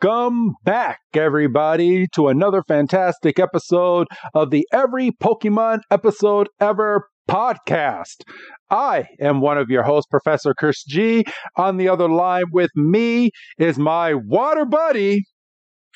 [0.00, 8.22] Welcome back, everybody, to another fantastic episode of the Every Pokemon Episode Ever podcast.
[8.70, 11.24] I am one of your hosts, Professor Chris G.
[11.56, 15.24] On the other line with me is my water buddy.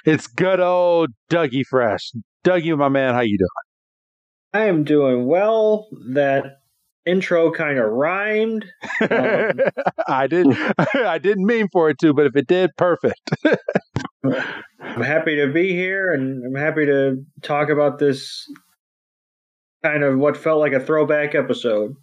[0.04, 2.10] It's good old Dougie Fresh.
[2.44, 4.64] Dougie, my man, how you doing?
[4.64, 5.86] I am doing well.
[6.12, 6.61] That
[7.06, 8.64] intro kind of rhymed.
[9.00, 9.52] Um,
[10.08, 10.56] I didn't.
[10.94, 13.20] I didn't mean for it to, but if it did, perfect.
[14.24, 18.46] I'm happy to be here, and I'm happy to talk about this
[19.82, 21.94] kind of what felt like a throwback episode.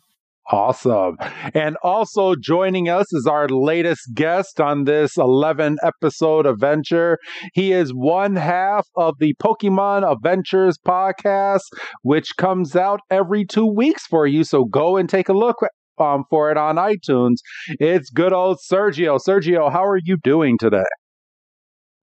[0.51, 1.17] Awesome.
[1.53, 7.19] And also joining us is our latest guest on this 11 episode adventure.
[7.53, 11.61] He is one half of the Pokemon Adventures podcast,
[12.01, 14.43] which comes out every two weeks for you.
[14.43, 15.57] So go and take a look
[15.99, 17.35] um, for it on iTunes.
[17.79, 19.19] It's good old Sergio.
[19.19, 20.83] Sergio, how are you doing today?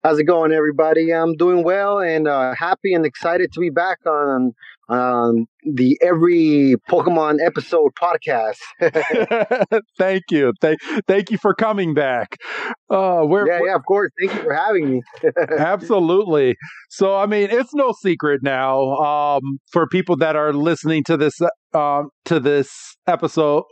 [0.05, 1.13] How's it going, everybody?
[1.13, 4.53] I'm doing well and uh, happy and excited to be back on
[4.89, 8.59] um, the every Pokemon episode podcast.
[9.99, 12.37] thank you, thank, thank you for coming back.
[12.89, 14.11] Uh, we're, yeah, we're, yeah, of course.
[14.21, 15.03] Thank you for having me.
[15.59, 16.57] absolutely.
[16.91, 21.35] So, I mean, it's no secret now um, for people that are listening to this
[21.75, 23.65] um, to this episode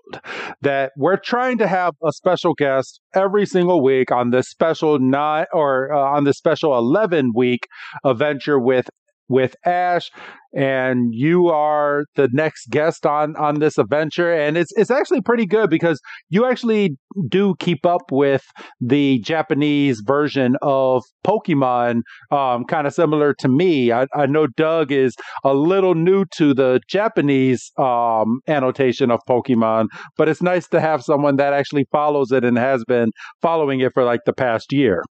[0.60, 5.46] that we're trying to have a special guest every single week on this special nine
[5.52, 7.66] or uh, on this special eleven week
[8.04, 8.88] adventure with
[9.28, 10.11] with Ash,
[10.55, 14.33] and you are the next guest on on this adventure.
[14.33, 16.97] And it's it's actually pretty good because you actually
[17.28, 18.45] do keep up with
[18.80, 23.92] the Japanese version of Pokemon, um, kind of similar to me.
[23.92, 25.14] I, I, know Doug is
[25.45, 29.86] a little new to the Japanese um, annotation of Pokemon,
[30.17, 33.92] but it's nice to have someone that actually follows it and has been following it
[33.95, 35.02] for like the past year.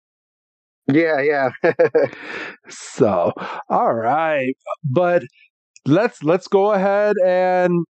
[0.91, 1.49] Yeah, yeah.
[2.69, 3.31] so,
[3.69, 5.23] all right, but
[5.85, 7.85] let's let's go ahead and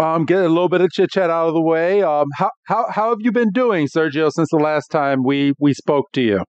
[0.00, 2.02] um, get a little bit of chit chat out of the way.
[2.02, 5.74] Um, how how how have you been doing, Sergio, since the last time we we
[5.74, 6.44] spoke to you?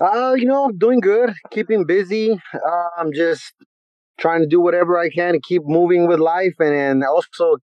[0.00, 2.32] Uh, you know, doing good, keeping busy.
[2.54, 3.52] Uh, I'm just
[4.20, 7.56] trying to do whatever I can to keep moving with life, and, and also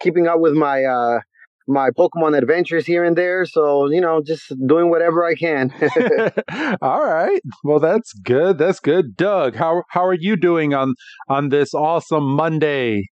[0.00, 1.20] keeping up with my uh
[1.68, 3.44] my Pokemon adventures here and there.
[3.44, 5.72] So, you know, just doing whatever I can.
[6.82, 7.40] All right.
[7.64, 8.58] Well, that's good.
[8.58, 9.16] That's good.
[9.16, 10.94] Doug, how how are you doing on
[11.28, 13.08] on this awesome Monday?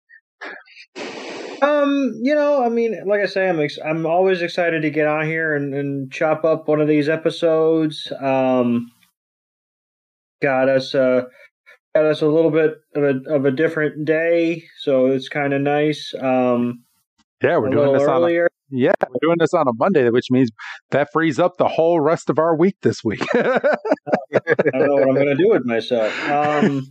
[1.62, 5.06] Um, you know, I mean, like I say, I'm ex- I'm always excited to get
[5.06, 8.12] on here and, and chop up one of these episodes.
[8.20, 8.90] Um,
[10.42, 11.22] got us uh
[11.94, 15.62] got us a little bit of a of a different day, so it's kind of
[15.62, 16.12] nice.
[16.20, 16.83] Um,
[17.44, 18.44] yeah, we're doing this earlier.
[18.44, 20.50] on a, yeah, we're doing this on a Monday, which means
[20.90, 23.22] that frees up the whole rest of our week this week.
[23.34, 23.60] I
[24.72, 26.12] don't know what I'm going to do with myself.
[26.28, 26.86] Um,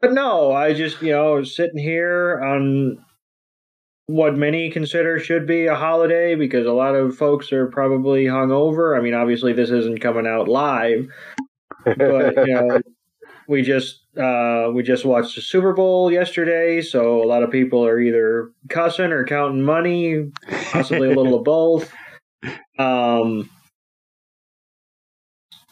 [0.00, 2.98] but no, I just you know sitting here on
[4.06, 8.98] what many consider should be a holiday because a lot of folks are probably hungover.
[8.98, 11.08] I mean, obviously this isn't coming out live,
[11.84, 12.80] but you know,
[13.48, 17.84] we just uh, we just watched the Super Bowl yesterday, so a lot of people
[17.84, 20.30] are either cussing or counting money,
[20.70, 21.92] possibly a little of both.
[22.78, 23.48] Um,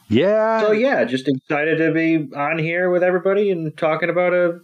[0.09, 0.61] yeah.
[0.61, 4.59] So yeah, just excited to be on here with everybody and talking about a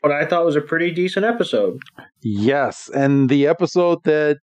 [0.00, 1.78] what I thought was a pretty decent episode.
[2.22, 4.38] Yes, and the episode that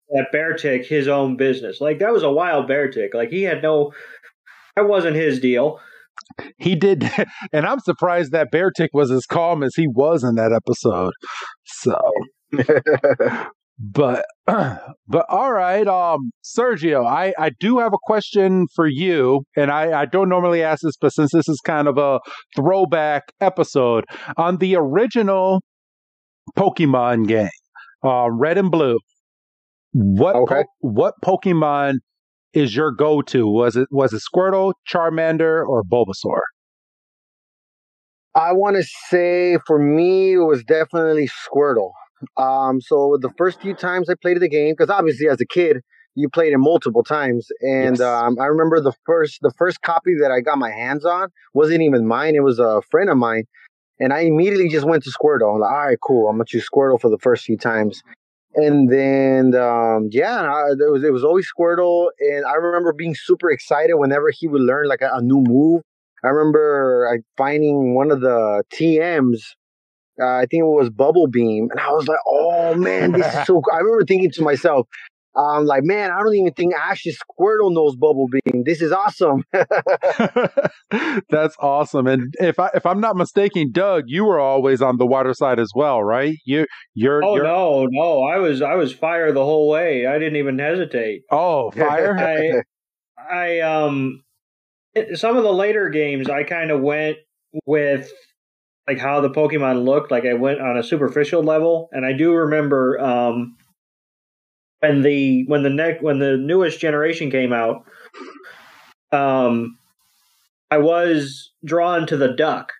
[0.09, 1.81] that Beartic his own business.
[1.81, 3.93] Like that was a wild Beartic like he had no
[4.75, 5.79] that wasn't his deal
[6.57, 7.09] he did,
[7.53, 11.13] and I'm surprised that Beartic was as calm as he was in that episode.
[11.65, 11.97] So,
[13.79, 19.71] but but all right, um, Sergio, I I do have a question for you, and
[19.71, 22.19] I I don't normally ask this, but since this is kind of a
[22.55, 24.05] throwback episode
[24.37, 25.61] on the original
[26.57, 27.49] Pokemon game,
[28.03, 28.97] uh, Red and Blue.
[29.93, 30.63] What Okay.
[30.63, 31.95] po- what Pokemon
[32.53, 33.47] is your go-to?
[33.47, 36.41] Was it was it Squirtle, Charmander, or Bulbasaur?
[38.35, 41.91] I want to say for me, it was definitely Squirtle.
[42.37, 45.81] Um, so the first few times I played the game, because obviously as a kid,
[46.15, 48.01] you played it multiple times, and Yes.
[48.01, 51.81] um, I remember the first the first copy that I got my hands on wasn't
[51.81, 53.45] even mine; it was a friend of mine,
[53.99, 55.53] and I immediately just went to Squirtle.
[55.55, 58.01] I'm like, all right, cool, I'm gonna choose Squirtle for the first few times,
[58.55, 63.15] and then um, yeah, I, it was it was always Squirtle, and I remember being
[63.15, 65.81] super excited whenever he would learn like a, a new move.
[66.23, 69.39] I remember uh, finding one of the TMs.
[70.21, 73.33] Uh, I think it was Bubble Beam, and I was like, "Oh man, this is
[73.45, 73.63] so." Cool.
[73.73, 74.87] I remember thinking to myself,
[75.35, 78.63] "I'm like, man, I don't even think Ash's Squirtle knows Bubble Beam.
[78.65, 79.43] This is awesome."
[81.29, 82.07] That's awesome.
[82.07, 85.59] And if I if I'm not mistaken, Doug, you were always on the water side
[85.59, 86.35] as well, right?
[86.45, 90.19] You you're oh you're no no I was I was fire the whole way I
[90.19, 92.17] didn't even hesitate oh fire.
[92.17, 92.63] I
[93.17, 94.23] I um
[95.15, 97.17] some of the later games I kind of went
[97.65, 98.11] with
[98.87, 100.11] like how the Pokemon looked.
[100.11, 103.55] Like I went on a superficial level, and I do remember um
[104.81, 107.85] when the when the neck when the newest generation came out.
[109.13, 109.77] Um,
[110.71, 112.71] I was drawn to the duck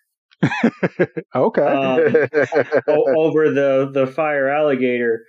[1.35, 1.61] okay.
[1.61, 2.15] um,
[2.87, 5.25] o- over the the fire alligator.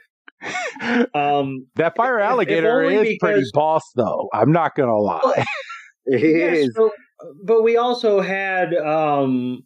[1.14, 4.28] Um, that fire alligator is pretty boss though.
[4.32, 5.44] I'm not gonna lie.
[6.06, 6.74] it Yes, is.
[6.76, 6.90] but,
[7.44, 9.62] but we also had um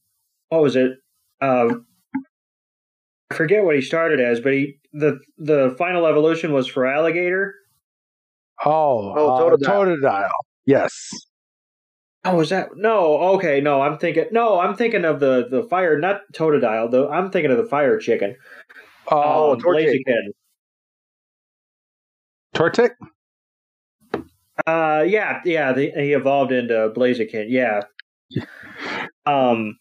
[0.49, 0.93] what was it?
[1.41, 1.69] Uh
[3.31, 7.55] I forget what he started as, but he the the final evolution was for alligator.
[8.65, 9.99] Oh, Oh, uh, Totodile.
[10.03, 10.29] Totodile.
[10.65, 11.11] Yes.
[12.25, 13.19] Oh, was that no?
[13.37, 16.91] Okay, no, I'm thinking no, I'm thinking of the the fire, not Totodile.
[16.91, 18.37] The I'm thinking of the fire chicken.
[19.11, 20.03] Oh, um, Torchic.
[20.07, 20.33] Blaziken.
[22.55, 22.91] Tortic.
[24.67, 25.73] Uh, yeah, yeah.
[25.73, 27.47] The, he evolved into Blaziken.
[27.49, 27.83] Yeah.
[29.27, 29.77] Um.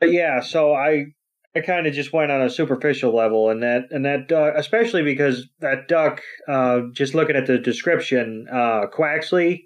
[0.00, 1.06] But yeah, so I
[1.54, 5.02] I kind of just went on a superficial level, and that and that duck, especially
[5.02, 6.20] because that duck.
[6.48, 9.64] Uh, just looking at the description, uh, Quaxly.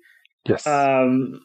[0.49, 0.67] Yes.
[0.67, 1.41] Um,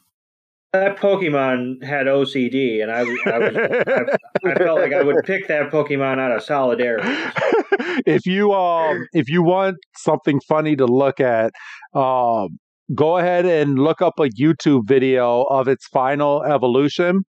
[0.73, 5.47] that Pokemon had OCD, and I, I was I, I felt like I would pick
[5.47, 7.07] that Pokemon out of solidarity.
[8.05, 11.51] if you um if you want something funny to look at,
[11.93, 12.57] um
[12.95, 17.21] go ahead and look up a YouTube video of its final evolution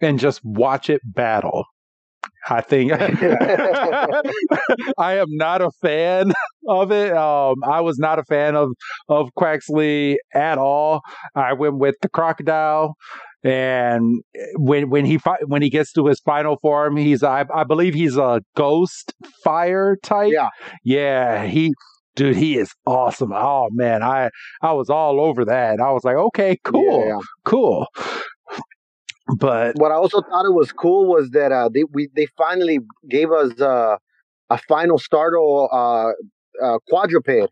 [0.00, 1.64] and just watch it battle.
[2.48, 2.92] I think
[4.98, 6.32] I am not a fan
[6.68, 7.12] of it.
[7.12, 8.70] Um, I was not a fan of
[9.08, 11.00] of Quaxly at all.
[11.34, 12.94] I went with the crocodile,
[13.44, 14.22] and
[14.56, 17.94] when when he fi- when he gets to his final form, he's I, I believe
[17.94, 19.12] he's a ghost
[19.44, 20.32] fire type.
[20.32, 20.48] Yeah.
[20.84, 21.46] yeah.
[21.46, 21.72] He
[22.16, 23.32] dude, he is awesome.
[23.32, 24.30] Oh man, I
[24.62, 25.80] I was all over that.
[25.80, 27.86] I was like, okay, cool, Yeah, cool.
[29.36, 32.80] But What I also thought it was cool was that uh, they we they finally
[33.08, 33.96] gave us uh,
[34.50, 36.12] a final startle uh,
[36.64, 37.50] uh, quadruped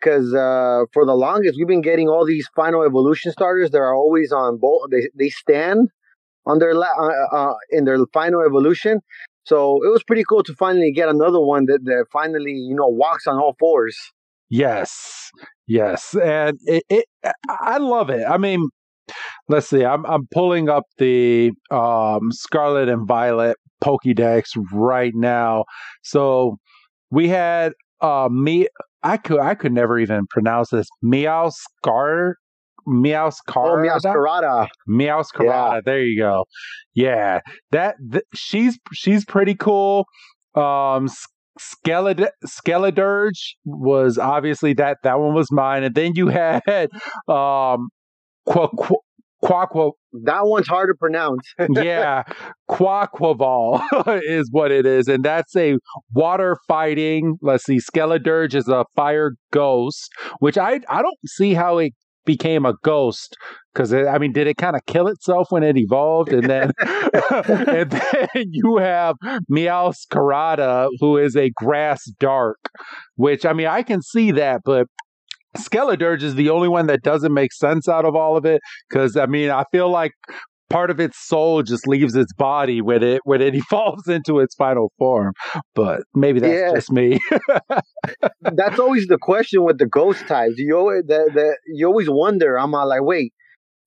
[0.00, 3.94] because uh, for the longest we've been getting all these final evolution starters that are
[3.94, 4.90] always on both.
[4.90, 5.88] They they stand
[6.46, 9.00] on their la- uh, uh, in their final evolution.
[9.44, 12.88] So it was pretty cool to finally get another one that, that finally you know
[12.88, 13.96] walks on all fours.
[14.50, 15.30] Yes,
[15.66, 17.04] yes, and it, it
[17.48, 18.24] I love it.
[18.28, 18.68] I mean,
[19.48, 19.84] let's see.
[19.84, 25.64] I'm I'm pulling up the um, Scarlet and Violet Pokédex right now.
[26.02, 26.58] So
[27.10, 28.68] we had uh me.
[29.02, 30.88] I could I could never even pronounce this.
[31.02, 32.36] Meow Scar.
[32.86, 33.82] Meow Oh, Scar.
[33.84, 34.66] Meowscarada.
[34.88, 35.82] Meowscarada.
[35.84, 36.44] There you go.
[36.94, 40.06] Yeah, that th- she's she's pretty cool.
[40.54, 41.26] Um, S-
[41.60, 46.62] Skeled- Skeledirge was obviously that that one was mine, and then you had
[47.28, 47.88] um,
[48.48, 48.98] Qu-.
[50.24, 51.42] That one's hard to pronounce.
[51.70, 52.24] yeah,
[52.68, 53.80] Quaquaval
[54.24, 55.76] is what it is, and that's a
[56.12, 57.36] water fighting.
[57.40, 61.92] Let's see, Skeledirge is a fire ghost, which I I don't see how it
[62.24, 63.36] became a ghost
[63.72, 66.32] because I mean, did it kind of kill itself when it evolved?
[66.32, 69.16] And then, and then you have
[69.50, 72.58] Meowscarada, who is a grass dark,
[73.14, 74.88] which I mean, I can see that, but
[75.56, 79.16] Skeledirge is the only one that doesn't make sense out of all of it because
[79.16, 80.12] I mean, I feel like
[80.68, 84.54] part of its soul just leaves its body when it when it evolves into its
[84.54, 85.32] final form.
[85.74, 86.72] But maybe that's yeah.
[86.74, 87.18] just me.
[88.40, 90.54] that's always the question with the ghost types.
[90.58, 92.58] You always the, the, you always wonder.
[92.58, 93.32] I'm like, wait,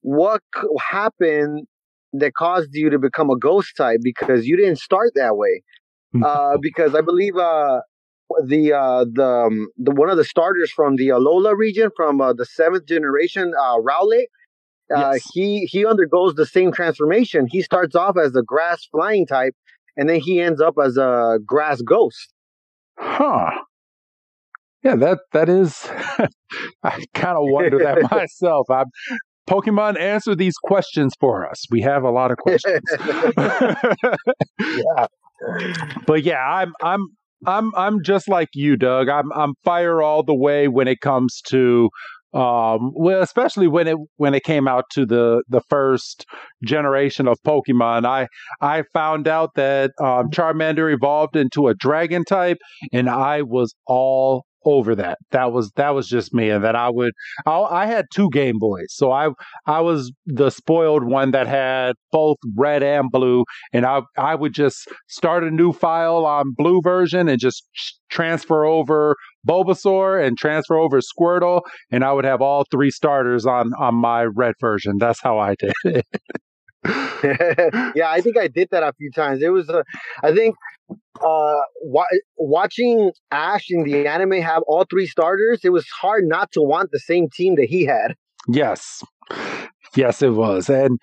[0.01, 0.41] what
[0.79, 1.67] happened
[2.13, 3.99] that caused you to become a ghost type?
[4.03, 5.63] Because you didn't start that way.
[6.25, 7.79] Uh, because I believe uh,
[8.45, 12.33] the uh, the um, the one of the starters from the Alola region from uh,
[12.33, 14.25] the seventh generation uh, Rowlet
[14.95, 15.27] uh, yes.
[15.33, 17.47] he he undergoes the same transformation.
[17.49, 19.55] He starts off as a grass flying type,
[19.95, 22.33] and then he ends up as a grass ghost.
[22.97, 23.51] Huh.
[24.83, 25.87] Yeah, that that is.
[26.83, 28.69] I kind of wonder that myself.
[28.69, 28.87] I'm
[29.49, 31.65] Pokemon answer these questions for us.
[31.69, 32.81] We have a lot of questions.
[34.59, 35.07] yeah.
[36.05, 37.07] But yeah, I'm I'm
[37.45, 39.09] I'm I'm just like you, Doug.
[39.09, 41.89] I'm I'm fire all the way when it comes to
[42.33, 46.25] um, well, especially when it when it came out to the the first
[46.63, 48.27] generation of Pokemon, I
[48.61, 52.59] I found out that um, Charmander evolved into a Dragon type,
[52.93, 55.17] and I was all over that.
[55.31, 57.11] That was that was just me, and that I would.
[57.45, 59.29] I, I, had two Game Boys, so I
[59.65, 64.53] I was the spoiled one that had both red and blue, and I I would
[64.53, 67.67] just start a new file on blue version and just
[68.09, 69.15] transfer over
[69.47, 74.23] Bulbasaur and transfer over Squirtle, and I would have all three starters on on my
[74.23, 74.97] red version.
[74.99, 76.05] That's how I did it.
[77.23, 79.41] yeah, I think I did that a few times.
[79.43, 79.83] It was, uh,
[80.23, 80.55] I think,
[81.23, 82.05] uh, wa-
[82.37, 85.61] watching Ash in the anime have all three starters.
[85.63, 88.15] It was hard not to want the same team that he had.
[88.47, 89.03] Yes,
[89.95, 90.97] yes, it was, and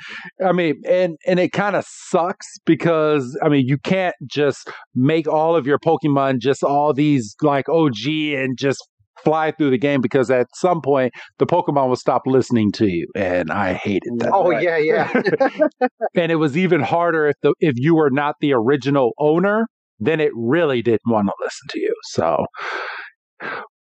[0.44, 5.28] I mean, and and it kind of sucks because I mean, you can't just make
[5.28, 8.82] all of your Pokemon just all these like OG and just
[9.24, 13.06] fly through the game because at some point the Pokemon will stop listening to you,
[13.14, 14.30] and I hated that.
[14.32, 14.62] Oh right.
[14.62, 15.88] yeah, yeah.
[16.14, 19.66] and it was even harder if the if you were not the original owner,
[19.98, 21.94] then it really didn't want to listen to you.
[22.04, 22.46] So.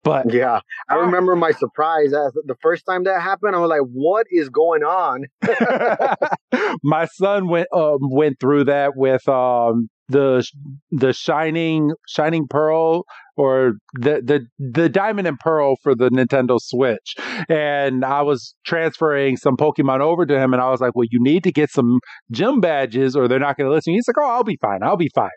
[0.05, 0.61] But yeah,
[0.91, 3.57] I remember my surprise the first time that happened.
[3.57, 5.25] I was like, "What is going on?"
[6.85, 10.47] my son went um, went through that with um, the
[10.91, 13.05] the shining shining pearl
[13.37, 17.15] or the the the diamond and pearl for the Nintendo Switch.
[17.49, 21.19] And I was transferring some Pokemon over to him and I was like well you
[21.23, 21.99] need to get some
[22.31, 23.95] gym badges or they're not going to listen.
[23.95, 24.83] He's like oh I'll be fine.
[24.83, 25.31] I'll be fine.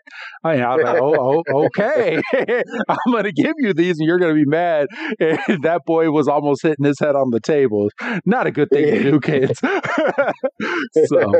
[0.44, 2.20] I, I was like oh, oh okay.
[2.88, 4.88] I'm going to give you these and you're going to be mad.
[5.18, 7.88] And that boy was almost hitting his head on the table.
[8.24, 9.60] Not a good thing to do kids.
[11.06, 11.32] So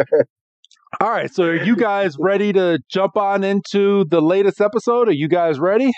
[1.00, 5.08] all right, so are you guys ready to jump on into the latest episode?
[5.08, 5.92] Are you guys ready?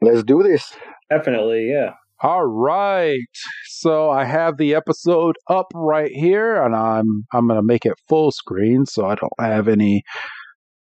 [0.00, 0.74] Let's do this.
[1.10, 1.90] Definitely, yeah.
[2.22, 3.18] All right.
[3.66, 7.94] So I have the episode up right here and I'm I'm going to make it
[8.08, 10.02] full screen so I don't have any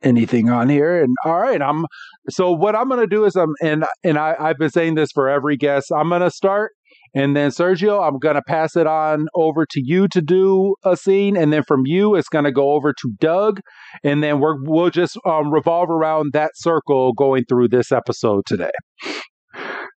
[0.02, 1.86] anything on here and all right i'm
[2.30, 5.12] so what i'm going to do is i'm and and I, i've been saying this
[5.12, 6.72] for every guest i'm going to start
[7.14, 10.96] and then Sergio, I'm going to pass it on over to you to do a
[10.96, 11.36] scene.
[11.36, 13.62] And then from you, it's going to go over to Doug.
[14.04, 18.72] And then we're, we'll just um, revolve around that circle going through this episode today.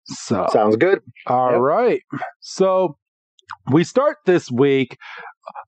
[0.05, 0.99] So sounds good.
[1.27, 1.59] All yep.
[1.59, 2.01] right.
[2.39, 2.97] So
[3.71, 4.97] we start this week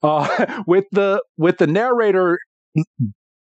[0.01, 2.39] uh, with the with the narrator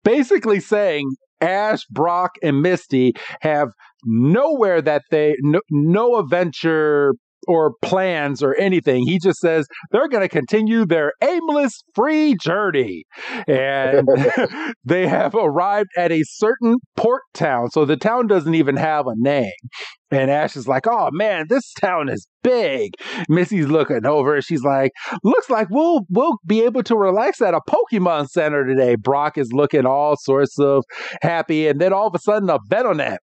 [0.04, 3.68] basically saying Ash, Brock, and Misty have
[4.04, 7.14] nowhere that they no, no adventure
[7.48, 9.04] or plans or anything.
[9.06, 13.04] He just says they're going to continue their aimless free journey.
[13.48, 14.08] And
[14.84, 17.70] they have arrived at a certain port town.
[17.70, 19.50] So the town doesn't even have a name.
[20.10, 22.92] And Ash is like, oh man, this town is big.
[23.28, 27.54] Misty's looking over and she's like, looks like we'll we'll be able to relax at
[27.54, 28.96] a Pokemon Center today.
[28.96, 30.84] Brock is looking all sorts of
[31.20, 33.18] happy, and then all of a sudden a Venonat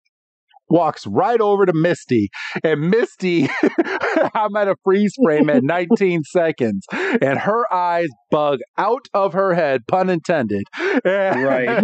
[0.71, 2.29] walks right over to Misty,
[2.63, 3.49] and Misty,
[4.33, 9.53] I'm at a freeze frame at 19 seconds, and her eyes bug out of her
[9.53, 10.63] head, pun intended.
[11.03, 11.83] Right.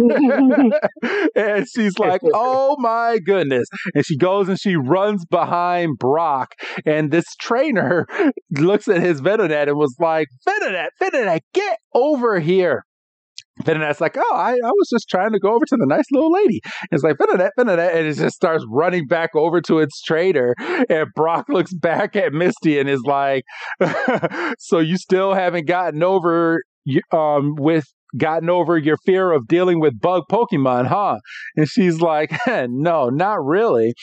[1.36, 3.68] and she's like, oh my goodness.
[3.94, 6.54] And she goes and she runs behind Brock,
[6.84, 8.06] and this trainer
[8.50, 12.84] looks at his Venonat and was like, Venonat, Venonat, get over here.
[13.64, 16.32] Venonat's like, oh, I, I was just trying to go over to the nice little
[16.32, 16.60] lady.
[16.90, 20.54] It's like, Venonat, Venonat, and it just starts running back over to its trainer.
[20.88, 23.44] And Brock looks back at Misty and is like,
[24.58, 26.62] so you still haven't gotten over
[27.12, 27.84] um with
[28.16, 31.18] gotten over your fear of dealing with bug Pokemon, huh?
[31.56, 33.94] And she's like, no, not really.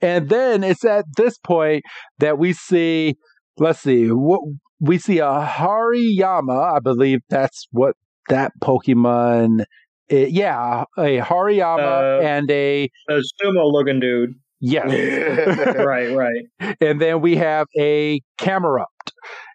[0.00, 1.84] And then it's at this point
[2.18, 3.14] that we see,
[3.58, 4.40] let's see, what
[4.80, 7.94] we see a Hariyama, I believe that's what
[8.28, 9.64] that Pokemon.
[10.08, 13.12] It, yeah, a Hariyama Uh, and a A
[13.42, 14.34] sumo looking dude.
[14.60, 14.86] yes,
[15.76, 16.76] right, right.
[16.80, 19.12] and then we have a Camerupt,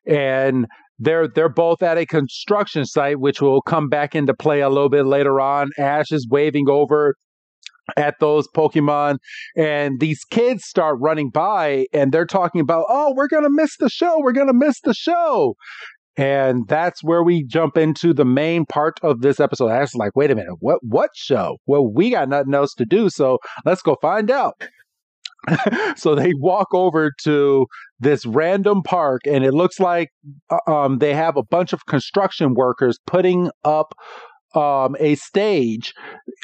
[0.08, 0.66] and
[1.00, 4.90] they're they're both at a construction site, which will come back into play a little
[4.90, 5.70] bit later on.
[5.78, 7.16] Ash is waving over
[7.96, 9.18] at those Pokemon,
[9.56, 13.90] and these kids start running by, and they're talking about, "Oh, we're gonna miss the
[13.90, 14.16] show.
[14.20, 15.56] We're gonna miss the show."
[16.18, 19.70] And that's where we jump into the main part of this episode.
[19.70, 21.58] Ash is like, wait a minute, what what show?
[21.68, 24.56] Well, we got nothing else to do, so let's go find out.
[25.96, 27.68] so they walk over to
[28.00, 30.10] this random park and it looks like
[30.50, 33.94] uh, um, they have a bunch of construction workers putting up
[34.56, 35.94] um, a stage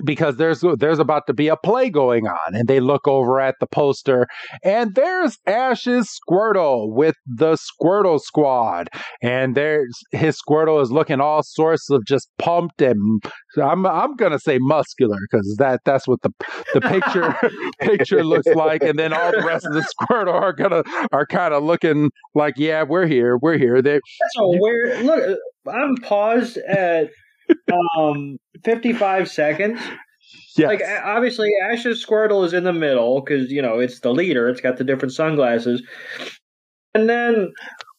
[0.03, 3.55] because there's there's about to be a play going on and they look over at
[3.59, 4.27] the poster
[4.63, 8.89] and there's Ash's Squirtle with the Squirtle squad
[9.21, 13.23] and there's his Squirtle is looking all sorts of just pumped and
[13.61, 16.31] I'm I'm gonna say muscular because that that's what the
[16.73, 17.35] the picture
[17.79, 21.53] picture looks like and then all the rest of the Squirtle are gonna are kind
[21.53, 25.39] of looking like yeah we're here we're here they That's a weird look.
[25.65, 27.09] I'm paused at
[27.97, 29.79] um 55 seconds.
[30.57, 30.67] yes.
[30.67, 34.49] Like obviously, Ash's Squirtle is in the middle because you know it's the leader.
[34.49, 35.83] It's got the different sunglasses,
[36.93, 37.51] and then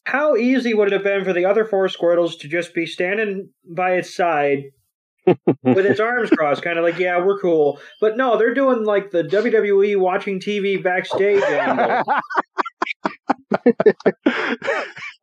[0.05, 3.49] how easy would it have been for the other four Squirtles to just be standing
[3.65, 4.65] by its side
[5.27, 7.81] with its arms crossed, kind of like, yeah, we're cool.
[8.01, 12.03] But no, they're doing like the WWE watching TV backstage angle.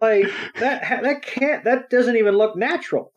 [0.01, 0.25] Like
[0.59, 3.13] that that can't, that doesn't even look natural.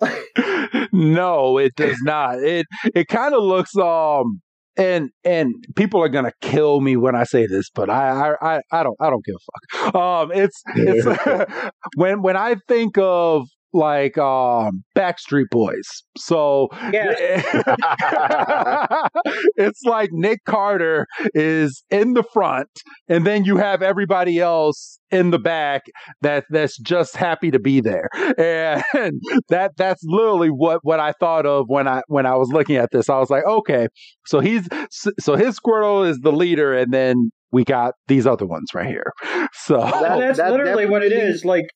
[0.92, 2.40] no, it does not.
[2.40, 4.42] It it kind of looks um
[4.76, 8.60] and and people are gonna kill me when I say this, but I I I,
[8.70, 9.94] I don't I don't give a fuck.
[9.94, 11.50] Um, it's it's
[11.96, 17.42] when when I think of like um Backstreet Boys, so yeah,
[19.56, 22.68] it's like Nick Carter is in the front,
[23.08, 25.82] and then you have everybody else in the back
[26.22, 28.08] that that's just happy to be there,
[28.38, 32.76] and that that's literally what what I thought of when I when I was looking
[32.76, 33.08] at this.
[33.10, 33.88] I was like, okay,
[34.26, 38.68] so he's so his Squirtle is the leader, and then we got these other ones
[38.74, 39.12] right here.
[39.66, 41.42] So That- that's that literally what it is.
[41.42, 41.66] definitely- is.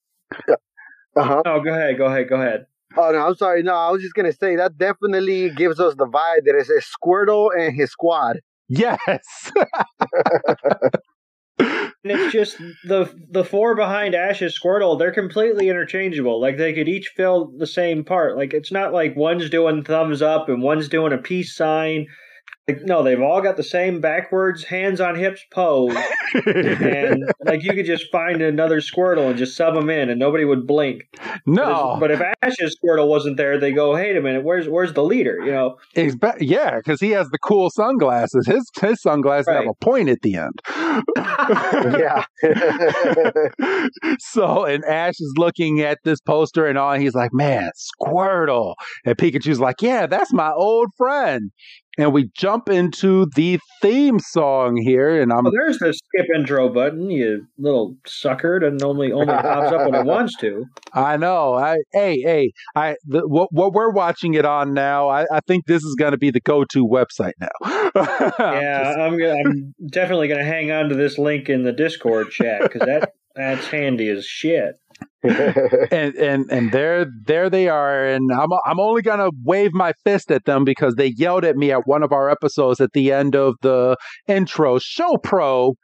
[0.48, 0.58] Like,
[1.18, 1.42] uh-huh.
[1.46, 2.66] oh, go ahead, go ahead, go ahead.
[2.96, 3.62] Oh no, I'm sorry.
[3.62, 6.80] No, I was just gonna say that definitely gives us the vibe that it's a
[6.80, 8.40] Squirtle and his squad.
[8.68, 9.52] yes,
[12.04, 14.98] And it's just the the four behind Ash's Squirtle.
[14.98, 16.40] They're completely interchangeable.
[16.40, 18.36] Like they could each fill the same part.
[18.36, 22.06] Like it's not like one's doing thumbs up and one's doing a peace sign.
[22.68, 25.96] Like no, they've all got the same backwards, hands on hips pose.
[26.34, 30.44] and like you could just find another Squirtle and just sub them in, and nobody
[30.44, 31.04] would blink.
[31.46, 35.02] no, But if Ash's Squirtle wasn't there, they go, "Hey, a minute, where's where's the
[35.02, 35.76] leader?" You know.
[35.94, 38.46] It's be- yeah, because he has the cool sunglasses.
[38.46, 40.60] His his sunglasses have a point at the end.
[41.98, 42.24] yeah.
[44.18, 48.74] so and Ash is looking at this poster and all, and he's like, "Man, Squirtle!"
[49.06, 51.50] And Pikachu's like, "Yeah, that's my old friend."
[51.98, 56.68] And we jump into the theme song here, and I'm Well, there's the skip intro
[56.68, 60.64] button, you little sucker, and only only pops up when it wants to.
[60.94, 61.54] I know.
[61.54, 65.08] I hey hey I the, what what we're watching it on now.
[65.08, 67.48] I, I think this is going to be the go to website now.
[67.64, 71.72] I'm yeah, just- I'm gonna, I'm definitely gonna hang on to this link in the
[71.72, 74.76] Discord chat because that that's handy as shit.
[75.90, 79.92] and and and there there they are and I'm I'm only going to wave my
[80.04, 83.12] fist at them because they yelled at me at one of our episodes at the
[83.12, 83.96] end of the
[84.28, 85.74] intro show pro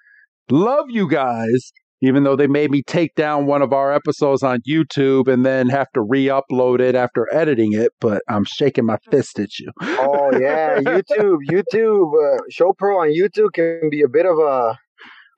[0.51, 1.73] love you guys
[2.05, 5.69] even though they made me take down one of our episodes on YouTube and then
[5.71, 7.93] have to re-upload it after editing it.
[7.99, 9.71] But I'm shaking my fist at you.
[9.81, 14.79] Oh yeah, YouTube, YouTube, uh, Show Pro on YouTube can be a bit of a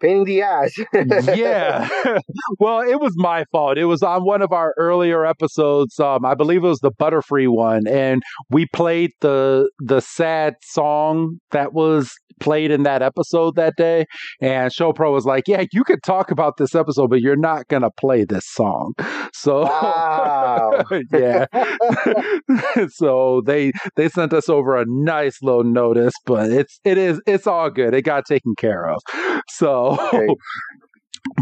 [0.01, 0.73] pain in the ass.
[1.37, 1.89] yeah.
[2.59, 3.79] well, it was my fault.
[3.79, 5.99] It was on one of our earlier episodes.
[5.99, 11.39] Um, I believe it was the Butterfree one, and we played the the sad song
[11.51, 14.07] that was played in that episode that day.
[14.41, 17.69] And Show Pro was like, "Yeah, you could talk about this episode, but you're not
[17.69, 18.95] gonna play this song."
[19.39, 20.83] So, wow.
[21.13, 21.45] yeah.
[22.89, 27.47] so they they sent us over a nice little notice, but it's it is it's
[27.47, 27.93] all good.
[27.93, 28.99] It got taken care of.
[29.51, 29.86] So.
[29.93, 30.27] Okay.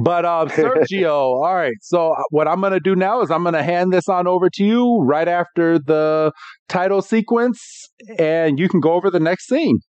[0.00, 1.10] But um, Sergio,
[1.44, 1.76] all right.
[1.82, 4.26] So uh, what I'm going to do now is I'm going to hand this on
[4.26, 6.32] over to you right after the
[6.68, 9.80] title sequence, and you can go over the next scene.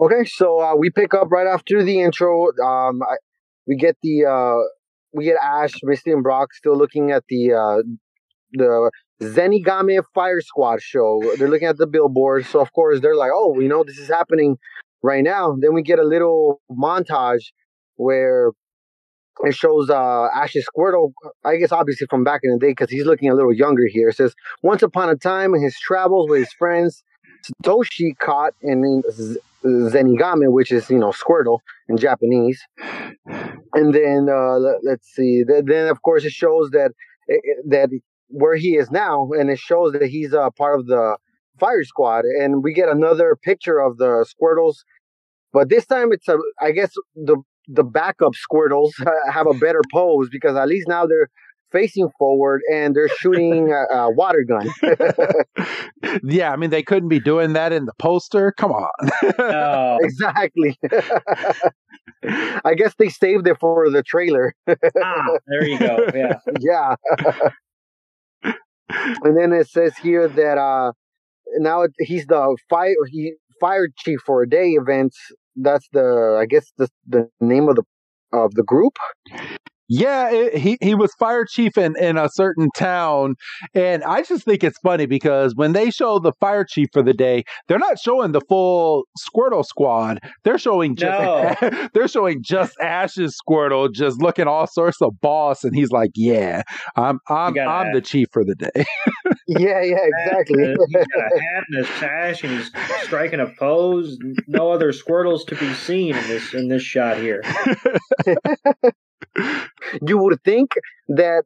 [0.00, 2.46] Okay, so uh, we pick up right after the intro.
[2.64, 3.16] Um, I,
[3.66, 4.66] we get the uh,
[5.12, 7.82] we get Ash, Misty, and Brock still looking at the uh,
[8.52, 8.90] the
[9.22, 11.22] Zenigame Fire Squad show.
[11.38, 14.08] They're looking at the billboard, so of course they're like, "Oh, you know, this is
[14.08, 14.58] happening
[15.04, 17.52] right now." Then we get a little montage
[17.96, 18.52] where
[19.42, 21.12] it shows uh, Ash's Squirtle,
[21.44, 24.08] I guess obviously from back in the day because he's looking a little younger here.
[24.08, 27.02] It says, Once upon a time in his travels with his friends,
[27.44, 29.02] Satoshi caught in
[29.64, 32.62] Zenigame, which is, you know, Squirtle in Japanese.
[33.74, 36.92] And then, uh, let, us see, then of course it shows that,
[37.28, 37.90] eh, eh, that
[38.28, 41.16] where he is now, and it shows that he's a uh, part of the
[41.58, 42.24] fire squad.
[42.24, 44.84] And we get another picture of the Squirtles
[45.54, 47.36] but this time it's a, I guess the
[47.68, 48.90] the backup Squirtles
[49.32, 51.30] have a better pose because at least now they're
[51.72, 54.68] facing forward and they're shooting a, a water gun.
[56.22, 58.52] yeah, I mean they couldn't be doing that in the poster.
[58.52, 59.10] Come on.
[59.38, 59.98] oh.
[60.04, 60.78] Exactly.
[62.64, 64.54] I guess they saved it for the trailer.
[64.68, 66.06] ah, there you go.
[66.14, 66.38] Yeah.
[66.60, 66.94] yeah.
[69.24, 70.92] and then it says here that uh
[71.58, 75.18] now he's the fire he fire chief for a day events
[75.56, 77.84] that's the I guess the the name of the
[78.32, 78.94] of the group.
[79.88, 83.34] Yeah, it, he he was fire chief in, in a certain town,
[83.74, 87.12] and I just think it's funny because when they show the fire chief for the
[87.12, 90.20] day, they're not showing the full Squirtle squad.
[90.42, 91.88] They're showing just no.
[91.94, 96.62] they're showing just Ash's Squirtle, just looking all sorts of boss, and he's like, "Yeah,
[96.96, 98.70] I'm I'm I'm the chief for the day."
[99.46, 100.64] yeah, yeah, exactly.
[100.66, 102.70] he's got a hat and a sash, and he's
[103.02, 104.16] striking a pose.
[104.46, 107.42] No other Squirtles to be seen in this in this shot here
[110.06, 110.72] you would think
[111.08, 111.44] that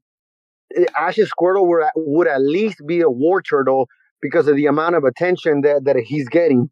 [0.76, 3.86] eh, Ash's Squirtle would, would at least be a Wartortle
[4.20, 6.70] because of the amount of attention that, that he's getting.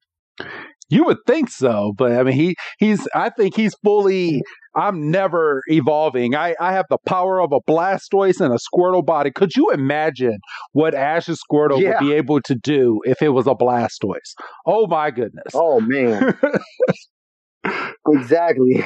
[0.88, 3.08] You would think so, but I mean, he he's.
[3.12, 4.42] I think he's fully.
[4.76, 6.36] I'm never evolving.
[6.36, 9.32] I I have the power of a Blastoise and a Squirtle body.
[9.32, 10.38] Could you imagine
[10.74, 11.98] what Ash's Squirtle yeah.
[11.98, 14.34] would be able to do if it was a Blastoise?
[14.64, 15.52] Oh my goodness!
[15.54, 16.38] Oh man!
[18.08, 18.84] exactly.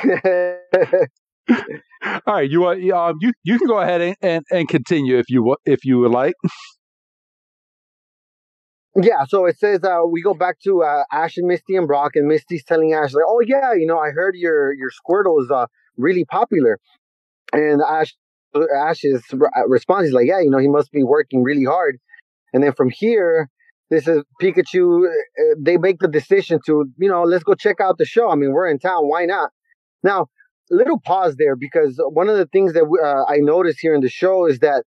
[2.03, 5.29] All right, you want um you you can go ahead and, and, and continue if
[5.29, 6.35] you if you would like.
[9.01, 12.13] Yeah, so it says uh, we go back to uh, Ash and Misty and Brock,
[12.17, 15.51] and Misty's telling Ash like, "Oh yeah, you know, I heard your your Squirtle is
[15.51, 16.79] uh, really popular,"
[17.53, 18.15] and Ash
[18.55, 19.23] Ash's
[19.69, 21.99] response is like, "Yeah, you know, he must be working really hard."
[22.53, 23.49] And then from here,
[23.91, 25.07] this is Pikachu.
[25.07, 28.31] Uh, they make the decision to, you know, let's go check out the show.
[28.31, 29.51] I mean, we're in town, why not?
[30.03, 30.27] Now,
[30.71, 34.09] little pause there because one of the things that uh, I noticed here in the
[34.09, 34.85] show is that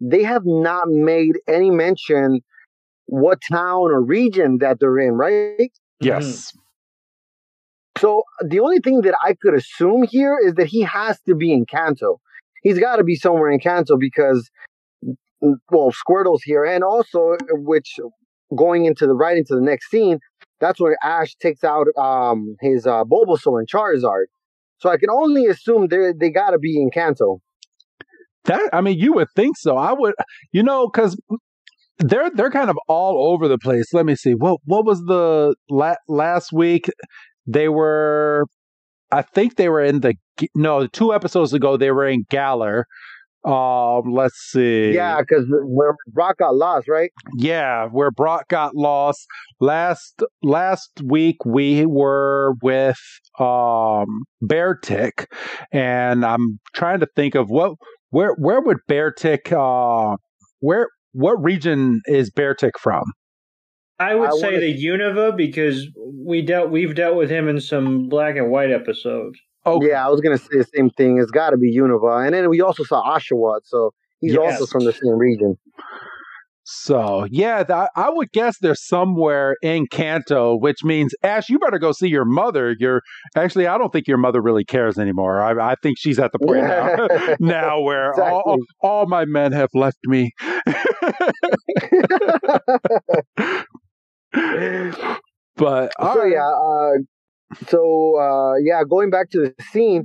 [0.00, 2.40] they have not made any mention
[3.06, 5.70] what town or region that they're in, right?
[6.00, 6.24] Yes.
[6.24, 6.58] Mm-hmm.
[7.98, 11.52] So the only thing that I could assume here is that he has to be
[11.52, 12.20] in Kanto.
[12.62, 14.50] He's got to be somewhere in Kanto because,
[15.04, 17.98] mm, well, Squirtle's here, and also which
[18.56, 20.18] going into the right into the next scene,
[20.60, 24.24] that's where Ash takes out um, his uh, Bulbasaur and Charizard.
[24.82, 27.38] So I can only assume they they got to be in Kanto.
[28.46, 29.76] That I mean, you would think so.
[29.76, 30.14] I would,
[30.50, 31.16] you know, because
[32.00, 33.86] they're they're kind of all over the place.
[33.92, 34.32] Let me see.
[34.32, 36.90] What what was the la- last week?
[37.46, 38.46] They were,
[39.12, 40.14] I think they were in the
[40.56, 41.76] no two episodes ago.
[41.76, 42.86] They were in Galar.
[43.44, 44.92] Um, let's see.
[44.92, 47.10] Yeah, because where Brock got lost, right?
[47.36, 49.26] Yeah, where Brock got lost
[49.60, 51.44] last last week.
[51.44, 53.00] We were with
[53.40, 55.26] um Beartic,
[55.72, 57.72] and I'm trying to think of what
[58.10, 60.16] where where would Beartic uh
[60.60, 63.02] where what region is Beartic from?
[63.98, 64.60] I would I say wanna...
[64.60, 69.38] the Unova because we dealt we've dealt with him in some black and white episodes.
[69.64, 69.88] Okay.
[69.88, 71.18] Yeah, I was gonna say the same thing.
[71.18, 74.60] It's got to be Unova, and then we also saw Oshawott, so he's yes.
[74.60, 75.56] also from the same region.
[76.64, 81.78] So yeah, th- I would guess they're somewhere in Kanto, which means Ash, you better
[81.78, 82.76] go see your mother.
[82.78, 83.02] You're
[83.34, 85.40] actually, I don't think your mother really cares anymore.
[85.40, 87.08] I, I think she's at the point now,
[87.40, 88.32] now where exactly.
[88.32, 90.30] all, all my men have left me.
[95.56, 96.92] but so yeah, uh,
[97.68, 100.04] so uh, yeah, going back to the scene.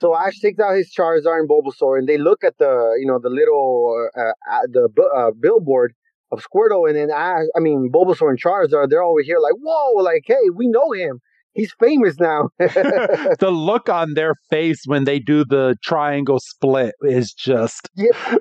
[0.00, 3.18] So Ash takes out his Charizard and Bulbasaur, and they look at the you know
[3.20, 5.94] the little uh, uh, the uh, billboard
[6.32, 10.02] of Squirtle, and then Ash, I mean Bulbasaur and Charizard, they're over here like, whoa,
[10.02, 11.20] like hey, we know him.
[11.54, 12.48] He's famous now.
[12.58, 18.36] the look on their face when they do the triangle split is just yeah.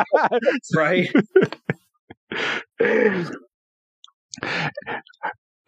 [0.74, 1.12] right.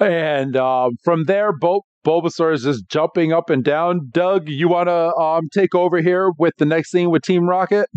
[0.00, 4.08] and um, from there, Bo- Bulbasaur is just jumping up and down.
[4.10, 7.88] Doug, you want to um, take over here with the next scene with Team Rocket?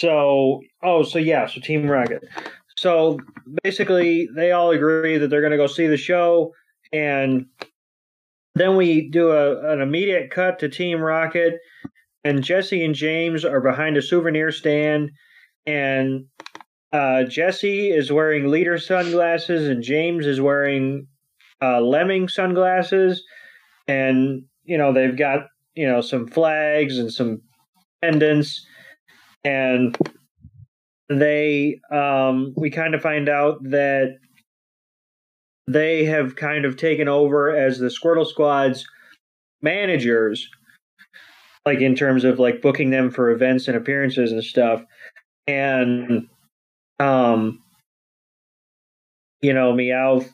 [0.00, 2.24] So, oh, so yeah, so Team Rocket.
[2.76, 3.20] So
[3.62, 6.52] basically, they all agree that they're going to go see the show,
[6.92, 7.46] and
[8.54, 11.60] then we do a, an immediate cut to Team Rocket,
[12.24, 15.12] and Jesse and James are behind a souvenir stand,
[15.66, 16.26] and
[16.92, 21.06] uh, Jesse is wearing leader sunglasses, and James is wearing
[21.62, 23.22] uh, lemming sunglasses,
[23.86, 27.40] and you know they've got you know some flags and some
[28.02, 28.66] pendants,
[29.44, 29.96] and
[31.08, 34.16] they um, we kind of find out that
[35.68, 38.84] they have kind of taken over as the Squirtle Squad's
[39.62, 40.48] managers,
[41.64, 44.82] like in terms of like booking them for events and appearances and stuff,
[45.46, 46.28] and
[46.98, 47.60] um,
[49.40, 50.32] you know, Meowth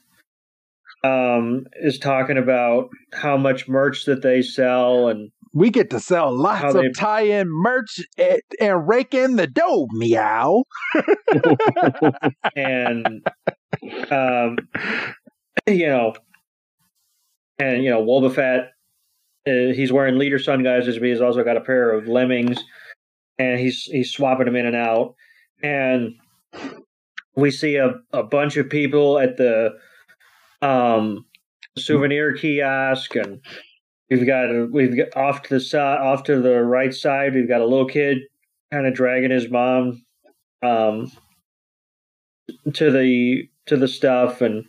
[1.05, 6.37] um, is talking about how much merch that they sell and we get to sell
[6.37, 10.65] lots of tie-in merch and, and rake in the dough, meow.
[12.57, 13.27] and
[14.11, 14.57] um,
[15.67, 16.15] you know,
[17.59, 18.69] and you know, Wobbuffet,
[19.47, 22.63] uh, he's wearing leader sunglasses, but he's also got a pair of lemmings,
[23.39, 25.15] and he's he's swapping them in and out,
[25.63, 26.13] and
[27.37, 29.71] we see a, a bunch of people at the
[30.63, 31.25] um,
[31.77, 33.41] souvenir kiosk, and
[34.11, 37.61] we've got we've got off to the side, off to the right side, we've got
[37.61, 38.19] a little kid
[38.73, 40.03] kind of dragging his mom
[40.63, 41.11] um,
[42.75, 44.65] to the to the stuff, and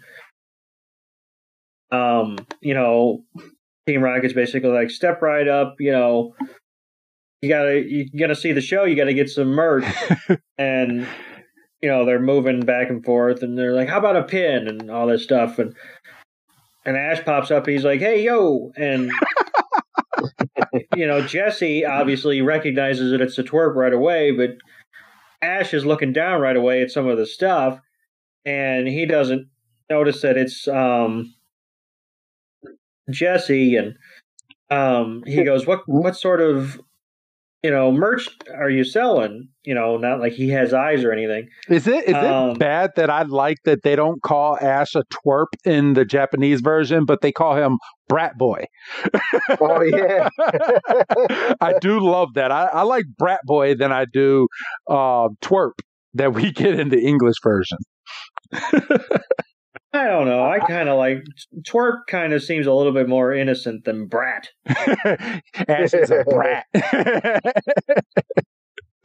[1.91, 3.23] um, you know,
[3.87, 6.35] Team Rocket's basically like step right up, you know.
[7.41, 8.83] You gotta you gotta see the show.
[8.83, 9.85] You gotta get some merch,
[10.57, 11.07] and
[11.81, 14.67] you know they're moving back and forth and they're like how about a pin?
[14.67, 15.59] and all this stuff.
[15.59, 15.75] And
[16.85, 18.71] and ash pops up he's like hey yo.
[18.75, 19.11] And
[20.95, 24.57] you know jesse obviously recognizes that it's a twerp right away but
[25.41, 27.79] ash is looking down right away at some of the stuff
[28.45, 29.47] and he doesn't
[29.89, 31.33] notice that it's um
[33.09, 33.75] jesse.
[33.75, 33.95] And
[34.69, 36.79] um he goes what what sort of
[37.63, 39.49] you know, merch are you selling?
[39.63, 41.49] You know, not like he has eyes or anything.
[41.67, 45.03] Is it is um, it bad that I like that they don't call Ash a
[45.13, 48.65] twerp in the Japanese version, but they call him Brat Boy?
[49.59, 50.29] oh yeah,
[51.61, 52.51] I do love that.
[52.51, 54.47] I, I like Brat Boy than I do
[54.89, 55.73] uh, twerp
[56.13, 57.77] that we get in the English version.
[59.91, 60.47] I don't know.
[60.47, 61.23] I kind of like
[61.67, 62.01] twerp.
[62.07, 64.49] Kind of seems a little bit more innocent than brat.
[64.67, 66.65] Ash is a brat.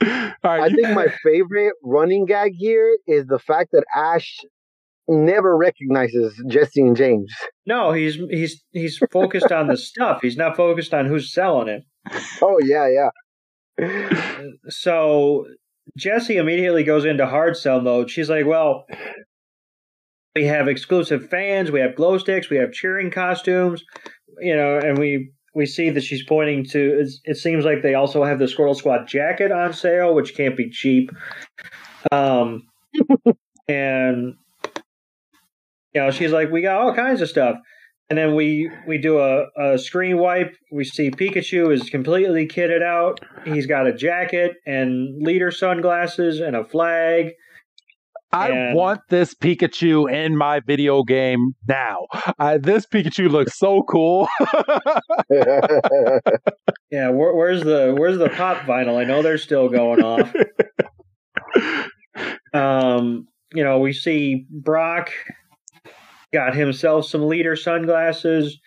[0.02, 4.40] right, I think my favorite running gag here is the fact that Ash
[5.08, 7.32] never recognizes Jesse and James.
[7.66, 10.20] No, he's he's he's focused on the stuff.
[10.20, 11.84] He's not focused on who's selling it.
[12.42, 13.08] Oh yeah, yeah.
[14.68, 15.46] so
[15.96, 18.10] Jesse immediately goes into hard sell mode.
[18.10, 18.84] She's like, "Well,
[20.34, 23.84] we have exclusive fans, we have glow sticks, we have cheering costumes,
[24.40, 27.06] you know, and we we see that she's pointing to.
[27.24, 30.68] It seems like they also have the Squirtle Squad jacket on sale, which can't be
[30.68, 31.10] cheap.
[32.10, 32.66] Um,
[33.68, 34.34] and
[35.94, 37.56] you know, she's like, we got all kinds of stuff.
[38.10, 40.54] And then we we do a, a screen wipe.
[40.70, 43.20] We see Pikachu is completely kitted out.
[43.46, 47.32] He's got a jacket and leader sunglasses and a flag.
[48.34, 48.74] I and...
[48.74, 52.06] want this Pikachu in my video game now.
[52.38, 54.28] Uh, this Pikachu looks so cool.
[56.90, 58.98] yeah, where, where's the where's the pop vinyl?
[58.98, 60.34] I know they're still going off.
[62.52, 65.10] um, you know, we see Brock
[66.32, 68.58] got himself some leader sunglasses.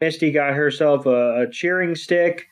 [0.00, 2.46] Misty got herself a, a cheering stick.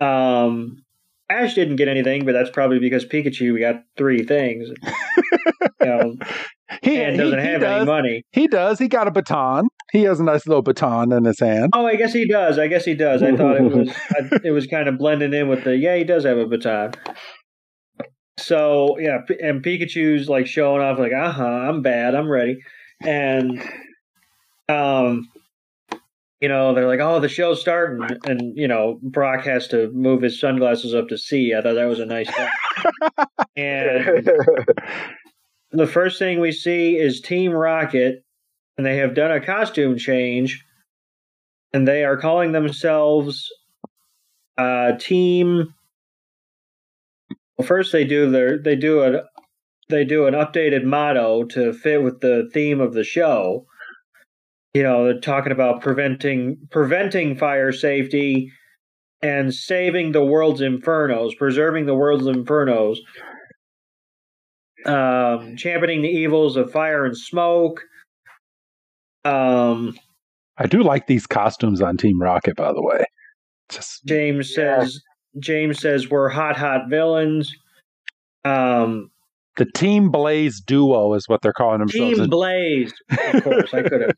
[0.00, 0.83] Um,
[1.30, 4.68] Ash didn't get anything, but that's probably because Pikachu got three things.
[5.80, 6.16] you know,
[6.82, 7.76] He, doesn't he have does.
[7.76, 8.22] any money.
[8.32, 8.78] He does.
[8.78, 9.68] He got a baton.
[9.92, 11.70] He has a nice little baton in his hand.
[11.74, 12.58] Oh, I guess he does.
[12.58, 13.22] I guess he does.
[13.22, 15.96] I thought it was I, it was kind of blending in with the yeah.
[15.96, 16.92] He does have a baton.
[18.38, 22.58] So yeah, and Pikachu's like showing off, like, uh huh, I'm bad, I'm ready,
[23.00, 23.62] and
[24.68, 25.28] um,
[26.40, 30.22] you know, they're like, oh, the show's starting, and you know, Brock has to move
[30.22, 31.54] his sunglasses up to see.
[31.54, 32.48] I thought that was a nice thing.
[33.56, 34.26] and
[35.72, 38.24] the first thing we see is Team Rocket,
[38.76, 40.64] and they have done a costume change,
[41.72, 43.48] and they are calling themselves
[44.58, 45.74] uh, Team.
[47.56, 49.22] Well, first they do their they do a
[49.88, 53.66] they do an updated motto to fit with the theme of the show.
[54.74, 58.50] You know, they're talking about preventing preventing fire safety
[59.22, 62.96] and saving the world's infernos, preserving the world's infernos
[64.86, 67.82] um, championing the evils of fire and smoke.
[69.24, 69.96] Um,
[70.58, 73.04] I do like these costumes on Team Rocket, by the way.
[73.70, 74.80] Just James Yeah.
[74.80, 75.00] says
[75.38, 77.52] James says we're hot, hot villains.
[78.44, 79.10] Um,
[79.56, 82.18] the Team Blaze duo is what they're calling themselves.
[82.18, 83.74] Team Blaze, of course.
[83.74, 84.12] I could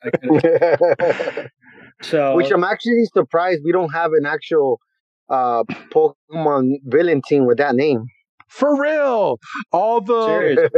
[1.01, 1.51] have.
[2.03, 4.81] So Which I'm actually surprised we don't have an actual
[5.29, 8.05] uh Pokemon villain team with that name.
[8.49, 9.39] For real,
[9.73, 10.71] all the.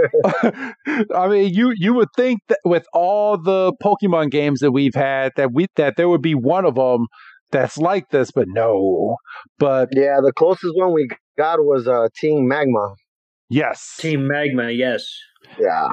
[1.15, 5.33] I mean, you you would think that with all the Pokemon games that we've had,
[5.37, 7.07] that we that there would be one of them
[7.51, 9.17] that's like this, but no.
[9.59, 12.95] But Yeah, the closest one we got was uh Team Magma.
[13.49, 15.05] Yes, Team Magma, yes.
[15.59, 15.89] Yeah.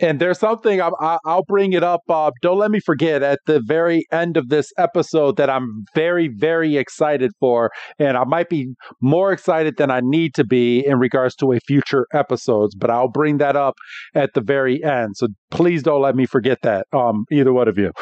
[0.00, 2.34] and there's something I'm, I, I'll bring it up, Bob.
[2.42, 6.76] Don't let me forget at the very end of this episode that I'm very very
[6.76, 11.34] excited for, and I might be more excited than I need to be in regards
[11.36, 12.74] to a future episodes.
[12.74, 13.74] But I'll bring that up
[14.14, 15.16] at the very end.
[15.16, 16.86] So please don't let me forget that.
[16.92, 17.92] Um, either one of you.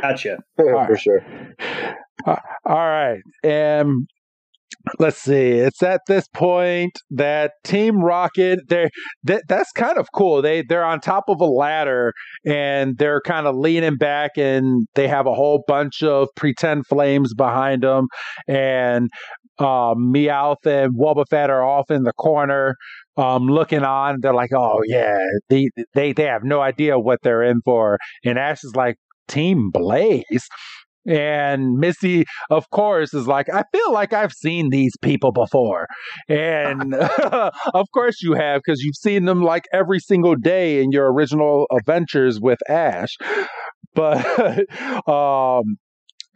[0.00, 0.38] Gotcha.
[0.56, 1.00] For right.
[1.00, 1.20] sure.
[2.26, 2.36] Uh,
[2.66, 3.20] all right.
[3.42, 4.06] And
[4.98, 5.50] let's see.
[5.50, 8.88] It's at this point that Team Rocket, they
[9.24, 10.42] that that's kind of cool.
[10.42, 12.12] They they're on top of a ladder
[12.46, 17.34] and they're kind of leaning back and they have a whole bunch of pretend flames
[17.34, 18.06] behind them
[18.46, 19.08] and
[19.58, 22.76] um, Meowth and Wobbuffet are off in the corner,
[23.16, 24.18] um, looking on.
[24.20, 28.38] They're like, "Oh yeah, they they they have no idea what they're in for." And
[28.38, 28.96] Ash is like,
[29.26, 30.48] "Team Blaze,"
[31.08, 35.86] and Misty, of course, is like, "I feel like I've seen these people before,"
[36.28, 36.94] and
[37.74, 41.66] of course you have because you've seen them like every single day in your original
[41.76, 43.16] adventures with Ash.
[43.94, 44.66] But
[45.08, 45.78] um,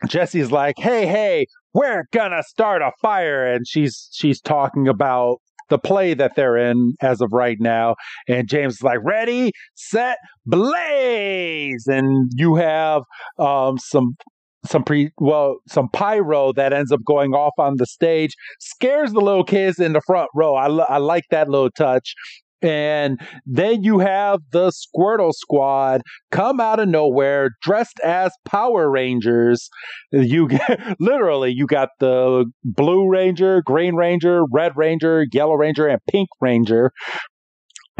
[0.08, 5.78] Jesse's like, "Hey, hey, we're gonna start a fire," and she's she's talking about the
[5.78, 7.94] play that they're in as of right now.
[8.28, 13.02] And James is like, "Ready, set, blaze!" And you have
[13.38, 14.16] um, some
[14.64, 19.20] some pre well some pyro that ends up going off on the stage scares the
[19.20, 22.14] little kids in the front row i, I like that little touch
[22.62, 29.68] and then you have the Squirtle Squad come out of nowhere dressed as Power Rangers.
[30.12, 36.00] You get, literally you got the Blue Ranger, Green Ranger, Red Ranger, Yellow Ranger, and
[36.08, 36.92] Pink Ranger.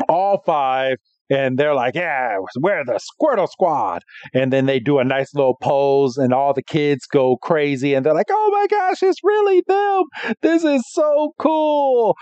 [0.08, 0.96] All five.
[1.32, 4.02] And they're like, yeah, we're the Squirtle Squad.
[4.34, 7.94] And then they do a nice little pose, and all the kids go crazy.
[7.94, 10.34] And they're like, oh my gosh, it's really them.
[10.42, 12.16] This is so cool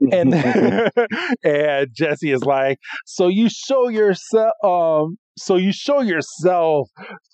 [0.00, 0.34] and
[1.44, 6.88] and Jesse is like, so you show yourself, um, so you show yourself,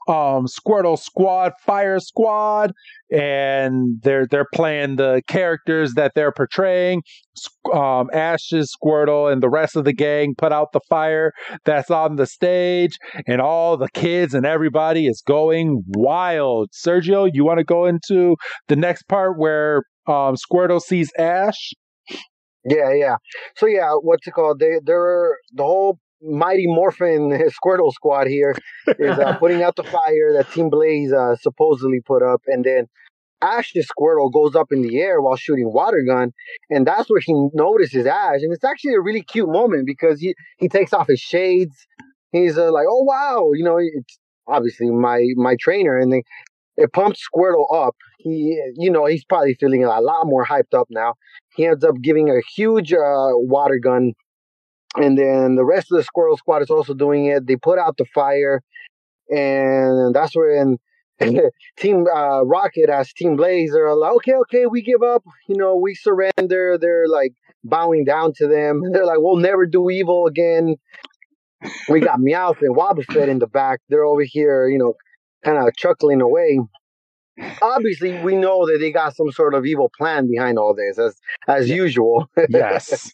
[0.09, 2.72] um, Squirtle Squad, Fire Squad,
[3.11, 7.03] and they're they're playing the characters that they're portraying.
[7.72, 11.33] Um, Ash's Squirtle and the rest of the gang put out the fire
[11.64, 16.70] that's on the stage, and all the kids and everybody is going wild.
[16.72, 18.37] Sergio, you want to go into
[18.68, 21.72] the next part where um, Squirtle sees Ash?
[22.64, 23.16] Yeah, yeah.
[23.57, 24.61] So yeah, what's it called?
[24.61, 27.31] They they're the whole Mighty Morphin
[27.64, 28.55] Squirtle squad here
[28.98, 32.87] is uh, putting out the fire that Team Blaze uh, supposedly put up, and then
[33.42, 36.33] Ash's Squirtle goes up in the air while shooting water gun,
[36.71, 40.35] and that's where he notices Ash, and it's actually a really cute moment because he
[40.58, 41.77] he takes off his shades.
[42.33, 46.23] He's uh, like, oh wow, you know, it's obviously my my trainer, and they
[46.77, 47.96] it pumps Squirtle up.
[48.18, 51.14] He, you know, he's probably feeling a lot more hyped up now.
[51.54, 54.12] He ends up giving a huge uh, water gun,
[54.96, 57.46] and then the rest of the Squirtle Squad is also doing it.
[57.46, 58.62] They put out the fire,
[59.29, 60.79] and that's when
[61.79, 63.73] Team uh, Rocket as Team Blaze.
[63.73, 65.23] They're like, okay, okay, we give up.
[65.48, 66.79] You know, we surrender.
[66.81, 67.33] They're like
[67.64, 68.83] bowing down to them.
[68.92, 70.77] They're like, we'll never do evil again.
[71.88, 73.81] We got Meowth and Wobbuffet in the back.
[73.88, 74.94] They're over here, you know,
[75.45, 76.61] kind of chuckling away.
[77.63, 81.17] Obviously, we know that they got some sort of evil plan behind all this, as
[81.49, 82.29] as usual.
[82.49, 83.13] yes.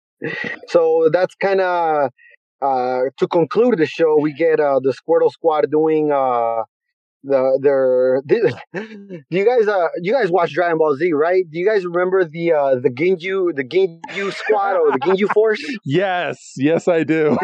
[0.68, 2.10] so that's kind of
[2.62, 4.18] uh, to conclude the show.
[4.20, 6.62] We get uh, the Squirtle Squad doing uh,
[7.22, 8.22] the their.
[8.24, 11.44] do you guys uh you guys watch Dragon Ball Z right?
[11.50, 15.60] Do you guys remember the uh the Ginyu the Ginyu Squad or the Ginyu Force?
[15.84, 17.36] Yes, yes, I do.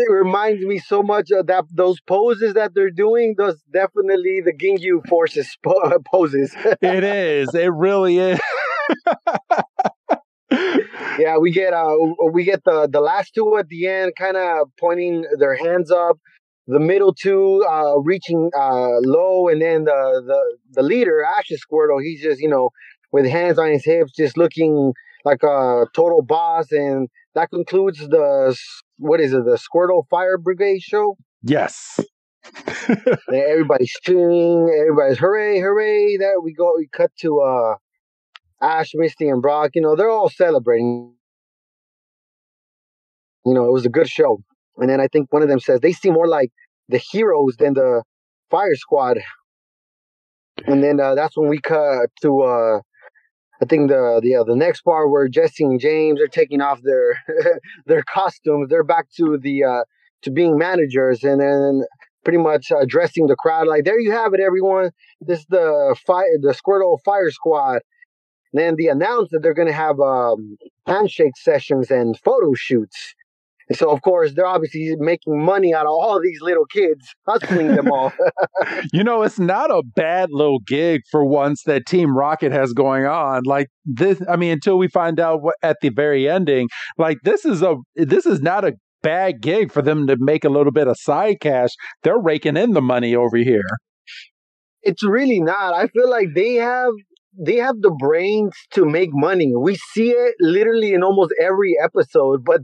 [0.00, 3.34] It reminds me so much of that those poses that they're doing.
[3.36, 6.54] Those definitely the Ginyu Forces po- poses.
[6.82, 7.54] it is.
[7.54, 8.40] It really is.
[11.18, 11.94] yeah, we get uh
[12.32, 16.18] we get the the last two at the end, kind of pointing their hands up.
[16.66, 22.02] The middle two uh reaching uh low, and then the the the leader Ash's Squirtle,
[22.02, 22.70] he's just you know
[23.12, 24.92] with hands on his hips, just looking
[25.24, 26.70] like a total boss.
[26.72, 28.56] And that concludes the
[29.00, 31.16] what is it, the Squirtle Fire Brigade show?
[31.42, 31.98] Yes.
[33.32, 36.16] everybody's cheering, everybody's hooray, hooray!
[36.18, 37.74] That we go, we cut to uh
[38.62, 41.14] Ash, Misty, and Brock, you know, they're all celebrating.
[43.46, 44.42] You know, it was a good show.
[44.76, 46.50] And then I think one of them says they seem more like
[46.88, 48.02] the heroes than the
[48.50, 49.18] fire squad.
[50.66, 52.80] And then uh, that's when we cut to uh,
[53.62, 56.80] I think the the uh, the next part where Jesse and James are taking off
[56.82, 57.22] their
[57.86, 58.68] their costumes.
[58.68, 59.84] They're back to the uh,
[60.22, 61.82] to being managers, and then
[62.24, 64.90] pretty much addressing the crowd like, "There you have it, everyone.
[65.20, 67.82] This is the fire the Squirtle Fire Squad."
[68.52, 70.56] then they announced that they're going to have um,
[70.86, 73.14] handshake sessions and photo shoots.
[73.70, 77.68] And so, of course, they're obviously making money out of all these little kids, hustling
[77.68, 78.12] them all.
[78.92, 83.06] you know, it's not a bad little gig for once that Team Rocket has going
[83.06, 83.42] on.
[83.44, 86.68] Like this, I mean, until we find out what, at the very ending,
[86.98, 90.50] like this is a this is not a bad gig for them to make a
[90.50, 91.70] little bit of side cash.
[92.02, 93.62] They're raking in the money over here.
[94.82, 95.74] It's really not.
[95.74, 96.90] I feel like they have
[97.38, 99.52] they have the brains to make money.
[99.56, 102.60] We see it literally in almost every episode, but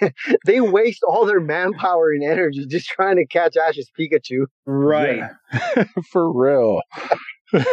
[0.46, 4.46] they waste all their manpower and energy just trying to catch Ash's Pikachu.
[4.66, 5.22] Right.
[5.52, 5.84] Yeah.
[6.10, 6.80] For real.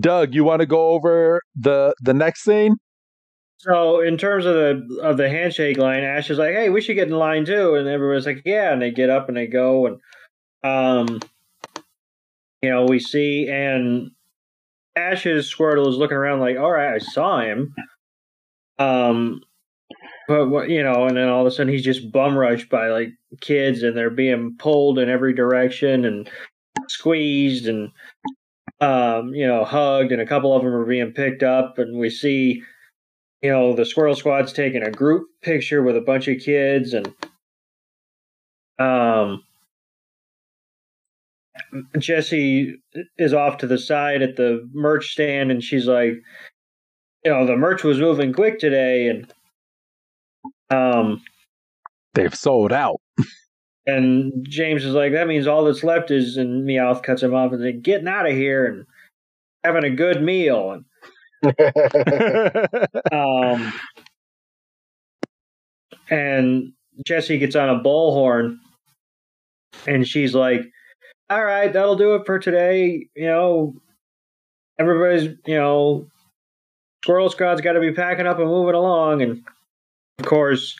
[0.00, 2.76] Doug, you want to go over the the next scene?
[3.58, 6.94] So, in terms of the of the handshake line, Ash is like, "Hey, we should
[6.94, 9.86] get in line too," and everyone's like, "Yeah," and they get up and they go,
[9.86, 10.00] and
[10.62, 11.20] um,
[12.62, 14.12] you know, we see and
[14.98, 17.74] Ash's Squirtle is looking around like, all right, I saw him.
[18.78, 19.40] Um,
[20.28, 23.10] but you know, and then all of a sudden he's just bum rushed by like
[23.40, 26.30] kids, and they're being pulled in every direction and
[26.88, 27.90] squeezed and
[28.80, 32.10] um, you know, hugged, and a couple of them are being picked up, and we
[32.10, 32.62] see,
[33.42, 37.06] you know, the Squirtle Squad's taking a group picture with a bunch of kids, and
[38.78, 39.42] um,
[41.98, 42.80] Jessie
[43.16, 46.14] is off to the side at the merch stand, and she's like,
[47.24, 49.32] you know, the merch was moving quick today, and
[50.70, 51.22] um,
[52.14, 53.00] they've sold out.
[53.86, 57.52] And James is like, that means all that's left is, and Meowth cuts him off
[57.52, 58.84] and like, getting out of here and
[59.64, 60.72] having a good meal.
[60.72, 60.84] And
[63.12, 63.72] um,
[66.10, 66.72] and
[67.06, 68.56] Jesse gets on a bullhorn,
[69.86, 70.62] and she's like,
[71.30, 73.08] all right, that'll do it for today.
[73.14, 73.74] You know,
[74.78, 76.06] everybody's, you know,
[77.04, 79.22] Squirtle Squad's got to be packing up and moving along.
[79.22, 79.44] And
[80.18, 80.78] of course,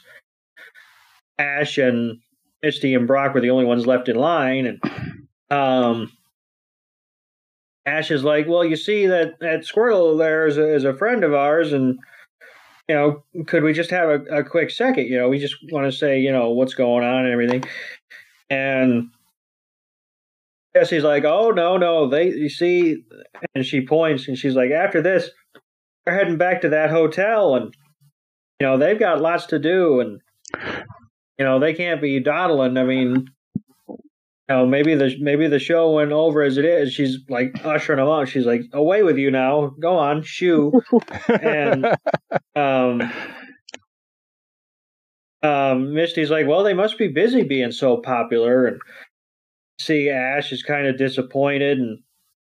[1.39, 2.19] Ash and
[2.63, 4.67] Misty and Brock were the only ones left in line.
[4.67, 6.13] And um,
[7.87, 11.25] Ash is like, well, you see that that Squirtle there is a, is a friend
[11.25, 11.99] of ours, and
[12.89, 15.07] you know, could we just have a, a quick second?
[15.07, 17.65] You know, we just want to say, you know, what's going on and everything.
[18.51, 19.11] And
[20.79, 23.03] Jessie's like, "Oh no, no, they you see,"
[23.55, 25.29] and she points and she's like, "After this,
[26.05, 27.75] they're heading back to that hotel, and
[28.61, 30.21] you know they've got lots to do, and
[31.37, 32.77] you know they can't be dawdling.
[32.77, 33.27] I mean,
[33.89, 33.97] you
[34.49, 36.93] know maybe the maybe the show went over as it is.
[36.93, 38.29] She's like ushering them out.
[38.29, 40.81] She's like, "Away with you now, go on, shoo,"
[41.29, 41.87] and
[42.57, 43.13] um."
[45.41, 48.81] Um, Misty's like, well, they must be busy being so popular, and
[49.79, 51.99] see Ash is kind of disappointed, and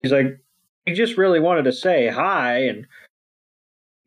[0.03, 0.39] he's like,
[0.87, 2.87] he just really wanted to say hi, and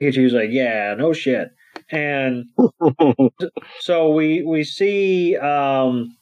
[0.01, 1.49] Pikachu's like, yeah, no shit,
[1.89, 2.45] and
[3.80, 6.15] so we we see um,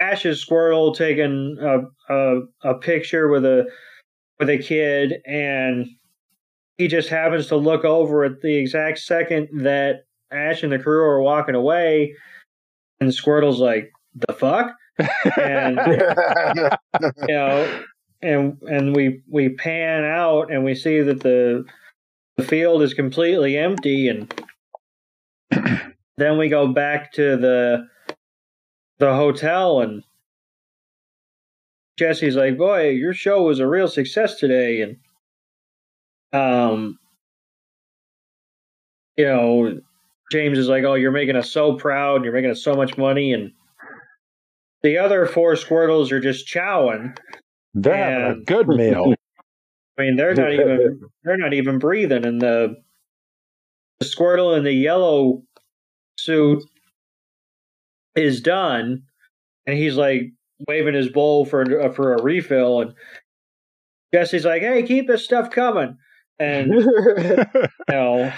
[0.00, 3.66] Ash's Squirtle taking a, a a picture with a
[4.38, 5.86] with a kid, and
[6.76, 11.02] he just happens to look over at the exact second that Ash and the crew
[11.02, 12.14] are walking away,
[13.00, 13.90] and Squirtle's like,
[14.26, 14.74] "The fuck,"
[15.36, 15.76] and
[17.28, 17.82] you know,
[18.22, 21.64] and and we we pan out and we see that the
[22.36, 24.32] the field is completely empty, and
[26.16, 27.86] then we go back to the
[28.98, 30.04] the hotel and
[31.98, 34.96] Jesse's like, "Boy, your show was a real success today," and
[36.32, 36.98] um,
[39.16, 39.80] you know,
[40.30, 43.32] James is like, "Oh, you're making us so proud, you're making us so much money,"
[43.32, 43.52] and
[44.82, 47.16] the other four Squirtles are just chowing.
[47.74, 49.14] They're having a good meal.
[49.98, 52.76] I mean, they're not even they're not even breathing, and the
[54.00, 55.42] the Squirtle in the yellow
[56.18, 56.62] suit
[58.14, 59.02] is done,
[59.66, 60.32] and he's like
[60.66, 62.94] waving his bowl for uh, for a refill, and
[64.14, 65.96] Jesse's like, "Hey, keep this stuff coming,"
[66.38, 68.32] and you know,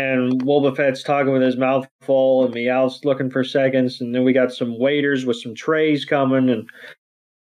[0.00, 4.32] and Wobbuffet's talking with his mouth full, and Meowth's looking for seconds, and then we
[4.32, 6.68] got some waiters with some trays coming, and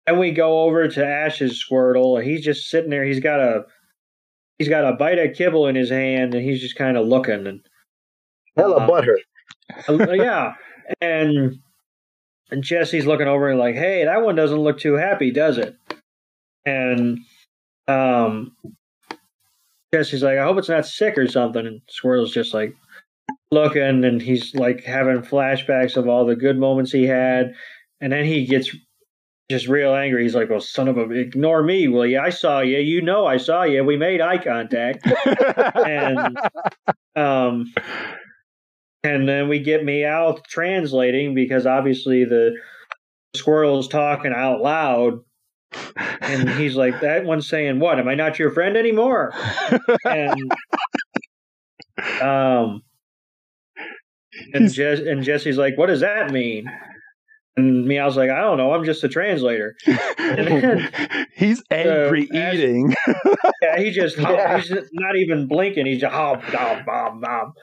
[0.05, 3.03] and we go over to Ash's Squirtle, and he's just sitting there.
[3.03, 3.63] He's got a
[4.57, 7.47] he's got a bite of kibble in his hand, and he's just kind of looking
[7.47, 7.61] and
[8.55, 9.19] hella um, butter.
[9.87, 10.53] Uh, yeah,
[11.01, 11.57] and
[12.51, 15.75] and Jesse's looking over and like, hey, that one doesn't look too happy, does it?
[16.65, 17.19] And
[17.87, 18.55] um,
[19.93, 21.67] Jesse's like, I hope it's not sick or something.
[21.67, 22.73] And Squirtle's just like
[23.51, 27.53] looking, and he's like having flashbacks of all the good moments he had,
[28.01, 28.75] and then he gets
[29.51, 30.23] just real angry.
[30.23, 32.19] He's like, "Well, son of a, ignore me, will you?
[32.19, 32.79] I saw you.
[32.79, 33.83] You know, I saw you.
[33.83, 35.07] We made eye contact."
[35.75, 36.37] and
[37.15, 37.71] um,
[39.03, 42.55] and then we get Meowth translating because obviously the
[43.35, 45.19] Squirtle's talking out loud.
[46.21, 47.99] And he's like, that one's saying, What?
[47.99, 49.33] Am I not your friend anymore?
[50.05, 50.51] and
[52.21, 52.81] um
[54.53, 56.65] and, Jess, and Jesse's like, What does that mean?
[57.55, 58.73] And me, I was like, I don't know.
[58.73, 59.75] I'm just a translator.
[60.17, 60.89] Then,
[61.35, 62.95] He's angry uh, eating.
[63.61, 64.57] yeah, he just yeah.
[64.57, 65.85] he's not even blinking.
[65.85, 67.53] He's just oh, nom, nom, nom.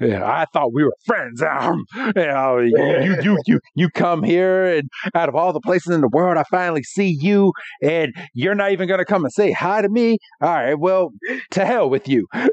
[0.00, 1.42] yeah, I thought we were friends.
[1.56, 5.94] Um, you, know, you, you, you, you come here, and out of all the places
[5.94, 7.52] in the world, I finally see you,
[7.82, 10.18] and you're not even going to come and say hi to me.
[10.42, 11.12] All right, well,
[11.52, 12.26] to hell with you.
[12.32, 12.46] and,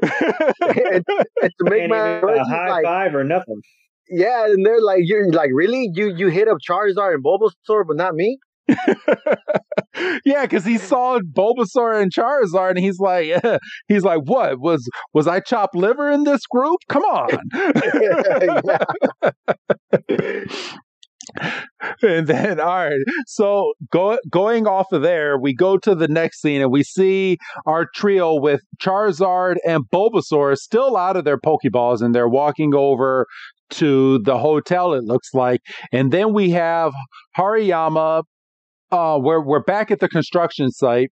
[0.62, 1.04] and
[1.42, 3.60] to make my a high like, five or nothing.
[4.08, 5.90] Yeah, and they're like, you're like, really?
[5.94, 8.38] You you hit up Charizard and Bulbasaur, but not me?
[10.24, 13.42] yeah, because he saw Bulbasaur and Charizard, and he's like,
[13.88, 16.80] he's like, what was was I chopped liver in this group?
[16.88, 17.30] Come on.
[22.02, 26.40] and then all right so go, going off of there we go to the next
[26.40, 32.02] scene and we see our trio with charizard and bulbasaur still out of their pokeballs
[32.02, 33.26] and they're walking over
[33.70, 35.60] to the hotel it looks like.
[35.92, 36.92] And then we have
[37.38, 38.22] hariyama
[38.90, 41.10] uh we're, we're back at the construction site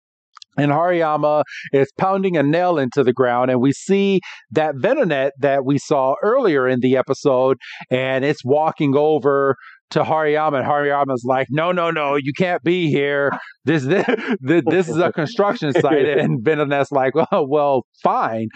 [0.57, 5.65] and Hariyama is pounding a nail into the ground, and we see that Venonat that
[5.65, 7.57] we saw earlier in the episode,
[7.91, 9.57] and it's walking over
[9.93, 13.31] to Hariyama, and Hariyama's like, "No, no, no, you can't be here.
[13.65, 18.49] This this, this is a construction site." And Venonat's like, "Well, well, fine."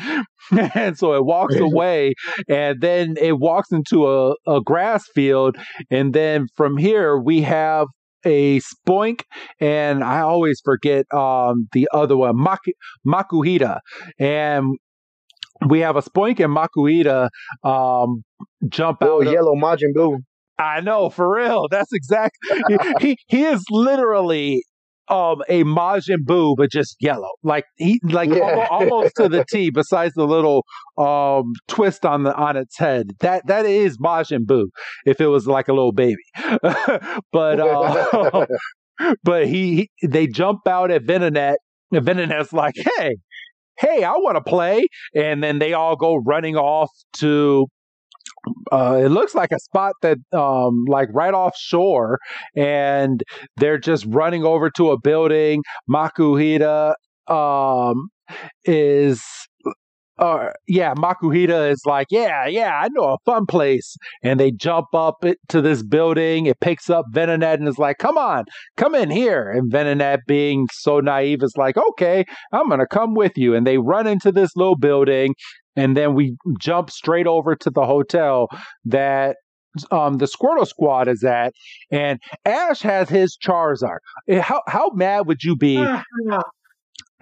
[0.74, 2.14] and so it walks away,
[2.48, 5.56] and then it walks into a, a grass field,
[5.90, 7.86] and then from here we have
[8.24, 9.20] a spoink
[9.60, 12.58] and I always forget um, the other one, Mak-
[13.06, 13.78] Makuhita.
[14.18, 14.76] And
[15.68, 17.28] we have a spoink and Makuhita
[17.62, 18.24] um,
[18.68, 19.32] jump oh, out.
[19.32, 20.18] yellow Majin Buu.
[20.58, 21.66] I know, for real.
[21.70, 24.62] That's exactly he, he, he is literally
[25.08, 27.30] um a Majin Buu, but just yellow.
[27.42, 28.66] Like he like yeah.
[28.70, 29.70] almost, almost, to the T.
[29.70, 30.64] Besides the little
[30.98, 34.66] um twist on the on its head, that that is Majin Buu.
[35.04, 36.16] If it was like a little baby,
[37.32, 38.46] but uh,
[39.22, 41.56] but he, he they jump out at Venonat.
[41.92, 43.16] And Venonat's like, hey.
[43.78, 44.86] Hey, I want to play.
[45.14, 46.88] And then they all go running off
[47.18, 47.66] to
[48.72, 52.18] uh, it looks like a spot that um, like right offshore
[52.54, 53.22] and
[53.56, 56.94] they're just running over to a building makuhita
[57.28, 58.08] um,
[58.64, 59.22] is
[60.18, 63.96] uh, yeah, Makuhita is like, yeah, yeah, I know a fun place.
[64.22, 66.46] And they jump up to this building.
[66.46, 68.44] It picks up Venonat and is like, come on,
[68.76, 69.50] come in here.
[69.50, 73.54] And Venonat, being so naive, is like, okay, I'm going to come with you.
[73.54, 75.34] And they run into this little building
[75.76, 78.48] and then we jump straight over to the hotel
[78.84, 79.36] that
[79.90, 81.52] um, the Squirtle Squad is at,
[81.90, 83.98] and Ash has his Charizard.
[84.28, 85.76] Eh, How how mad would you be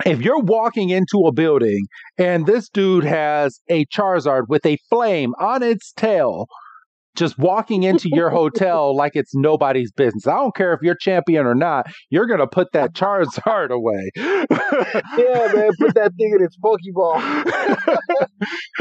[0.04, 1.86] if you're walking into a building
[2.18, 6.46] and this dude has a Charizard with a flame on its tail?
[7.16, 10.26] Just walking into your hotel like it's nobody's business.
[10.26, 11.86] I don't care if you're champion or not.
[12.10, 14.10] You're gonna put that Charizard away.
[14.16, 17.44] Yeah, man, put that thing in its Pokeball.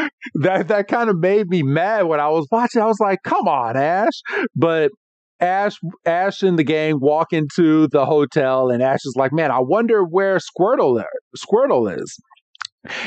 [0.36, 2.82] that that kind of made me mad when I was watching.
[2.82, 4.22] I was like, "Come on, Ash!"
[4.56, 4.92] But
[5.40, 9.60] Ash, Ash and the gang walk into the hotel, and Ash is like, "Man, I
[9.60, 11.04] wonder where Squirtle
[11.38, 12.18] Squirtle is."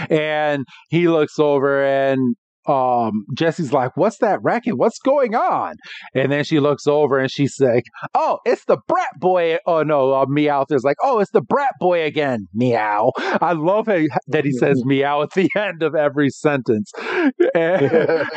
[0.08, 2.36] And he looks over, and
[2.68, 4.76] um, Jesse's like, "What's that racket?
[4.76, 5.74] What's going on?"
[6.14, 10.12] And then she looks over, and she's like, "Oh, it's the brat boy." Oh no,
[10.12, 13.12] uh, Meowth is like, "Oh, it's the brat boy again." Meow.
[13.16, 16.92] I love how, that he says meow at the end of every sentence.
[17.54, 17.90] And,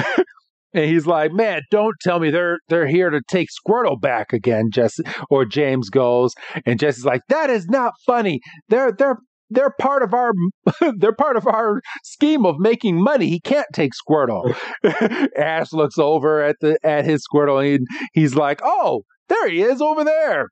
[0.73, 4.69] and he's like, "Man, don't tell me they're they're here to take Squirtle back again."
[4.71, 6.34] Jesse or James goes,
[6.65, 8.41] and Jesse's like, "That is not funny.
[8.69, 9.17] They're they're."
[9.50, 10.32] They're part of our
[10.97, 13.30] they're part of our scheme of making money.
[13.30, 14.56] He can't take Squirtle.
[15.38, 19.82] Ash looks over at the at his Squirtle and he's like, "Oh, there he is
[19.82, 20.50] over there."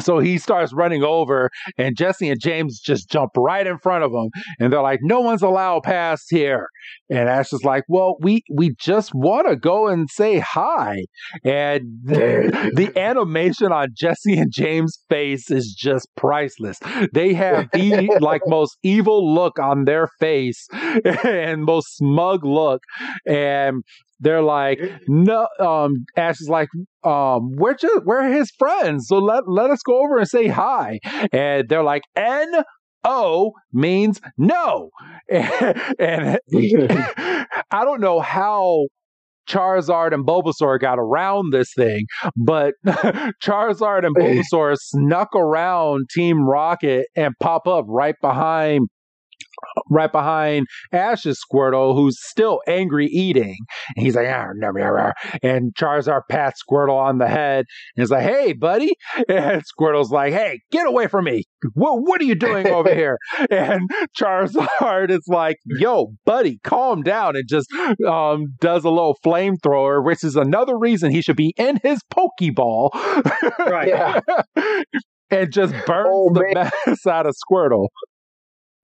[0.00, 4.12] So he starts running over, and Jesse and James just jump right in front of
[4.12, 6.68] him, and they're like, "No one's allowed past here."
[7.10, 11.04] And Ash is like, "Well, we we just want to go and say hi."
[11.44, 16.78] And the, the animation on Jesse and James' face is just priceless.
[17.12, 20.66] They have the like most evil look on their face
[21.24, 22.82] and most smug look,
[23.26, 23.82] and
[24.20, 25.46] they're like, no.
[25.60, 26.68] Um, Ash is like,
[27.04, 30.98] um, we're just we're his friends, so let let us go over and say hi.
[31.32, 32.52] And they're like, N
[33.04, 34.90] O means no,
[35.30, 38.86] and, I don't know how.
[39.48, 42.04] Charizard and Bulbasaur got around this thing,
[42.36, 42.74] but
[43.42, 48.88] Charizard and Bulbasaur snuck around Team Rocket and pop up right behind
[49.90, 53.56] right behind Ash's Squirtle, who's still angry eating.
[53.96, 57.64] And he's like, ah, nah, nah, nah." and Charizard pats Squirtle on the head
[57.96, 58.94] and he's like, hey, buddy.
[59.28, 61.42] And Squirtle's like, hey, get away from me.
[61.74, 63.18] What, what are you doing over here?
[63.50, 63.88] And
[64.18, 67.36] Charizard is like, yo, buddy, calm down.
[67.36, 67.68] And just
[68.06, 72.90] um, does a little flamethrower, which is another reason he should be in his Pokeball.
[73.58, 74.22] Right.
[75.30, 77.88] And just burns Oh, the mess out of Squirtle.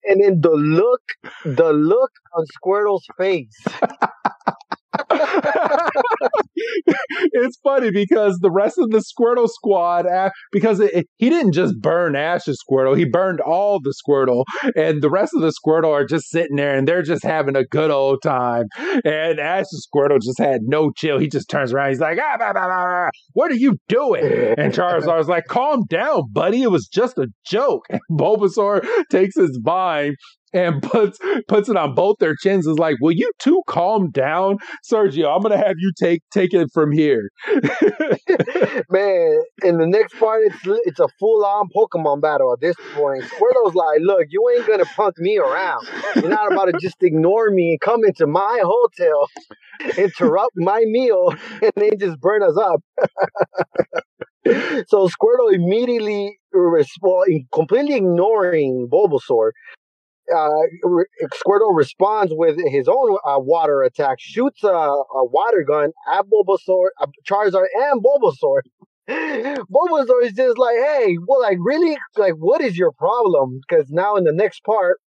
[0.07, 1.03] And then the look,
[1.45, 3.65] the look on Squirtle's face.
[7.33, 11.53] it's funny because the rest of the Squirtle squad, uh, because it, it- he didn't
[11.53, 14.45] just burn Ash's Squirtle, he burned all the Squirtle,
[14.77, 17.65] and the rest of the Squirtle are just sitting there and they're just having a
[17.65, 18.65] good old time.
[19.05, 21.19] And Ash's Squirtle just had no chill.
[21.19, 23.11] He just turns around, he's like, ah, bah, bah, bah, bah.
[23.35, 24.25] "What are you doing?"
[24.59, 26.63] And Charizard's like, "Calm down, buddy.
[26.63, 30.15] It was just a joke." And Bulbasaur takes his vine.
[30.57, 32.65] And puts puts it on both their chins.
[32.69, 34.59] Is like, will you two calm down,
[34.89, 35.35] Sergio?
[35.35, 37.31] I'm gonna have you take take it from here.
[38.91, 43.25] Man, in the next part, it's it's a full on Pokemon battle at this point.
[43.25, 45.87] Squirtle's like, look, you ain't gonna punk me around.
[46.17, 49.29] You're not about to just ignore me and come into my hotel,
[49.99, 52.81] interrupt my meal, and then just burn us up.
[54.89, 59.51] so Squirtle immediately, resp- completely ignoring Bulbasaur,
[60.33, 66.25] uh, Squirtle responds with his own uh, water attack, shoots a, a water gun at
[66.27, 68.61] Bulbasaur, uh, Charizard, and Bulbasaur.
[69.09, 71.97] Bulbasaur is just like, hey, well, like, really?
[72.17, 73.61] Like, what is your problem?
[73.67, 74.99] Because now in the next part,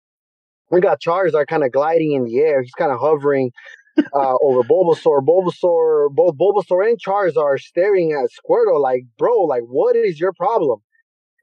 [0.71, 2.63] we got Charizard kind of gliding in the air.
[2.63, 3.53] He's kind of hovering
[3.99, 5.21] uh, over Bulbasaur.
[5.25, 10.33] Bulbasaur, both Bulbasaur and Charizard are staring at Squirtle like, bro, like, what is your
[10.33, 10.81] problem?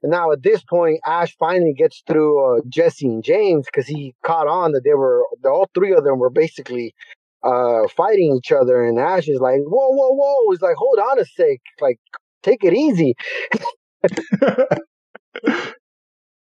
[0.04, 4.14] And now at this point, Ash finally gets through uh, Jesse and James because he
[4.22, 6.94] caught on that they were, all three of them were basically
[7.42, 8.84] uh, fighting each other.
[8.84, 10.50] And Ash is like, whoa, whoa, whoa.
[10.50, 11.58] He's like, hold on a sec.
[11.80, 11.98] Like,
[12.42, 13.14] take it easy.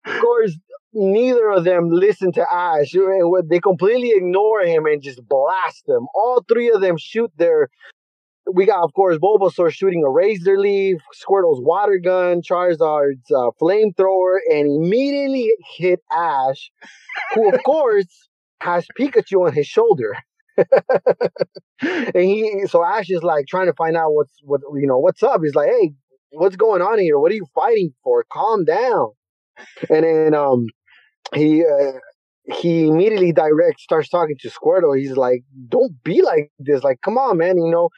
[0.06, 0.58] Of course,
[0.94, 2.94] neither of them listen to Ash.
[3.50, 6.08] They completely ignore him and just blast him.
[6.16, 7.68] All three of them shoot their.
[8.52, 14.38] We got, of course, Bulbasaur shooting a Razor Leaf, Squirtle's water gun, Charizard's uh, flamethrower,
[14.50, 16.72] and immediately hit Ash,
[17.34, 18.30] who, of course,
[18.62, 20.16] has Pikachu on his shoulder.
[20.58, 25.24] and he, so Ash is like trying to find out what's what you know what's
[25.24, 25.42] up.
[25.44, 25.94] He's like, hey,
[26.32, 27.20] what's going on here?
[27.20, 28.26] What are you fighting for?
[28.32, 29.12] Calm down.
[29.90, 30.68] And then um
[31.36, 31.94] he uh,
[32.46, 34.98] he immediately directs starts talking to Squirtle.
[34.98, 36.84] He's like, "Don't be like this.
[36.84, 37.58] Like, come on, man.
[37.58, 37.90] You know,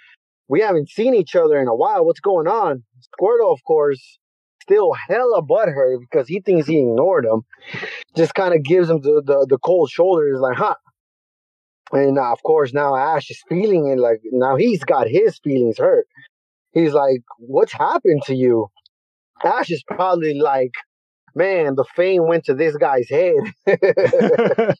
[0.48, 2.06] we haven't seen each other in a while.
[2.06, 2.84] What's going on?
[3.20, 4.20] Squirtle, of course,
[4.62, 7.42] still hella butthurt because he thinks he ignored him.
[8.16, 10.30] Just kind of gives him the, the, the cold shoulder.
[10.32, 10.76] He's like, huh.
[11.92, 15.78] And uh, of course, now Ash is feeling it like now he's got his feelings
[15.78, 16.08] hurt.
[16.74, 18.68] He's like, what's happened to you?
[19.44, 20.72] Ash is probably like,
[21.36, 23.36] man, the fame went to this guy's head.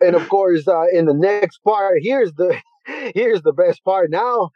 [0.00, 2.56] and of course, uh, in the next part, here's the
[3.14, 4.10] here's the best part.
[4.10, 4.50] Now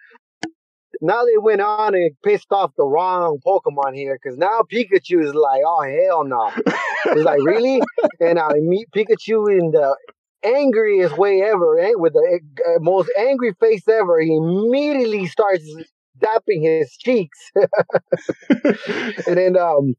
[1.00, 5.34] now they went on and pissed off the wrong Pokemon here because now Pikachu is
[5.34, 6.50] like, oh hell no.
[7.06, 7.80] It's like really,
[8.20, 9.96] and I meet Pikachu in the
[10.42, 11.92] angriest way ever, eh?
[11.94, 14.20] with the uh, most angry face ever.
[14.20, 15.64] He immediately starts
[16.18, 17.38] dapping his cheeks,
[19.26, 19.94] and then um.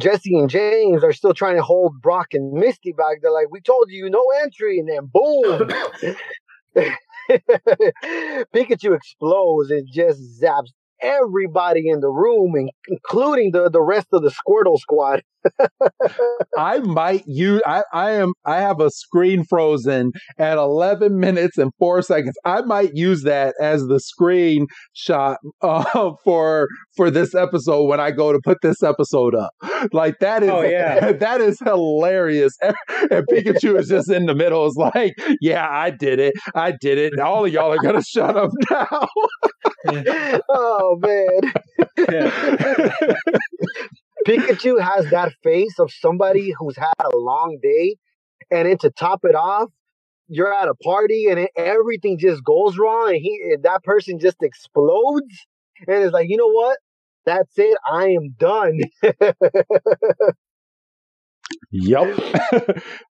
[0.00, 3.18] Jesse and James are still trying to hold Brock and Misty back.
[3.22, 5.70] They're like, "We told you no entry," and then boom,
[8.54, 10.72] Pikachu explodes and just zaps
[11.02, 12.54] everybody in the room,
[12.88, 15.22] including the, the rest of the Squirtle squad.
[16.58, 21.70] I might use I, I am I have a screen frozen at 11 minutes and
[21.78, 22.36] 4 seconds.
[22.44, 28.10] I might use that as the screen shot uh, for for this episode when I
[28.10, 29.50] go to put this episode up.
[29.92, 31.12] Like that is oh, yeah.
[31.12, 32.54] that is hilarious.
[32.62, 32.74] And
[33.28, 36.34] Pikachu is just in the middle is like, "Yeah, I did it.
[36.54, 37.18] I did it.
[37.18, 39.08] All of y'all are going to shut up now."
[40.48, 41.52] oh man.
[44.26, 47.96] Pikachu has that face of somebody who's had a long day,
[48.50, 49.70] and then to top it off,
[50.28, 54.42] you're at a party and it, everything just goes wrong, and he that person just
[54.42, 55.46] explodes,
[55.86, 56.78] and it's like, you know what?
[57.26, 57.76] That's it.
[57.90, 58.80] I am done.
[61.70, 62.18] Yep.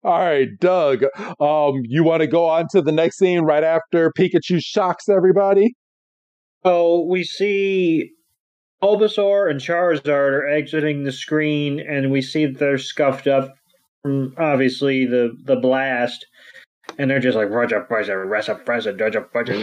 [0.05, 1.05] All right, Doug.
[1.41, 5.75] Um, you want to go on to the next scene right after Pikachu shocks everybody?
[6.65, 8.13] So we see
[8.83, 13.55] Bulbasaur and Charizard are exiting the screen, and we see that they're scuffed up
[14.03, 16.27] from obviously the the blast,
[16.99, 19.63] and they're just like Roger Preza, Reza Preza, Roger Preza,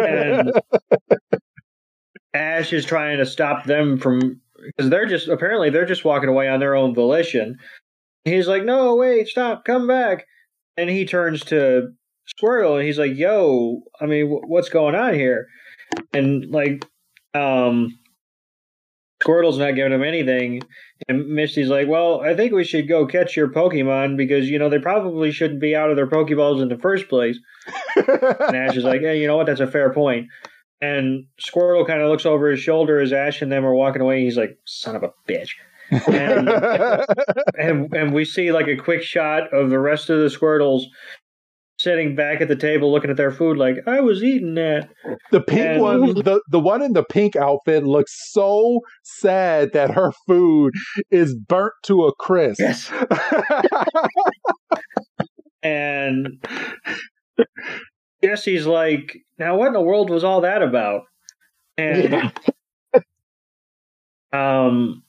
[0.00, 0.52] and
[2.34, 6.48] Ash is trying to stop them from because they're just apparently they're just walking away
[6.48, 7.56] on their own volition.
[8.24, 10.26] He's like, "No, wait, stop, come back!"
[10.76, 11.92] And he turns to
[12.40, 15.48] Squirtle, and he's like, "Yo, I mean, what's going on here?"
[16.14, 16.86] And like,
[17.34, 17.98] um,
[19.22, 20.62] Squirtle's not giving him anything.
[21.08, 24.68] And Misty's like, Well, I think we should go catch your Pokemon because, you know,
[24.68, 27.38] they probably shouldn't be out of their Pokeballs in the first place.
[27.96, 29.46] and Ash is like, Hey, you know what?
[29.46, 30.28] That's a fair point.
[30.80, 34.24] And Squirtle kind of looks over his shoulder as Ash and them are walking away.
[34.24, 35.50] He's like, Son of a bitch.
[35.90, 36.48] and,
[37.58, 40.84] and and we see like a quick shot of the rest of the Squirtles
[41.84, 44.88] sitting back at the table looking at their food like I was eating that.
[45.30, 49.90] The pink and, one, the the one in the pink outfit looks so sad that
[49.90, 50.72] her food
[51.10, 52.58] is burnt to a crisp.
[52.58, 52.90] Yes.
[55.62, 56.42] and
[58.24, 61.02] Jesse's like, now what in the world was all that about?
[61.76, 62.32] And
[64.32, 65.02] um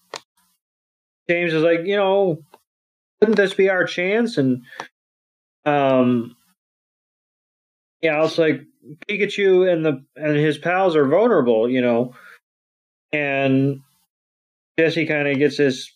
[1.30, 2.40] James is like, you know,
[3.20, 4.38] couldn't this be our chance?
[4.38, 4.64] And
[5.66, 6.36] um
[8.06, 8.62] yeah, I was like
[9.10, 12.14] Pikachu and the and his pals are vulnerable, you know.
[13.12, 13.80] And
[14.78, 15.92] Jesse kind of gets this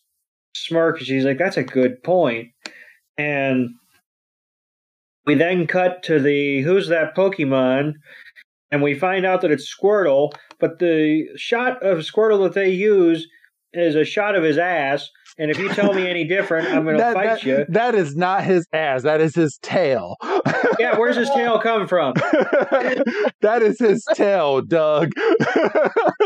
[0.56, 1.00] smirk.
[1.00, 2.50] She's like, "That's a good point."
[3.18, 3.70] And
[5.28, 7.94] we then cut to the who's that Pokemon,
[8.72, 10.32] and we find out that it's Squirtle.
[10.60, 13.28] But the shot of Squirtle that they use
[13.72, 15.08] is a shot of his ass,
[15.38, 17.66] and if you tell me any different, I'm going to fight that, you.
[17.70, 19.04] That is not his ass.
[19.04, 20.18] That is his tail.
[20.80, 22.14] Yeah, where's his tail come from?
[22.14, 25.12] that is his tail, Doug.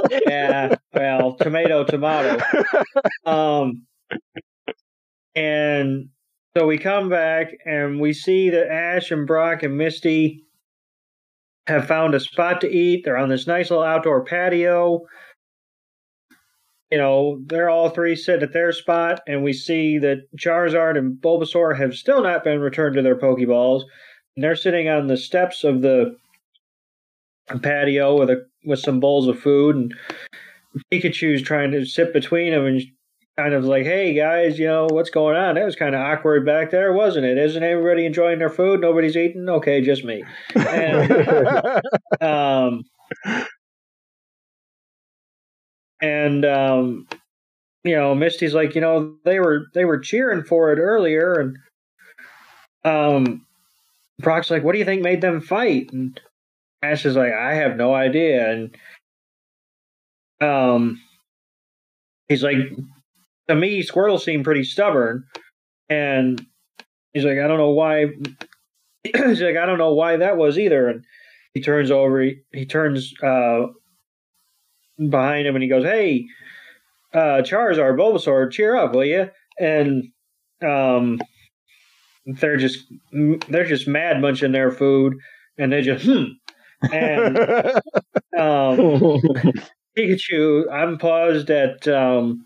[0.28, 2.44] yeah, well, tomato, tomato.
[3.26, 3.84] Um,
[5.36, 6.10] and
[6.56, 10.46] so we come back and we see that Ash and Brock and Misty
[11.68, 13.04] have found a spot to eat.
[13.06, 15.02] They're on this nice little outdoor patio
[16.94, 21.20] you know, they're all three sitting at their spot, and we see that Charizard and
[21.20, 23.82] Bulbasaur have still not been returned to their Pokeballs.
[24.36, 26.16] And they're sitting on the steps of the
[27.62, 29.94] patio with a with some bowls of food, and
[30.92, 32.82] Pikachu's trying to sit between them and
[33.38, 36.46] kind of like, "Hey guys, you know what's going on?" That was kind of awkward
[36.46, 37.38] back there, wasn't it?
[37.38, 38.82] Isn't everybody enjoying their food?
[38.82, 39.48] Nobody's eating.
[39.50, 40.24] Okay, just me.
[40.56, 41.82] And,
[42.22, 42.84] um,
[46.02, 47.08] and um,
[47.84, 51.58] you know, Misty's like, you know, they were they were cheering for it earlier, and
[52.86, 53.46] um,
[54.20, 55.92] Brock's like, what do you think made them fight?
[55.92, 56.20] And
[56.82, 58.78] Ash is like, I have no idea, and
[60.42, 61.00] um,
[62.28, 62.58] he's like,
[63.48, 65.26] to me, Squirtle seemed pretty stubborn,
[65.90, 66.46] and
[67.14, 68.08] he's like, I don't know why.
[69.04, 71.06] he's like, I don't know why that was either, and
[71.54, 73.68] he turns over, he, he turns uh
[75.10, 76.26] behind him, and he goes, Hey,
[77.14, 79.30] uh, Charizard, Bulbasaur, cheer up, will you?
[79.60, 80.10] And
[80.66, 81.20] um,
[82.26, 82.86] they're just
[83.50, 85.16] they're just mad munching their food,
[85.58, 86.24] and they just hmm.
[86.92, 87.38] And
[88.38, 89.22] um,
[89.98, 92.46] Pikachu, I'm paused at um,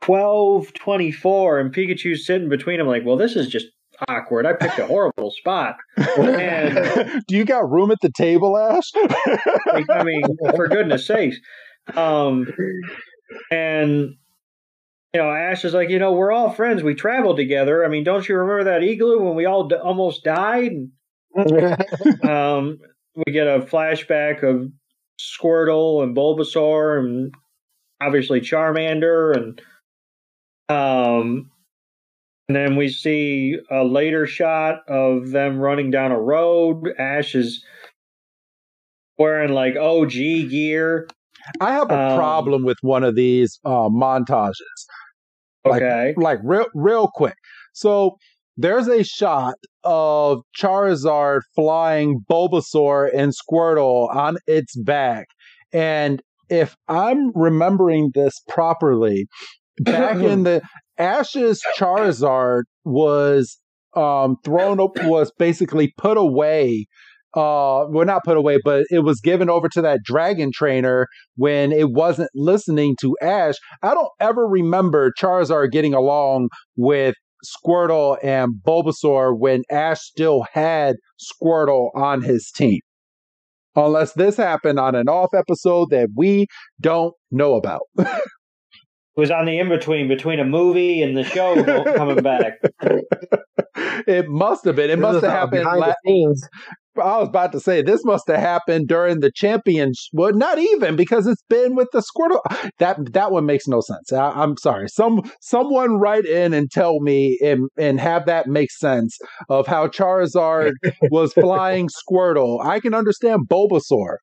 [0.00, 3.66] twelve twenty four, and Pikachu's sitting between them, like, well, this is just
[4.08, 4.46] awkward.
[4.46, 5.76] I picked a horrible spot.
[5.96, 8.90] And Do you got room at the table, Ash?
[8.94, 10.22] I mean,
[10.54, 11.36] for goodness sakes.
[11.94, 12.46] Um,
[13.50, 14.14] and
[15.14, 16.82] you know, Ash is like, you know, we're all friends.
[16.82, 17.84] We traveled together.
[17.84, 20.72] I mean, don't you remember that igloo when we all d- almost died?
[21.36, 22.78] um,
[23.16, 24.70] we get a flashback of
[25.20, 27.34] Squirtle and Bulbasaur and
[28.00, 29.60] obviously Charmander and
[30.68, 31.50] um
[32.48, 36.88] and then we see a later shot of them running down a road.
[36.98, 37.64] Ash is
[39.18, 41.08] wearing like OG gear.
[41.60, 44.54] I have a Um, problem with one of these uh, montages.
[45.64, 46.14] Like- Okay.
[46.16, 47.34] like real real quick.
[47.72, 48.16] So
[48.56, 49.54] there's a shot
[49.84, 55.26] of Charizard flying Bulbasaur and Squirtle on its back.
[55.72, 59.28] And if I'm remembering this properly,
[59.80, 60.62] back in the
[60.98, 63.58] Ash's Charizard was
[63.96, 66.86] um thrown up was basically put away
[67.34, 71.06] uh well not put away but it was given over to that dragon trainer
[71.36, 77.14] when it wasn't listening to ash i don't ever remember charizard getting along with
[77.44, 82.80] squirtle and bulbasaur when ash still had squirtle on his team
[83.76, 86.46] unless this happened on an off episode that we
[86.80, 87.82] don't know about
[89.16, 92.60] It was on the in between between a movie and the show coming back.
[94.06, 96.48] it must have been it must have happened behind la- the scenes.
[97.00, 100.08] I was about to say this must have happened during the champions.
[100.12, 102.40] Well, not even because it's been with the Squirtle.
[102.78, 104.12] That that one makes no sense.
[104.12, 104.88] I, I'm sorry.
[104.88, 109.88] Some someone write in and tell me and and have that make sense of how
[109.88, 110.72] Charizard
[111.10, 112.64] was flying Squirtle.
[112.64, 114.16] I can understand Bulbasaur.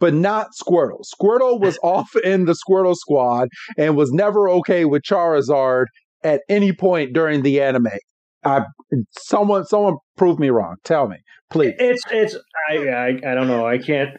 [0.00, 1.02] But not Squirtle.
[1.04, 5.84] Squirtle was off in the Squirtle squad and was never okay with Charizard
[6.24, 7.88] at any point during the anime.
[8.44, 8.64] I
[9.10, 10.76] someone someone prove me wrong.
[10.84, 11.16] Tell me,
[11.50, 11.74] please.
[11.78, 12.36] It's it's
[12.70, 13.66] I I, I don't know.
[13.66, 14.16] I can't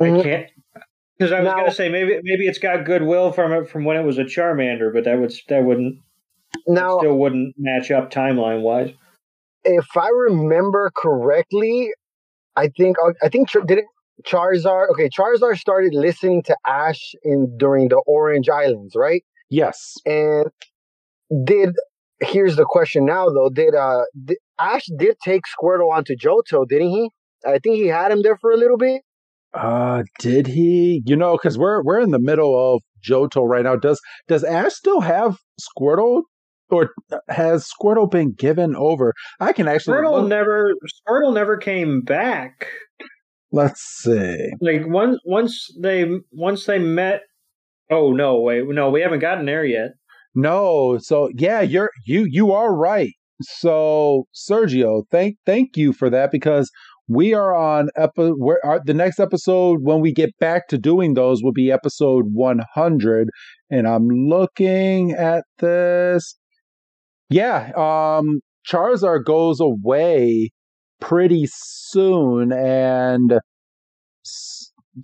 [0.00, 0.22] I uh-huh.
[0.22, 0.46] can't
[1.18, 3.96] because I was Now- gonna say maybe maybe it's got goodwill from it from when
[3.96, 5.98] it was a Charmander, but that would that wouldn't
[6.66, 8.90] Now, still wouldn't match up timeline wise.
[9.64, 11.90] if I remember correctly,
[12.56, 13.84] I think uh, I think Char- did it
[14.26, 14.90] Charizard.
[14.90, 19.22] Okay, Charizard started listening to Ash in during the Orange Islands, right?
[19.50, 19.94] Yes.
[20.04, 20.46] And
[21.44, 21.70] did
[22.20, 23.50] here's the question now though?
[23.50, 27.10] Did uh did, Ash did take Squirtle onto Johto, didn't he?
[27.46, 29.02] I think he had him there for a little bit.
[29.54, 31.02] Uh, did he?
[31.06, 33.76] You know, because we're we're in the middle of Johto right now.
[33.76, 36.22] Does does Ash still have Squirtle,
[36.70, 36.90] or
[37.28, 39.14] has Squirtle been given over?
[39.40, 40.74] I can actually Squirtle look- never
[41.08, 42.66] Squirtle never came back.
[43.52, 44.50] let's see.
[44.60, 47.22] Like once once they once they met.
[47.90, 48.40] Oh no!
[48.40, 49.92] Wait, no, we haven't gotten there yet.
[50.38, 53.12] No, so yeah, you're you you are right.
[53.42, 56.70] So Sergio, thank thank you for that because
[57.08, 58.32] we are on epi-
[58.64, 63.28] our, the next episode when we get back to doing those will be episode 100
[63.70, 66.36] and I'm looking at this.
[67.30, 70.50] Yeah, um Charizard goes away
[71.00, 73.40] pretty soon and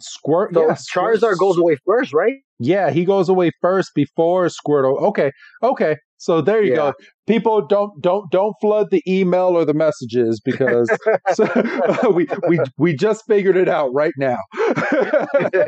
[0.01, 2.34] Squirt So yeah, Charizard goes away first, right?
[2.61, 5.01] yeah, he goes away first before Squirtle.
[5.03, 5.30] Okay,
[5.62, 5.97] okay.
[6.18, 6.76] So there you Yeah.
[6.76, 6.92] go.
[7.26, 10.88] People don't don't don't flood the email or the messages because
[11.32, 11.45] so,
[12.12, 14.36] we we we just figured it out right now.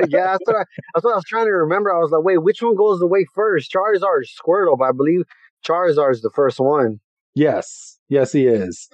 [0.07, 0.63] yeah, that's what, I,
[0.93, 1.93] that's what I was trying to remember.
[1.93, 3.71] I was like, wait, which one goes away first?
[3.71, 4.77] Charizard or Squirtle?
[4.77, 5.21] But I believe
[5.67, 6.99] Charizard is the first one.
[7.35, 8.87] yes, yes, he is.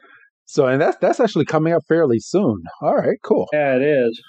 [0.45, 2.63] So and that's that's actually coming up fairly soon.
[2.81, 3.47] All right, cool.
[3.53, 4.21] Yeah, it is.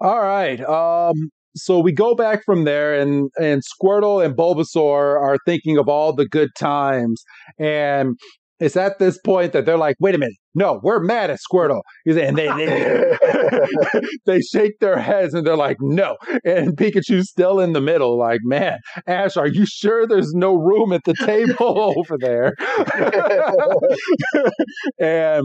[0.00, 0.60] All right.
[0.60, 5.88] Um, so we go back from there, and and Squirtle and Bulbasaur are thinking of
[5.88, 7.22] all the good times,
[7.58, 8.16] and
[8.60, 11.80] it's at this point that they're like, "Wait a minute, no, we're mad at Squirtle,"
[12.04, 17.58] He's- and they they, they shake their heads and they're like, "No," and Pikachu's still
[17.60, 18.78] in the middle, like, "Man,
[19.08, 22.54] Ash, are you sure there's no room at the table over there?"
[25.00, 25.44] and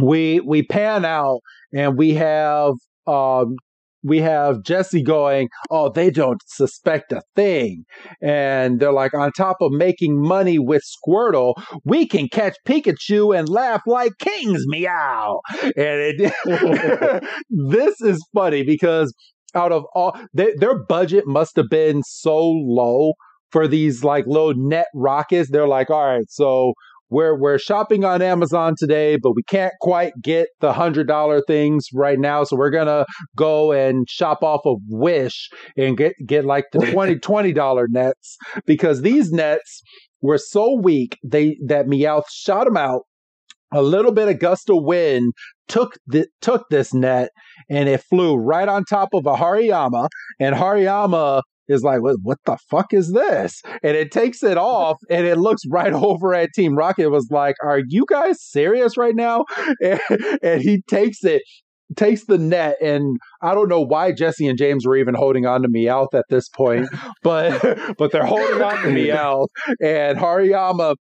[0.00, 1.40] we we pan out
[1.74, 2.74] and we have
[3.10, 3.56] um
[4.02, 7.84] we have Jesse going, Oh, they don't suspect a thing.
[8.22, 11.54] And they're like, On top of making money with Squirtle,
[11.84, 15.40] we can catch Pikachu and laugh like kings, meow.
[15.62, 19.12] And it, this is funny because
[19.54, 23.14] out of all they, their budget must have been so low
[23.50, 25.50] for these like little net rockets.
[25.50, 26.74] They're like, All right, so
[27.10, 31.86] we're we're shopping on Amazon today, but we can't quite get the hundred dollar things
[31.92, 32.44] right now.
[32.44, 33.04] So we're gonna
[33.36, 38.36] go and shop off of Wish and get get like the 20 20 dollar nets
[38.66, 39.82] because these nets
[40.22, 43.02] were so weak they that Meowth shot them out.
[43.72, 45.32] A little bit of gust of wind
[45.68, 47.30] took the, took this net
[47.68, 50.08] and it flew right on top of a Hariyama
[50.40, 53.62] and Hariyama is like, what, what the fuck is this?
[53.82, 57.04] And it takes it off and it looks right over at Team Rocket.
[57.04, 59.44] It was like, are you guys serious right now?
[59.82, 60.00] And,
[60.42, 61.42] and he takes it
[61.96, 65.62] takes the net and I don't know why Jesse and James were even holding on
[65.62, 66.88] to Meowth at this point,
[67.22, 67.60] but
[67.98, 69.48] but they're holding on to Meowth
[69.80, 70.96] and Hariyama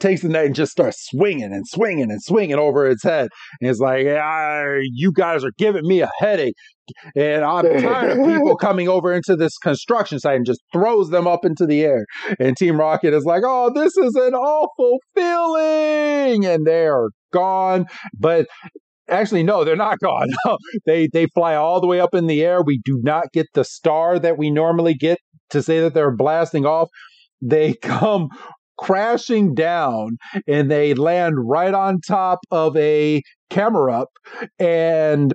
[0.00, 3.28] takes the net and just starts swinging and swinging and swinging over its head.
[3.60, 4.06] And it's like,
[4.94, 6.54] you guys are giving me a headache.
[7.14, 11.26] And I'm tired of people coming over into this construction site and just throws them
[11.26, 12.04] up into the air.
[12.38, 16.44] And Team Rocket is like, oh, this is an awful feeling.
[16.46, 17.86] And they are gone.
[18.18, 18.46] But
[19.08, 20.28] actually no they're not gone
[20.86, 23.64] they they fly all the way up in the air we do not get the
[23.64, 25.18] star that we normally get
[25.50, 26.88] to say that they're blasting off
[27.42, 28.28] they come
[28.78, 30.16] crashing down
[30.46, 34.16] and they land right on top of a Camerupt.
[34.58, 35.34] And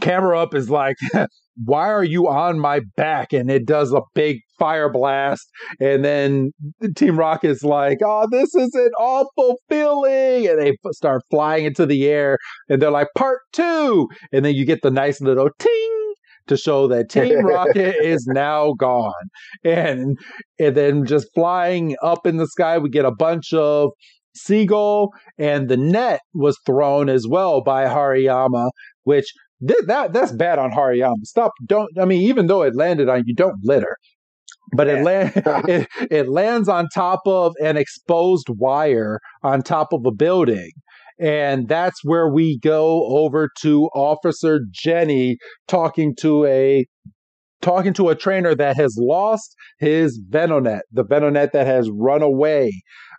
[0.00, 0.96] Camerupt is like
[1.64, 3.32] why are you on my back?
[3.34, 5.46] And it does a big fire blast.
[5.78, 6.52] And then
[6.96, 12.06] team rocket's like oh this is an awful feeling and they start flying into the
[12.06, 12.38] air
[12.68, 14.08] and they're like part two!
[14.32, 16.09] And then you get the nice little ting
[16.46, 19.12] to show that Team Rocket is now gone.
[19.64, 20.18] And
[20.58, 23.90] and then just flying up in the sky, we get a bunch of
[24.34, 28.70] seagull, and the net was thrown as well by Hariyama,
[29.04, 29.32] which
[29.66, 31.24] th- that that's bad on Hariyama.
[31.24, 31.52] Stop!
[31.66, 31.90] Don't.
[31.98, 33.96] I mean, even though it landed on you, don't litter.
[34.72, 35.32] But it, land,
[35.68, 40.70] it it lands on top of an exposed wire on top of a building,
[41.20, 45.36] and that's where we go over to Officer Jenny
[45.68, 46.86] talking to a
[47.60, 52.72] talking to a trainer that has lost his Venonat, the Venonat that has run away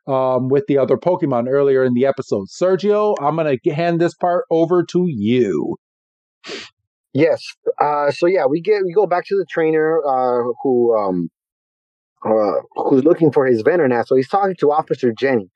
[0.07, 2.47] um, with the other Pokemon earlier in the episode.
[2.49, 5.77] Sergio, I'm going to hand this part over to you.
[7.13, 7.43] Yes.
[7.79, 11.29] Uh, so yeah, we get we go back to the trainer uh, who um,
[12.25, 14.07] uh, who's looking for his Venonat.
[14.07, 15.51] So he's talking to Officer Jenny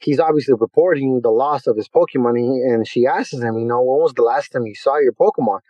[0.00, 2.36] he's obviously reporting the loss of his Pokemon.
[2.36, 5.60] And she asks him, you know, when was the last time you saw your Pokemon?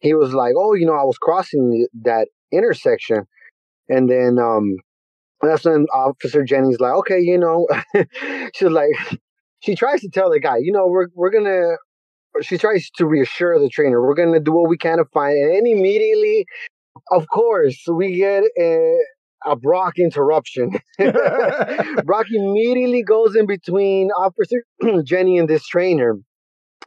[0.00, 3.26] He was like, oh, you know, I was crossing that intersection.
[3.88, 4.76] And then um,
[5.42, 7.66] that's when Officer Jenny's like, okay, you know,
[8.54, 8.90] she's like,
[9.60, 11.76] she tries to tell the guy, you know, we're we're gonna.
[12.42, 15.36] She tries to reassure the trainer, we're gonna do what we can to find.
[15.36, 16.46] And immediately,
[17.10, 18.98] of course, we get a,
[19.46, 20.72] a Brock interruption.
[20.98, 24.64] Brock immediately goes in between Officer
[25.04, 26.16] Jenny and this trainer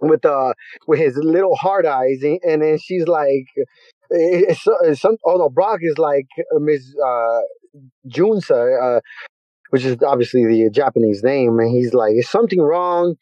[0.01, 0.53] with uh
[0.87, 3.45] with his little hard eyes, and then she's like,
[4.09, 7.39] it's, it's some, although Brock is like uh, Miss uh,
[8.07, 9.01] Junsa, uh,
[9.69, 13.15] which is obviously the Japanese name, and he's like, is something wrong?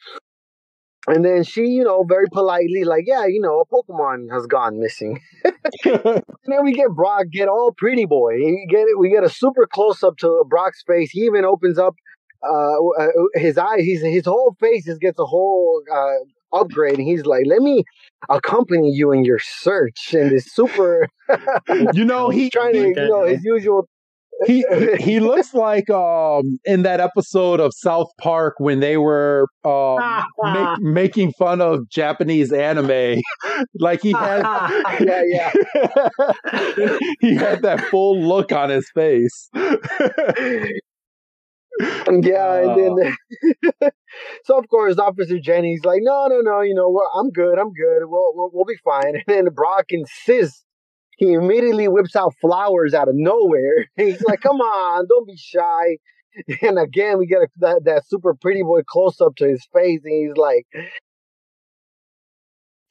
[1.07, 4.79] And then she, you know, very politely, like, yeah, you know, a Pokemon has gone
[4.79, 5.19] missing.
[5.85, 8.35] and then we get Brock get all pretty boy.
[8.35, 8.99] We get it.
[8.99, 11.11] We get a super close up to Brock's face.
[11.11, 11.95] He even opens up
[12.43, 13.79] uh, uh his eye.
[13.79, 16.97] He's his whole face just gets a whole uh, upgrade.
[16.99, 17.83] And he's like, let me
[18.29, 20.13] accompany you in your search.
[20.13, 21.07] And this super,
[21.93, 23.87] you know, he trying to, you know, his usual
[24.45, 24.65] he
[24.99, 30.23] he looks like um in that episode of South Park when they were um
[30.53, 33.21] make, making fun of Japanese anime.
[33.79, 34.41] like he had
[35.01, 35.51] yeah yeah
[37.19, 39.49] he had that full look on his face.
[39.53, 43.15] yeah, and then
[44.43, 48.05] so of course Officer Jenny's like, no, no, no, you know, I'm good, I'm good,
[48.05, 49.15] we'll, we'll we'll be fine.
[49.15, 50.65] And then Brock insists
[51.19, 53.85] he immediately whips out flowers out of nowhere.
[53.97, 55.97] He's like, "Come on, don't be shy."
[56.61, 59.99] And again, we get a, that that super pretty boy close up to his face,
[60.05, 60.65] and he's like,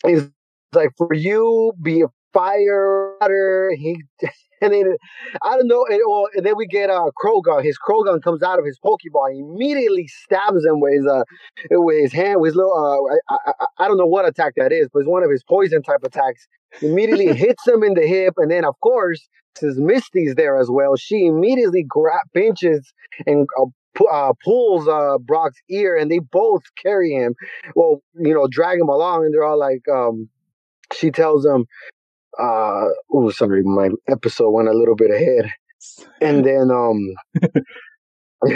[0.04, 0.28] "He's
[0.74, 4.02] like for you, be a fire water." He
[4.62, 4.96] And then
[5.42, 7.64] I don't know, and, well, and then we get uh Croagunk.
[7.64, 11.22] His Croagunk comes out of his Pokeball, and immediately stabs him with his uh
[11.70, 14.72] with his hand, with his little uh I, I, I don't know what attack that
[14.72, 16.46] is, but it's one of his poison type attacks.
[16.82, 19.28] Immediately hits him in the hip, and then of course
[19.58, 22.92] since Misty's there as well, she immediately grab pinches
[23.26, 23.66] and uh,
[24.10, 27.34] uh, pulls uh, Brock's ear, and they both carry him.
[27.74, 30.28] Well, you know, drag him along, and they're all like, um,
[30.92, 31.66] she tells them,
[32.38, 35.52] uh, oh, sorry, my episode went a little bit ahead,
[36.20, 37.14] and then um.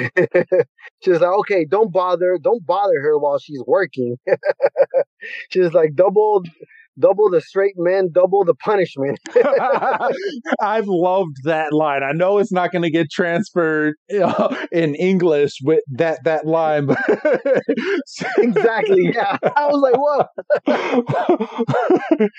[1.03, 4.17] she's like, okay, don't bother, don't bother her while she's working.
[5.51, 6.45] she's like, double,
[6.99, 9.19] double the straight men, double the punishment.
[10.61, 12.03] I've loved that line.
[12.03, 16.99] I know it's not going to get transferred in English with that that line, but
[18.39, 19.13] exactly.
[19.15, 20.27] Yeah, I was like, whoa.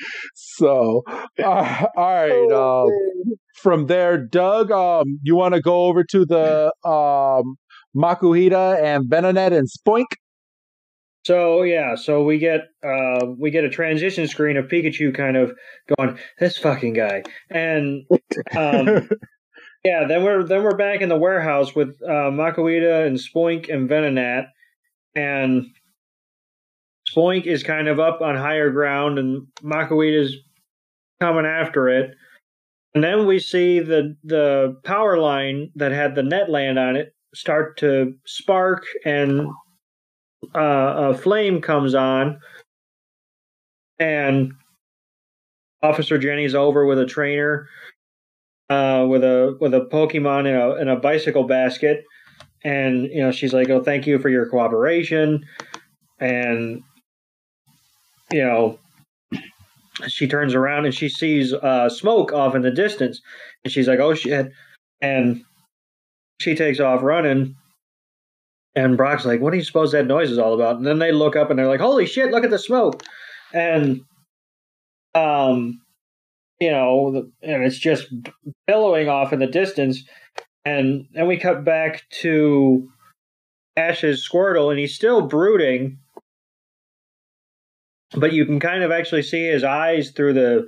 [0.36, 1.04] so,
[1.44, 2.32] uh, all right.
[2.32, 7.56] Oh, um, from there, Doug, um, you want to go over to the um,
[7.96, 10.06] Makuhita and Venonat and Spoink?
[11.24, 15.54] So yeah, so we get uh, we get a transition screen of Pikachu kind of
[15.98, 18.06] going this fucking guy, and
[18.58, 19.10] um,
[19.86, 23.90] yeah, then we're then we're back in the warehouse with uh, Makuhita and Spoink and
[23.90, 24.48] Venonat,
[25.16, 25.66] and
[27.10, 30.36] Spoink is kind of up on higher ground, and Makuhita's
[31.22, 32.16] coming after it,
[32.94, 37.16] and then we see the the power line that had the net land on it
[37.34, 39.48] start to spark and
[40.56, 42.40] uh, a flame comes on,
[44.00, 44.54] and
[45.82, 47.68] Officer Jenny's over with a trainer,
[48.70, 52.04] uh, with a with a Pokemon in a in a bicycle basket,
[52.64, 55.44] and you know she's like, "Oh, thank you for your cooperation,"
[56.20, 56.82] and
[58.32, 58.80] you know
[60.08, 63.22] she turns around and she sees uh, smoke off in the distance,
[63.64, 64.52] and she's like, "Oh shit!"
[65.02, 65.44] and
[66.40, 67.56] she takes off running
[68.76, 71.12] and Brock's like, "What do you suppose that noise is all about?" And then they
[71.12, 72.32] look up and they're like, "Holy shit!
[72.32, 73.04] Look at the smoke!"
[73.54, 74.02] And
[75.16, 75.82] um,
[76.60, 78.08] you know, and it's just
[78.68, 80.04] billowing off in the distance.
[80.66, 82.90] And then we cut back to
[83.76, 86.00] Ash's Squirtle, and he's still brooding,
[88.16, 90.68] but you can kind of actually see his eyes through the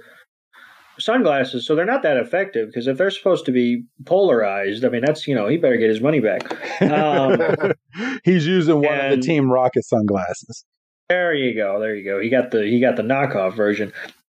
[0.99, 5.03] sunglasses, so they're not that effective because if they're supposed to be polarized, I mean,
[5.05, 6.81] that's you know he better get his money back.
[6.81, 7.73] Um,
[8.23, 10.65] He's using one of the Team Rocket sunglasses.
[11.09, 11.79] There you go.
[11.79, 12.19] There you go.
[12.19, 13.93] He got the he got the knockoff version.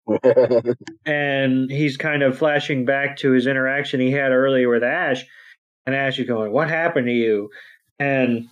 [1.07, 5.25] and he's kind of flashing back to his interaction he had earlier with Ash,
[5.85, 7.51] and Ash is going, "What happened to you?"
[7.99, 8.49] And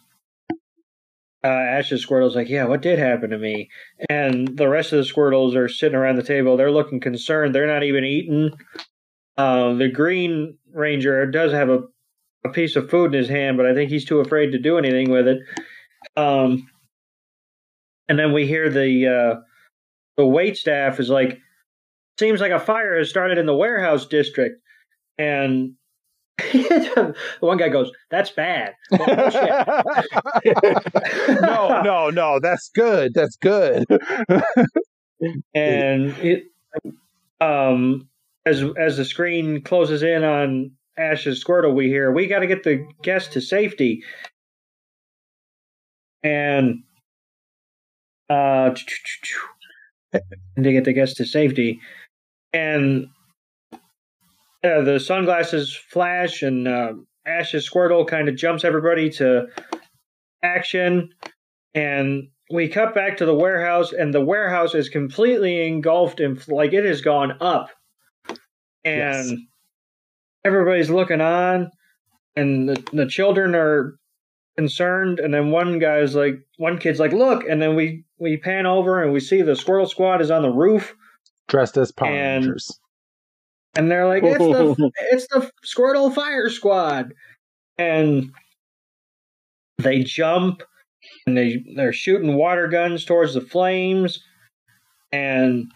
[1.44, 3.68] uh, Ash's Squirtle's like, yeah, what did happen to me?
[4.08, 6.56] And the rest of the Squirtles are sitting around the table.
[6.56, 7.54] They're looking concerned.
[7.54, 8.50] They're not even eating.
[9.36, 11.80] Uh, the Green Ranger does have a,
[12.46, 14.78] a piece of food in his hand, but I think he's too afraid to do
[14.78, 15.38] anything with it.
[16.16, 16.66] Um,
[18.08, 19.40] and then we hear the uh,
[20.16, 21.38] the wait staff is like,
[22.18, 24.62] seems like a fire has started in the warehouse district,
[25.18, 25.72] and
[27.40, 29.02] one guy goes, "That's bad." no,
[31.82, 33.14] no, no, that's good.
[33.14, 33.84] That's good.
[35.54, 36.44] and it,
[37.40, 38.08] um,
[38.46, 42.64] as as the screen closes in on Ash's Squirtle, we hear, "We got to get
[42.64, 44.02] the guest to safety."
[46.24, 46.82] And
[48.30, 48.70] uh,
[50.12, 51.80] to get the guest to safety,
[52.52, 53.08] and
[54.64, 56.94] uh, the sunglasses flash and uh,
[57.26, 59.46] Ash's Squirtle kind of jumps everybody to
[60.42, 61.10] action.
[61.74, 66.72] And we cut back to the warehouse, and the warehouse is completely engulfed in, like,
[66.72, 67.70] it has gone up.
[68.84, 69.40] And yes.
[70.44, 71.70] everybody's looking on,
[72.36, 73.98] and the, the children are
[74.56, 75.18] concerned.
[75.18, 77.44] And then one guy's like, one kid's like, look.
[77.48, 80.50] And then we, we pan over and we see the Squirtle Squad is on the
[80.50, 80.94] roof.
[81.48, 82.78] Dressed as Power Rangers
[83.76, 87.14] and they're like, "It's the it's the Squirtle Fire Squad,"
[87.78, 88.30] and
[89.78, 90.62] they jump
[91.26, 94.22] and they they're shooting water guns towards the flames,
[95.12, 95.70] and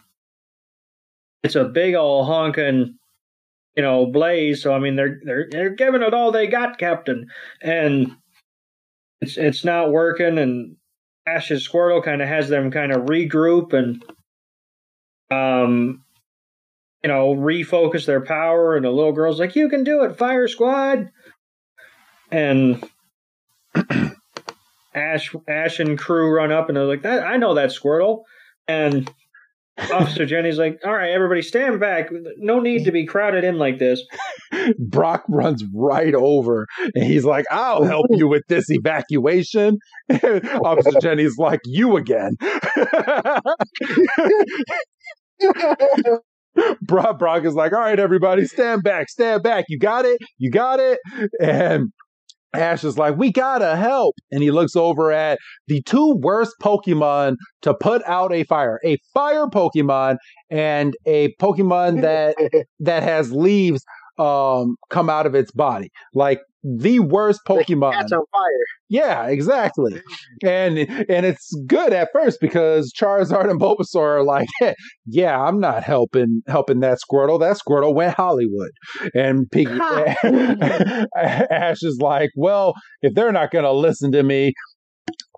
[1.42, 2.98] it's a big old honking,
[3.76, 4.62] you know, blaze.
[4.62, 7.26] So I mean, they're they're they're giving it all they got, Captain,
[7.62, 8.10] and
[9.20, 10.76] it's it's not working, and
[11.26, 14.02] Ash's Squirtle kind of has them kind of regroup and
[15.30, 16.02] um
[17.02, 18.76] you know, refocus their power.
[18.76, 21.10] And the little girl's like, "You can do it, Fire Squad!"
[22.30, 22.88] And
[24.94, 28.22] Ash, Ash and crew run up, and they're like, "That I know that Squirtle."
[28.66, 29.10] And
[29.92, 32.10] Officer Jenny's like, all right, everybody stand back.
[32.38, 34.02] No need to be crowded in like this.
[34.78, 39.78] Brock runs right over and he's like, I'll help you with this evacuation.
[40.64, 42.36] Officer Jenny's like, you again.
[46.82, 49.66] Brock, Brock is like, all right, everybody, stand back, stand back.
[49.68, 50.98] You got it, you got it.
[51.40, 51.92] And
[52.54, 54.14] Ash is like, we gotta help.
[54.32, 58.96] And he looks over at the two worst Pokemon to put out a fire a
[59.12, 60.16] fire Pokemon
[60.50, 62.36] and a Pokemon that
[62.80, 63.84] that has leaves
[64.18, 65.90] um come out of its body.
[66.14, 67.92] Like the worst Pokemon.
[67.92, 68.64] Catch on fire.
[68.88, 70.00] Yeah, exactly.
[70.42, 74.48] And and it's good at first because Charizard and Bulbasaur are like,
[75.06, 77.38] yeah, I'm not helping helping that Squirtle.
[77.38, 78.70] That Squirtle went Hollywood.
[79.14, 79.70] And Piggy
[81.16, 84.52] Ash is like, well, if they're not going to listen to me,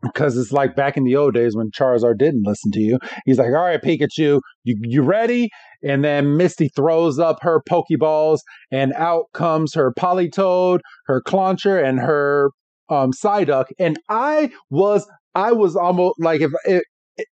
[0.02, 2.98] because it's like back in the old days when Charizard didn't listen to you.
[3.26, 5.48] He's like, "All right, Pikachu, you you ready?"
[5.82, 8.38] And then Misty throws up her Pokeballs,
[8.70, 12.50] and out comes her Politoed, her Clauncher, and her
[12.88, 13.66] um, Psyduck.
[13.78, 16.84] And I was I was almost like if it,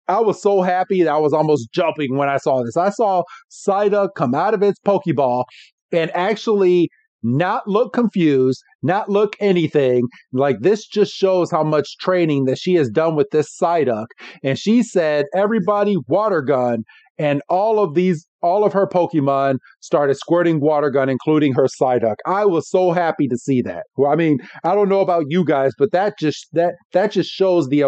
[0.08, 2.76] I was so happy that I was almost jumping when I saw this.
[2.76, 5.44] I saw Psyduck come out of its Pokeball
[5.92, 6.88] and actually
[7.22, 10.02] not look confused, not look anything.
[10.32, 14.06] Like this just shows how much training that she has done with this Psyduck.
[14.42, 16.84] And she said, everybody water gun.
[17.18, 22.16] And all of these, all of her Pokemon started squirting water gun, including her Psyduck.
[22.26, 23.84] I was so happy to see that.
[23.96, 27.30] Well, I mean, I don't know about you guys, but that just that that just
[27.30, 27.84] shows the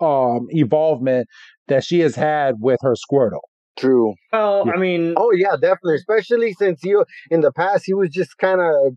[0.00, 1.26] um evolvement
[1.68, 3.40] that she has had with her Squirtle.
[3.78, 4.14] True.
[4.32, 4.72] Well, yeah.
[4.72, 5.96] I mean, oh yeah, definitely.
[5.96, 8.94] Especially since you in the past he was just kind of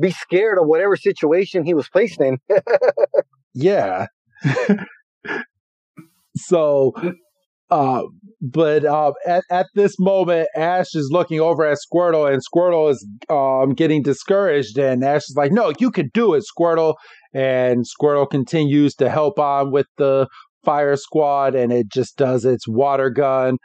[0.00, 2.38] be scared of whatever situation he was placed in.
[3.54, 4.06] yeah.
[6.36, 6.92] so,
[7.70, 8.02] uh,
[8.40, 13.06] but uh, at at this moment, Ash is looking over at Squirtle, and Squirtle is
[13.28, 14.78] um, getting discouraged.
[14.78, 16.94] And Ash is like, "No, you can do it, Squirtle."
[17.32, 20.26] And Squirtle continues to help on with the
[20.64, 23.56] fire squad and it just does its water gun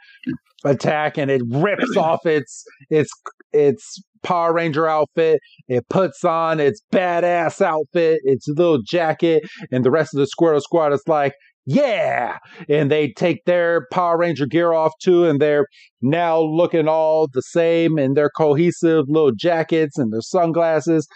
[0.64, 3.10] attack and it rips off its its
[3.52, 5.40] its Power Ranger outfit.
[5.68, 10.60] It puts on its badass outfit, its little jacket, and the rest of the Squirtle
[10.60, 11.32] Squad is like,
[11.64, 12.38] yeah!
[12.68, 15.66] And they take their Power Ranger gear off too, and they're
[16.02, 21.08] now looking all the same in their cohesive little jackets and their sunglasses.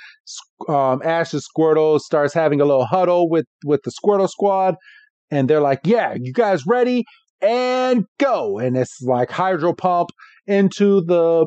[0.69, 4.75] Um, Ash's Squirtle starts having a little huddle with, with the Squirtle Squad,
[5.31, 7.05] and they're like, yeah, you guys ready?
[7.41, 8.59] and go.
[8.59, 10.11] And it's like hydro pump
[10.47, 11.47] into the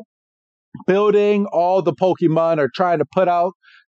[0.86, 1.46] building.
[1.52, 3.52] All the Pokemon are trying to put out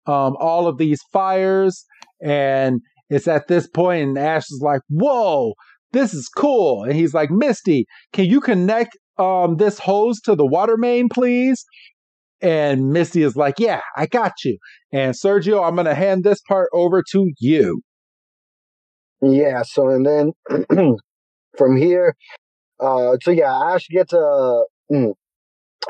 [0.07, 1.85] um, all of these fires.
[2.23, 5.55] And it's at this point, and Ash is like, whoa,
[5.93, 6.85] this is cool.
[6.85, 11.65] And he's like, Misty, can you connect um, this hose to the water main, please?
[12.43, 14.59] And Misty is like, yeah, I got you.
[14.93, 17.81] And Sergio, I'm going to hand this part over to you.
[19.23, 19.63] Yeah.
[19.63, 20.33] So, and then
[21.57, 22.17] from here.
[22.81, 24.63] Uh, so yeah, Ash gets a
[24.93, 25.13] mm,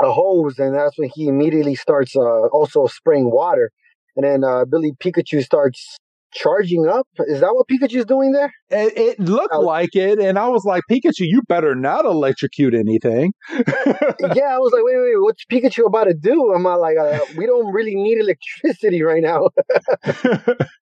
[0.01, 3.71] a hose, and that's when he immediately starts uh, also spraying water.
[4.17, 5.99] And then uh, Billy Pikachu starts
[6.33, 7.07] charging up.
[7.27, 8.53] Is that what Pikachu's doing there?
[8.71, 12.75] It, it looked uh, like it, and I was like, Pikachu, you better not electrocute
[12.75, 13.33] anything.
[13.51, 16.53] yeah, I was like, wait, wait, what's Pikachu about to do?
[16.55, 19.49] I'm like, uh, we don't really need electricity right now.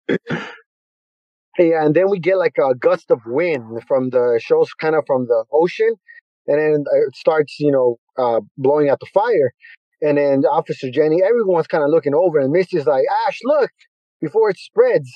[1.59, 5.05] Yeah, and then we get like a gust of wind from the shows, kind of
[5.07, 5.95] from the ocean,
[6.47, 9.53] and then it starts, you know, uh, blowing out the fire.
[10.03, 13.71] And then Officer Jenny, everyone's kind of looking over, and Misty's like, "Ash, look!"
[14.21, 15.11] Before it spreads,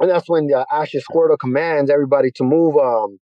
[0.00, 3.18] and that's when the Ash's Squirtle commands everybody to move, um,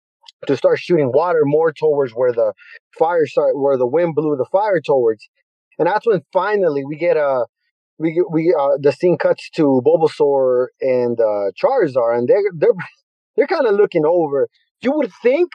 [0.47, 2.52] to start shooting water more towards where the
[2.98, 5.28] fire start, where the wind blew the fire towards.
[5.78, 7.47] And that's when finally we get a
[7.98, 12.70] we we uh the scene cuts to Bulbasaur and uh Charizard, and they're they're
[13.36, 14.48] they're kind of looking over.
[14.82, 15.50] You would think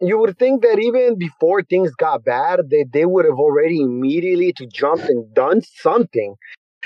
[0.00, 4.52] you would think that even before things got bad, they they would have already immediately
[4.54, 6.36] to jumped and done something.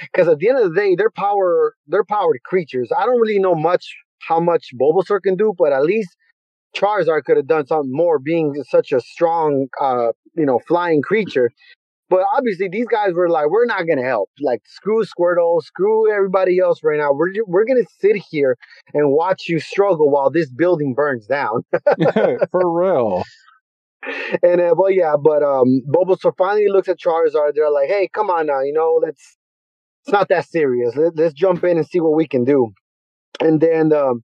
[0.01, 2.91] Because at the end of the day, they're power they're powered creatures.
[2.97, 3.87] I don't really know much
[4.29, 6.17] how much Bulbasaur can do, but at least
[6.77, 11.51] Charizard could have done something more, being such a strong, uh, you know, flying creature.
[12.11, 14.31] But obviously, these guys were like, "We're not gonna help.
[14.41, 17.13] Like, screw Squirtle, screw everybody else right now.
[17.13, 18.57] We're we're gonna sit here
[18.93, 21.65] and watch you struggle while this building burns down."
[22.51, 23.25] For real.
[24.43, 27.53] And uh, well, yeah, but um, Bulbasaur finally looks at Charizard.
[27.55, 29.37] They're like, "Hey, come on now, you know, let's.
[30.03, 30.95] It's not that serious.
[30.97, 32.73] Let, us jump in and see what we can do."
[33.41, 34.23] And then um,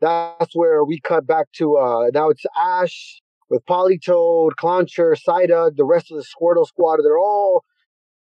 [0.00, 5.84] that's where we cut back to uh, now it's Ash, with Politoed, Clauncher, Psyduck, the
[5.84, 6.98] rest of the Squirtle squad.
[7.02, 7.64] They're all,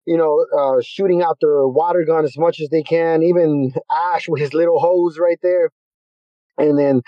[0.06, 3.22] you know, uh, shooting out their water gun as much as they can.
[3.22, 5.70] Even Ash with his little hose right there.
[6.58, 7.02] And then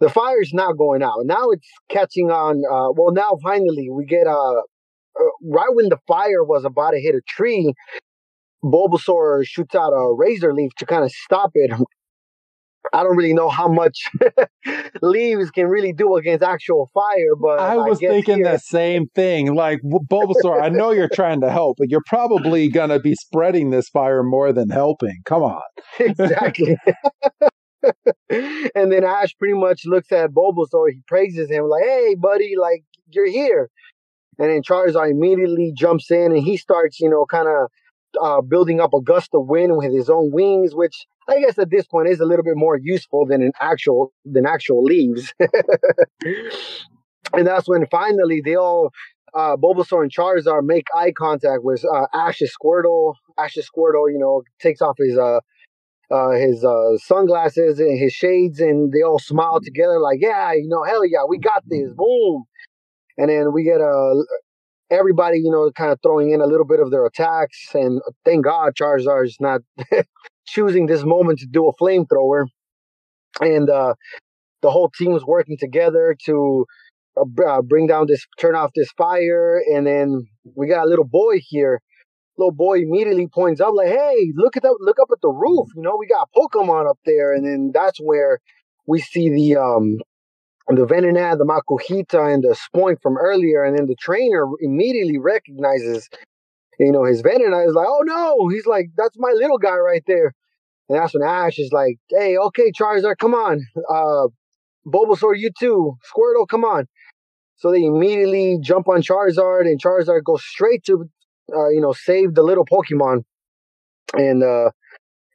[0.00, 1.20] the fire's now going out.
[1.24, 2.62] Now it's catching on.
[2.64, 7.00] Uh, well, now finally we get uh, uh, right when the fire was about to
[7.00, 7.74] hit a tree,
[8.64, 11.70] Bulbasaur shoots out a razor leaf to kind of stop it.
[12.92, 14.04] I don't really know how much
[15.02, 18.52] leaves can really do against actual fire, but I was I thinking here...
[18.52, 19.54] the same thing.
[19.54, 23.70] Like Bulbasaur, I know you're trying to help, but you're probably going to be spreading
[23.70, 25.16] this fire more than helping.
[25.24, 25.60] Come on.
[25.98, 26.76] exactly.
[28.30, 30.90] and then Ash pretty much looks at Bulbasaur.
[30.90, 33.70] He praises him like, "Hey, buddy, like you're here."
[34.38, 37.70] And then Charizard immediately jumps in and he starts, you know, kind of
[38.22, 41.70] uh, building up a gust of wind with his own wings, which I guess at
[41.70, 45.32] this point is a little bit more useful than an actual than actual leaves.
[47.32, 48.90] and that's when finally they all
[49.34, 53.14] uh, Bulbasaur and Charizard make eye contact with uh, Ash's Squirtle.
[53.38, 55.40] Ash's Squirtle, you know, takes off his uh,
[56.10, 60.68] uh, his uh, sunglasses and his shades, and they all smile together like, "Yeah, you
[60.68, 62.44] know, hell yeah, we got this!" Boom,
[63.18, 64.24] and then we get a
[64.90, 67.74] everybody, you know, kind of throwing in a little bit of their attacks.
[67.74, 69.60] And thank God Charizard is not
[70.46, 72.46] choosing this moment to do a flamethrower.
[73.40, 73.94] And uh,
[74.62, 76.66] the whole team is working together to
[77.16, 79.62] uh, uh, bring down this, turn off this fire.
[79.72, 81.80] And then we got a little boy here.
[82.38, 84.76] Little boy immediately points out, like, "Hey, look at that!
[84.80, 85.68] Look up at the roof.
[85.74, 88.40] You know, we got Pokemon up there." And then that's where
[88.86, 89.98] we see the um
[90.68, 96.08] the Venonat, the Makuhita, and the Spoink from earlier, and then the trainer immediately recognizes,
[96.78, 100.02] you know, his Venonat is like, oh no, he's like, that's my little guy right
[100.06, 100.32] there.
[100.88, 103.60] And that's when Ash is like, hey, okay, Charizard, come on.
[103.88, 104.28] Uh,
[104.86, 105.96] Bulbasaur, you too.
[106.12, 106.86] Squirtle, come on.
[107.56, 111.08] So they immediately jump on Charizard, and Charizard goes straight to,
[111.54, 113.22] uh, you know, save the little Pokemon.
[114.14, 114.70] And uh,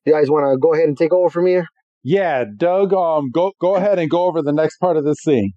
[0.05, 1.67] you guys want to go ahead and take over from here?
[2.03, 5.53] Yeah, Doug, um, go go ahead and go over the next part of this scene.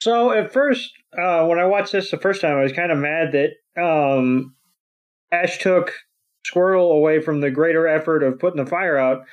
[0.00, 2.98] So at first, uh, when I watched this the first time, I was kind of
[2.98, 4.54] mad that um,
[5.30, 5.92] Ash took
[6.46, 9.24] Squirtle away from the greater effort of putting the fire out.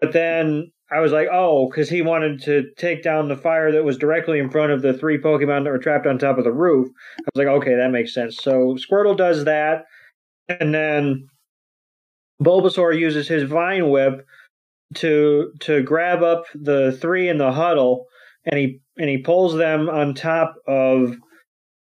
[0.00, 3.84] But then I was like, oh, because he wanted to take down the fire that
[3.84, 6.52] was directly in front of the three Pokemon that were trapped on top of the
[6.52, 6.88] roof.
[7.18, 8.36] I was like, okay, that makes sense.
[8.36, 9.84] So Squirtle does that,
[10.48, 11.28] and then
[12.42, 14.24] Bulbasaur uses his Vine Whip
[14.94, 18.06] to to grab up the three in the huddle,
[18.44, 21.16] and he and he pulls them on top of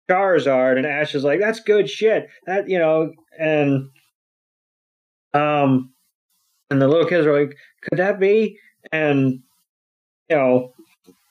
[0.10, 3.90] Charizard, and Ash is like, "That's good shit." That you know, and
[5.34, 5.94] um,
[6.70, 8.58] and the little kids are like, "Could that be?"
[8.92, 9.40] And
[10.30, 10.74] you know,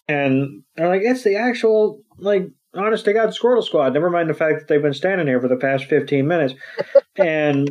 [0.09, 3.94] and they're like, "It's the actual like." Honest to God, Squirtle Squad.
[3.94, 6.53] Never mind the fact that they've been standing here for the past fifteen minutes,
[7.16, 7.70] and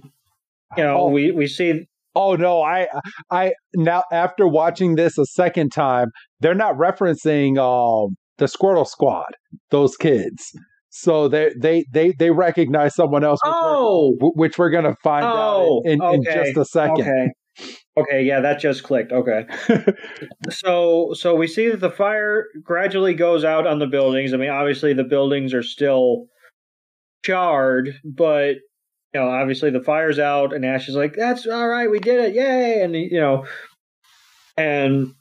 [0.76, 1.10] you know, oh.
[1.10, 2.88] we we see Oh no, I
[3.30, 6.08] I now after watching this a second time,
[6.40, 9.32] they're not referencing um the Squirtle Squad,
[9.72, 10.52] those kids.
[10.90, 14.16] So they they they they recognize someone else, which, oh.
[14.20, 16.16] we're, which we're gonna find oh, out in, okay.
[16.16, 17.02] in just a second.
[17.02, 17.28] Okay.
[17.98, 19.14] Okay, yeah, that just clicked.
[19.14, 19.46] Okay.
[20.50, 24.34] so so we see that the fire gradually goes out on the buildings.
[24.34, 26.28] I mean, obviously the buildings are still
[27.26, 28.56] charred, but
[29.16, 32.20] you know, obviously the fire's out, and Ash is like, "That's all right, we did
[32.20, 33.46] it, yay!" And you know,
[34.58, 35.14] and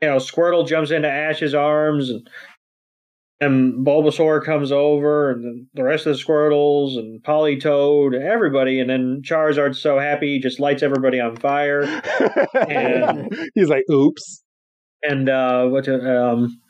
[0.00, 2.30] you know, Squirtle jumps into Ash's arms, and
[3.40, 9.22] and Bulbasaur comes over, and the rest of the Squirtles, and Politoed, everybody, and then
[9.22, 11.82] Charizard's so happy he just lights everybody on fire.
[12.68, 14.44] and he's like, "Oops!"
[15.02, 15.88] And uh, what?
[15.88, 16.60] Um,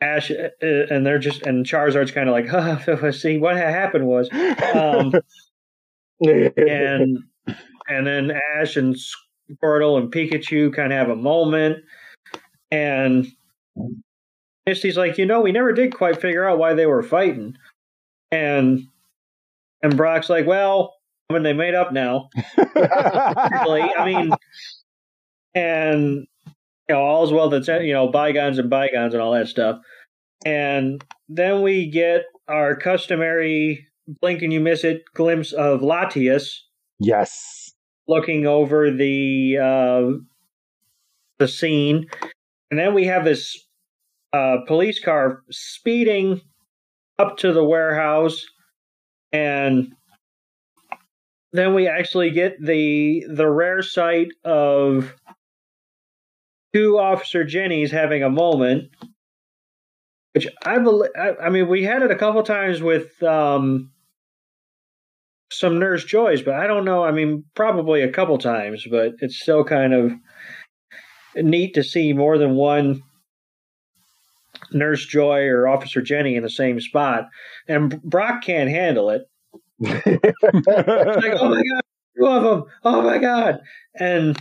[0.00, 4.30] Ash, uh, and they're just, and Charizard's kind of like, huh, see, what happened was,
[4.74, 5.12] um,
[6.20, 7.18] and
[7.88, 11.78] and then Ash and Squirtle and Pikachu kind of have a moment,
[12.70, 13.26] and
[14.66, 17.56] Misty's like, you know, we never did quite figure out why they were fighting,
[18.30, 18.86] and
[19.82, 20.94] and Brock's like, well,
[21.28, 22.28] I mean, they made up now.
[22.56, 24.32] really, I mean,
[25.54, 26.26] and
[26.88, 29.80] you know, all's well that's you know bygones and bygones and all that stuff,
[30.44, 33.86] and then we get our customary
[34.20, 36.60] blink and you miss it glimpse of Latias.
[36.98, 37.72] Yes.
[38.08, 40.18] Looking over the uh,
[41.38, 42.06] the scene,
[42.70, 43.56] and then we have this
[44.32, 46.40] uh, police car speeding
[47.18, 48.44] up to the warehouse,
[49.32, 49.92] and
[51.52, 55.14] then we actually get the the rare sight of
[56.74, 58.90] two Officer Jennies having a moment
[60.32, 61.10] which I believe.
[61.18, 63.90] I, I, mean, we had it a couple times with um,
[65.50, 67.04] some Nurse Joys, but I don't know.
[67.04, 70.12] I mean, probably a couple times, but it's still kind of
[71.36, 73.02] neat to see more than one
[74.72, 77.28] Nurse Joy or Officer Jenny in the same spot.
[77.68, 79.22] And Brock can't handle it.
[79.80, 81.82] like, oh my god,
[82.16, 82.64] two of them!
[82.84, 83.60] Oh my god!
[83.98, 84.38] And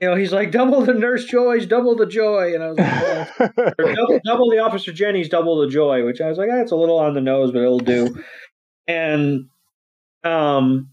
[0.00, 3.52] you know, he's like double the Nurse Joys, double the joy, and I was like,
[3.78, 3.94] oh.
[3.94, 6.78] double, double, the Officer Jenny's, double the joy, which I was like, that's ah, a
[6.78, 8.16] little on the nose, but it'll do.
[8.86, 9.48] And
[10.24, 10.90] um,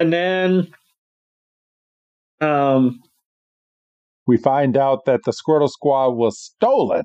[0.00, 0.68] and then
[2.40, 3.00] um,
[4.26, 7.04] we find out that the Squirtle Squad was stolen.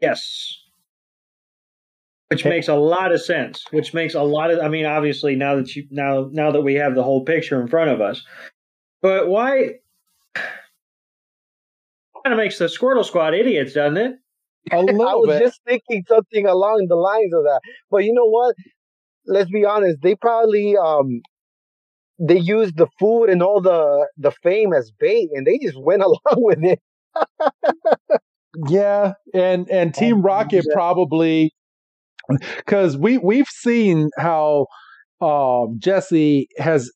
[0.00, 0.54] Yes.
[2.28, 3.64] Which makes a lot of sense.
[3.70, 6.74] Which makes a lot of I mean, obviously now that you now now that we
[6.74, 8.22] have the whole picture in front of us.
[9.00, 9.76] But why
[10.34, 14.16] kind of makes the Squirtle Squad idiots, doesn't it?
[14.72, 15.42] A little I was bit.
[15.42, 17.60] just thinking something along the lines of that.
[17.90, 18.54] But you know what?
[19.28, 21.20] Let's be honest, they probably um
[22.18, 26.02] they used the food and all the the fame as bait, and they just went
[26.08, 26.80] along with it.
[28.68, 31.52] yeah, and and Team Rocket probably
[32.56, 34.66] because we we've seen how
[35.20, 36.90] um, Jesse has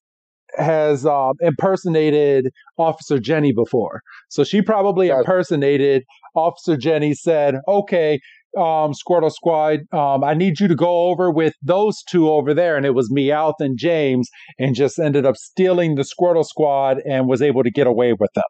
[0.56, 6.02] has um, impersonated Officer Jenny before, so she probably impersonated
[6.34, 7.14] Officer Jenny.
[7.14, 8.20] Said, "Okay,
[8.56, 12.76] um, Squirtle Squad, um, I need you to go over with those two over there.
[12.76, 17.28] And it was Meowth and James, and just ended up stealing the Squirtle Squad and
[17.28, 18.44] was able to get away with them.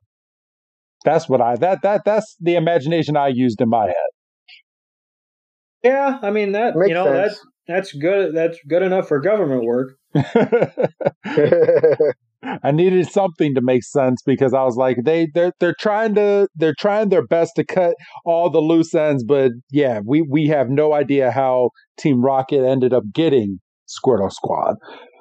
[1.05, 3.95] That's what I that that that's the imagination I used in my head.
[5.83, 7.17] Yeah, I mean that Makes you know sense.
[7.17, 9.97] that's that's good that's good enough for government work.
[12.43, 16.49] I needed something to make sense because I was like, they they're they're trying to
[16.57, 17.95] they're trying their best to cut
[18.25, 22.93] all the loose ends, but yeah, we we have no idea how Team Rocket ended
[22.93, 24.77] up getting Squirtle Squad.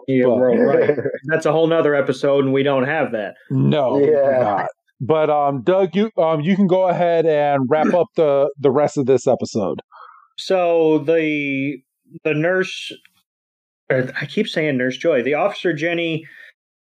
[0.08, 0.98] Yeah, but, right.
[1.26, 3.36] That's a whole nother episode, and we don't have that.
[3.52, 4.66] No, yeah.
[5.00, 8.98] But um, Doug, you um, you can go ahead and wrap up the the rest
[8.98, 9.80] of this episode.
[10.38, 11.78] So the
[12.24, 12.92] the nurse,
[13.90, 16.26] I keep saying Nurse Joy, the officer Jenny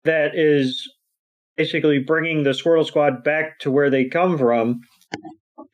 [0.05, 0.89] that is
[1.57, 4.81] basically bringing the Squirtle Squad back to where they come from.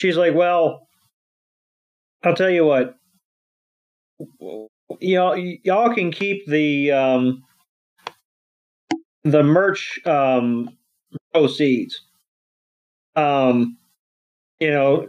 [0.00, 0.88] She's like, "Well,
[2.24, 2.96] I'll tell you what.
[5.00, 7.42] Y'all, y'all can keep the um,
[9.24, 10.70] the merch um,
[11.32, 12.00] proceeds.
[13.14, 13.78] Um,
[14.58, 15.08] you know,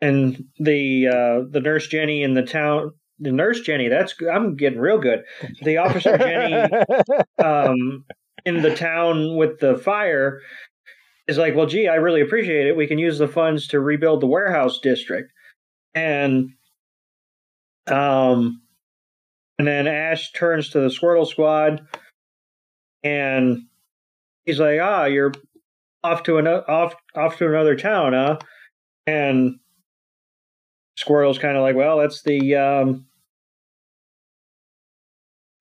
[0.00, 2.92] and the uh, the nurse Jenny in the town."
[3.22, 5.24] The nurse Jenny, that's I'm getting real good.
[5.62, 6.54] The officer Jenny,
[7.38, 8.06] um,
[8.44, 10.40] in the town with the fire
[11.28, 12.76] is like, well, gee, I really appreciate it.
[12.76, 15.32] We can use the funds to rebuild the warehouse district.
[15.94, 16.50] And
[17.86, 18.62] um
[19.58, 21.82] and then Ash turns to the Squirtle Squad
[23.02, 23.64] and
[24.44, 25.32] he's like, ah, you're
[26.02, 28.38] off to another off off to another town, huh?
[29.06, 29.58] And
[30.98, 33.06] Squirtle's kind of like, well, that's the um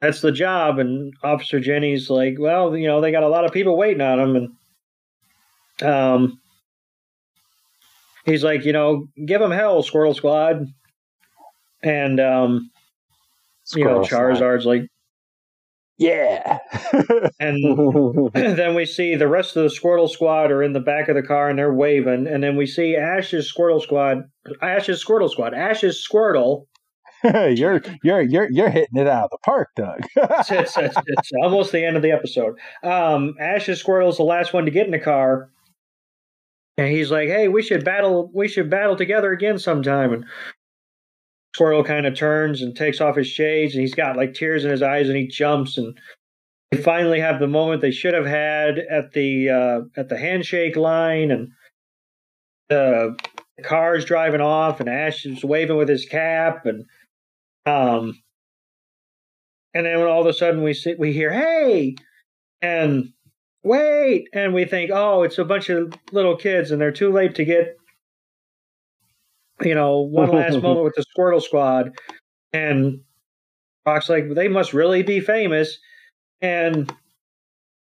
[0.01, 0.79] that's the job.
[0.79, 4.17] And Officer Jenny's like, well, you know, they got a lot of people waiting on
[4.17, 4.35] them.
[5.81, 6.39] And um,
[8.25, 10.65] he's like, you know, give them hell, Squirtle Squad.
[11.83, 12.71] And, um,
[13.75, 14.83] you know, Charizard's like,
[15.97, 16.59] yeah.
[17.39, 21.15] and then we see the rest of the Squirtle Squad are in the back of
[21.15, 22.25] the car and they're waving.
[22.25, 24.23] And then we see Ash's Squirtle Squad,
[24.61, 26.65] Ash's Squirtle Squad, Ash's Squirtle
[27.55, 30.01] you're you're you're you're hitting it out of the park, Doug.
[30.15, 32.57] it's, it's, it's, it's, almost the end of the episode.
[32.83, 35.49] Um, Ash's Squirtle's the last one to get in the car,
[36.77, 38.31] and he's like, "Hey, we should battle.
[38.33, 40.25] We should battle together again sometime." And
[41.57, 44.71] Squirtle kind of turns and takes off his shades, and he's got like tears in
[44.71, 45.97] his eyes, and he jumps, and
[46.71, 50.77] they finally have the moment they should have had at the uh, at the handshake
[50.77, 51.49] line, and
[52.69, 53.17] the
[53.63, 56.85] car's driving off, and Ash is waving with his cap, and
[57.69, 58.19] um,
[59.73, 61.95] and then all of a sudden we see, we hear, "Hey!"
[62.61, 63.13] and
[63.63, 67.35] wait, and we think, "Oh, it's a bunch of little kids, and they're too late
[67.35, 67.75] to get."
[69.61, 71.91] You know, one last moment with the Squirtle Squad,
[72.53, 73.01] and
[73.85, 75.77] Brock's like, "They must really be famous,"
[76.41, 76.91] and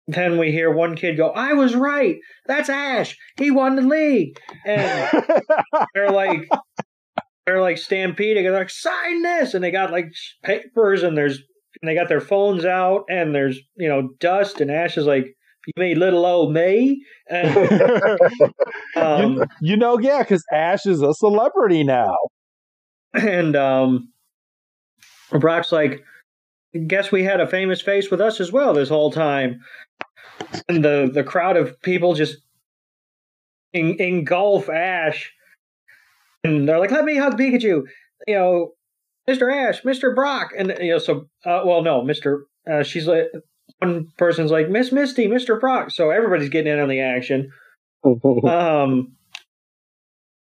[0.07, 2.17] then we hear one kid go, I was right.
[2.45, 3.17] That's Ash.
[3.35, 4.39] He won the league.
[4.65, 5.25] And
[5.93, 6.47] they're like,
[7.47, 10.11] they're like stampeding and they're like sign this and they got like
[10.43, 11.41] papers and there's
[11.81, 15.35] and they got their phones out and there's you know dust and ashes like
[15.67, 17.03] You mean little old me?
[17.29, 17.57] And,
[18.95, 22.15] um, you, you, know, yeah, because Ash is a celebrity now.
[23.13, 24.13] And um,
[25.31, 26.03] Brock's like,
[26.87, 29.59] guess we had a famous face with us as well this whole time.
[30.69, 32.37] And the, the crowd of people just
[33.73, 35.33] en- engulf Ash.
[36.47, 37.83] And they're like, let me hug Pikachu.
[38.27, 38.71] You know,
[39.29, 39.53] Mr.
[39.53, 40.13] Ash, Mr.
[40.15, 40.51] Brock.
[40.57, 42.41] And, you know, so, uh, well, no, Mr.
[42.69, 43.25] Uh, she's like,
[43.79, 45.59] one person's like, Miss Misty, Mr.
[45.59, 45.91] Brock.
[45.91, 47.51] So everybody's getting in on the action.
[48.05, 49.15] um,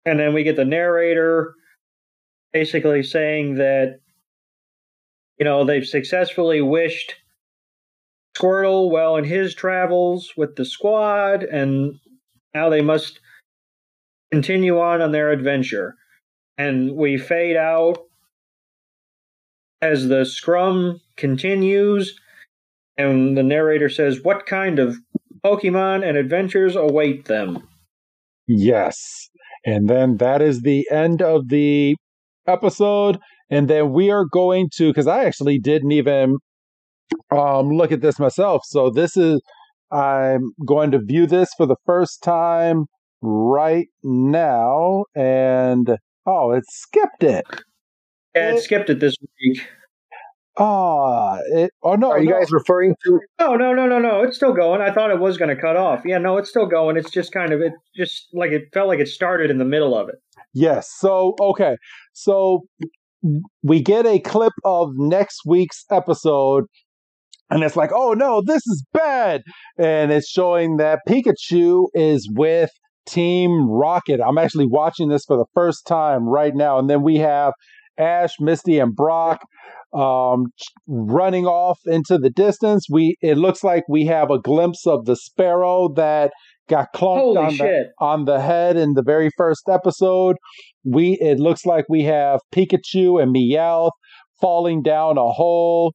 [0.05, 1.53] and then we get the narrator
[2.53, 3.99] basically saying that
[5.39, 7.15] you know, they've successfully wished
[8.37, 11.95] Squirtle well in his travels with the squad, and
[12.53, 13.19] now they must
[14.31, 15.95] continue on on their adventure.
[16.57, 17.99] And we fade out
[19.81, 22.19] as the scrum continues,
[22.97, 24.97] and the narrator says, What kind of
[25.43, 27.67] Pokemon and adventures await them?
[28.47, 29.29] Yes.
[29.65, 31.95] And then that is the end of the
[32.47, 33.19] episode.
[33.49, 36.37] And then we are going to, because I actually didn't even
[37.31, 38.61] um, look at this myself.
[38.65, 39.41] So this is,
[39.91, 42.85] I'm going to view this for the first time
[43.21, 45.05] right now.
[45.15, 47.45] And oh, it skipped it.
[48.35, 49.67] Yeah, it, it skipped it this week.
[50.61, 52.11] Ah, uh, it, oh no!
[52.11, 52.37] Are you no.
[52.37, 53.19] guys referring to?
[53.39, 54.23] No, no, no, no, no.
[54.23, 54.81] It's still going.
[54.81, 56.01] I thought it was going to cut off.
[56.05, 56.97] Yeah, no, it's still going.
[56.97, 59.97] It's just kind of it, just like it felt like it started in the middle
[59.97, 60.15] of it.
[60.53, 60.89] Yes.
[60.97, 61.77] So okay.
[62.11, 62.63] So
[63.63, 66.65] we get a clip of next week's episode
[67.49, 69.41] and it's like, oh no, this is bad.
[69.77, 72.69] And it's showing that Pikachu is with
[73.09, 74.19] Team Rocket.
[74.21, 76.77] I'm actually watching this for the first time right now.
[76.77, 77.53] And then we have
[77.97, 79.41] Ash, Misty, and Brock
[79.93, 80.47] um,
[80.87, 82.85] running off into the distance.
[82.89, 86.31] We it looks like we have a glimpse of the sparrow that
[86.69, 90.35] got clunked on the, on the head in the very first episode.
[90.83, 93.91] We it looks like we have Pikachu and Meowth
[94.39, 95.93] falling down a hole.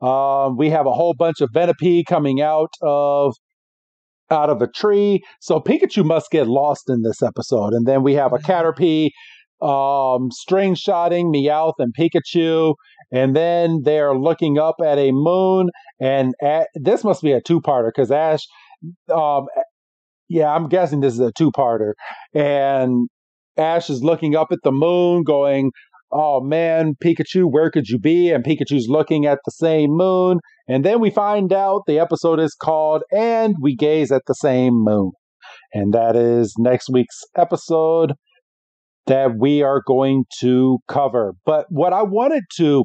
[0.00, 3.34] Um, we have a whole bunch of Venipede coming out of
[4.30, 5.22] out of a tree.
[5.40, 7.72] So Pikachu must get lost in this episode.
[7.72, 9.10] And then we have a Caterpie
[9.62, 12.74] um, string shotting Meowth and Pikachu.
[13.12, 15.70] And then they're looking up at a moon.
[16.00, 18.46] And at, this must be a two parter because Ash,
[19.12, 19.46] um,
[20.28, 21.92] yeah, I'm guessing this is a two parter.
[22.34, 23.08] And
[23.56, 25.72] Ash is looking up at the moon, going,
[26.12, 28.30] Oh man, Pikachu, where could you be?
[28.30, 30.40] And Pikachu's looking at the same moon.
[30.68, 34.74] And then we find out the episode is called And We Gaze at the Same
[34.74, 35.12] Moon.
[35.72, 38.12] And that is next week's episode
[39.06, 41.34] that we are going to cover.
[41.44, 42.84] But what I wanted to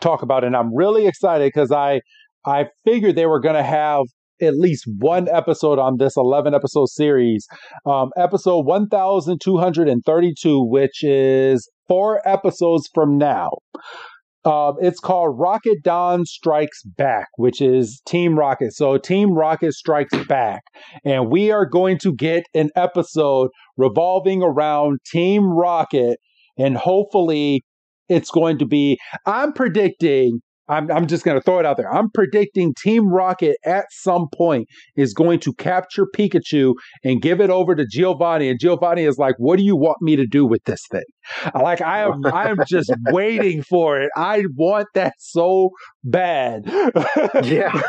[0.00, 2.00] talk about, and I'm really excited because I
[2.44, 4.02] I figured they were going to have
[4.42, 7.46] at least one episode on this 11 episode series.
[7.86, 13.50] Um, episode 1232, which is four episodes from now.
[14.44, 18.72] Uh, it's called Rocket Dan Strikes Back, which is Team Rocket.
[18.72, 20.62] So Team Rocket Strikes Back.
[21.04, 26.18] And we are going to get an episode revolving around Team Rocket.
[26.58, 27.62] And hopefully
[28.08, 30.40] it's going to be, I'm predicting
[30.72, 31.92] I'm, I'm just going to throw it out there.
[31.92, 36.74] I'm predicting Team Rocket at some point is going to capture Pikachu
[37.04, 38.48] and give it over to Giovanni.
[38.48, 41.04] And Giovanni is like, what do you want me to do with this thing?
[41.54, 44.10] Like, I am, I am just waiting for it.
[44.16, 45.70] I want that so
[46.02, 46.64] bad.
[47.44, 47.80] yeah.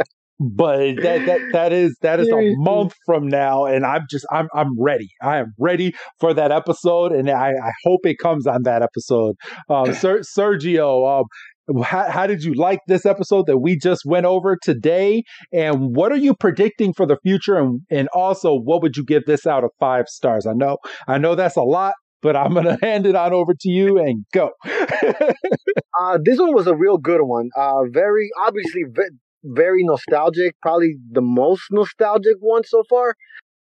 [0.40, 4.48] but that that that is that is a month from now and i'm just i'm
[4.54, 5.08] i'm ready.
[5.20, 9.36] I am ready for that episode and i i hope it comes on that episode.
[9.68, 11.24] Um Ser- sergio um
[11.84, 15.22] how, how did you like this episode that we just went over today?
[15.52, 17.56] And what are you predicting for the future?
[17.56, 20.46] And and also what would you give this out of five stars?
[20.46, 23.54] I know i know that's a lot but I'm going to hand it on over
[23.54, 24.50] to you and go.
[24.64, 27.48] uh, this one was a real good one.
[27.56, 28.82] Uh, very obviously,
[29.44, 33.14] very nostalgic, probably the most nostalgic one so far,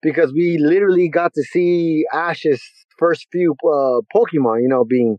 [0.01, 2.61] because we literally got to see Ash's
[2.97, 5.17] first few uh, Pokemon, you know, being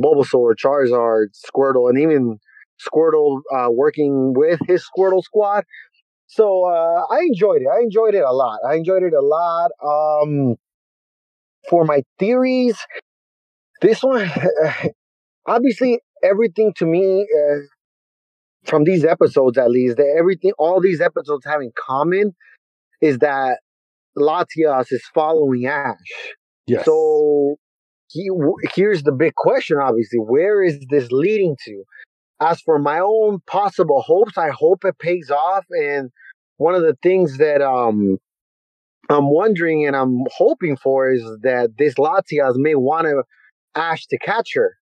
[0.00, 2.38] Bulbasaur, Charizard, Squirtle, and even
[2.80, 5.64] Squirtle uh, working with his Squirtle squad.
[6.26, 7.68] So uh, I enjoyed it.
[7.68, 8.60] I enjoyed it a lot.
[8.68, 9.70] I enjoyed it a lot.
[9.82, 10.56] Um,
[11.68, 12.78] for my theories,
[13.82, 14.30] this one,
[15.46, 17.58] obviously, everything to me uh,
[18.64, 22.34] from these episodes at least, that everything, all these episodes have in common
[23.00, 23.60] is that
[24.16, 25.96] Latias is following Ash.
[26.66, 26.84] Yes.
[26.84, 27.56] So
[28.10, 28.28] he,
[28.74, 30.18] here's the big question, obviously.
[30.18, 31.84] Where is this leading to?
[32.40, 35.64] as for my own possible hopes, I hope it pays off.
[35.70, 36.10] And
[36.56, 38.18] one of the things that um
[39.10, 43.22] I'm wondering and I'm hoping for is that this Latias may want to
[43.74, 44.77] Ash to catch her.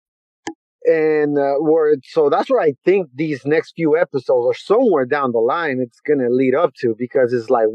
[0.87, 5.33] And uh, where so that's where I think these next few episodes are somewhere down
[5.33, 7.67] the line it's gonna lead up to because it's like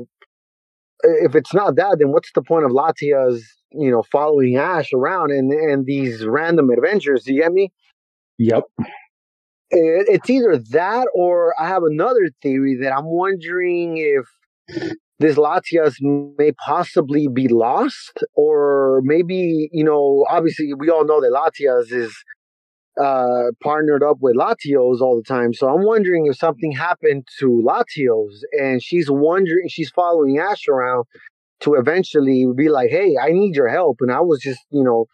[1.03, 5.31] if it's not that, then what's the point of Latia's you know following Ash around
[5.31, 7.23] and and these random adventures?
[7.23, 7.71] Do you get me?
[8.37, 8.63] Yep.
[9.71, 14.25] It, it's either that or I have another theory that I'm wondering if
[15.19, 21.31] this Latias may possibly be lost, or maybe you know, obviously we all know that
[21.31, 22.15] Latias is
[22.99, 25.53] uh, partnered up with Latios all the time.
[25.53, 31.05] So I'm wondering if something happened to Latios, and she's wondering, she's following Ash around
[31.61, 35.05] to eventually be like, "Hey, I need your help," and I was just you know,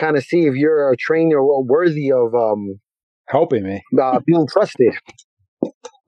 [0.00, 2.80] kind of see if you're a trainer worthy of um
[3.28, 4.94] helping me, uh, being trusted.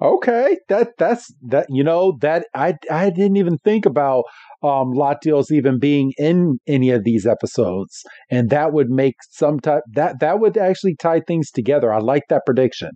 [0.01, 4.25] Okay, that that's that you know that I I didn't even think about
[4.63, 9.83] um Latios even being in any of these episodes, and that would make some type
[9.95, 11.93] that that would actually tie things together.
[11.93, 12.91] I like that prediction.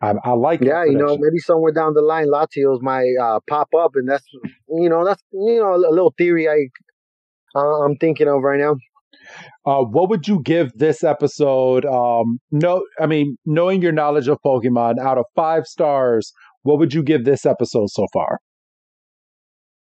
[0.00, 3.68] I, I like yeah, you know, maybe somewhere down the line, Latios might uh, pop
[3.76, 4.24] up, and that's
[4.68, 6.68] you know that's you know a little theory I
[7.58, 8.76] uh, I'm thinking of right now.
[9.66, 11.84] Uh, what would you give this episode?
[11.84, 16.32] Um, no, I mean, knowing your knowledge of Pokemon, out of five stars,
[16.62, 18.38] what would you give this episode so far?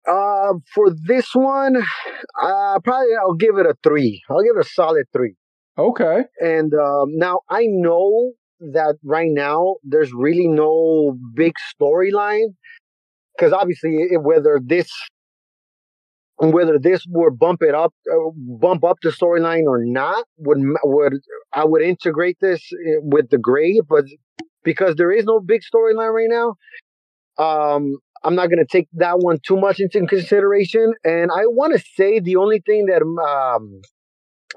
[0.07, 1.75] Uh, for this one,
[2.41, 4.21] uh, probably I'll give it a three.
[4.29, 5.35] I'll give it a solid three.
[5.77, 6.23] Okay.
[6.39, 12.55] And um, now I know that right now there's really no big storyline
[13.35, 14.89] because obviously whether this
[16.39, 21.13] whether this would bump it up, uh, bump up the storyline or not, would would
[21.53, 24.05] I would integrate this eh, with the grade, but
[24.63, 26.55] because there is no big storyline right now,
[27.43, 30.93] um, I'm not to take that one too much into consideration.
[31.03, 33.81] And I want to say the only thing that um,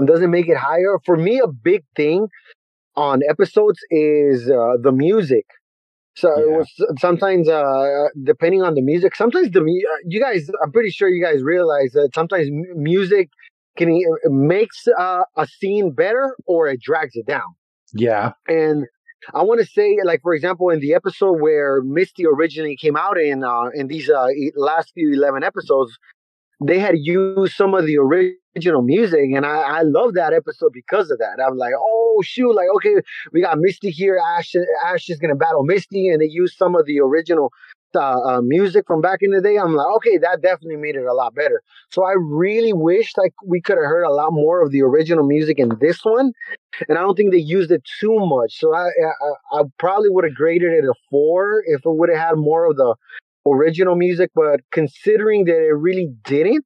[0.06, 2.28] doesn't make it higher for me, a big thing
[2.96, 5.46] on episodes is uh, the music.
[6.14, 6.56] So yeah.
[6.58, 6.68] was,
[6.98, 11.24] sometimes, uh, depending on the music, sometimes the uh, you guys, I'm pretty sure you
[11.24, 13.30] guys realize that sometimes music
[13.76, 17.54] can it makes uh, a scene better or it drags it down.
[17.94, 18.84] Yeah, and
[19.34, 23.18] I want to say, like for example, in the episode where Misty originally came out
[23.18, 24.26] in uh, in these uh,
[24.56, 25.96] last few eleven episodes,
[26.60, 31.10] they had used some of the original music, and I, I love that episode because
[31.10, 31.42] of that.
[31.44, 32.94] I'm like, oh shoot, like okay,
[33.32, 34.18] we got Misty here.
[34.36, 34.54] Ash
[34.86, 37.52] Ash is gonna battle Misty, and they used some of the original
[37.94, 39.56] uh, uh, music from back in the day.
[39.56, 41.62] I'm like, okay, that definitely made it a lot better.
[41.90, 45.26] So I really wish like we could have heard a lot more of the original
[45.26, 46.32] music in this one,
[46.88, 48.58] and I don't think they used it too much.
[48.58, 52.18] So I I, I probably would have graded it a four if it would have
[52.18, 52.94] had more of the
[53.46, 56.64] original music, but considering that it really didn't,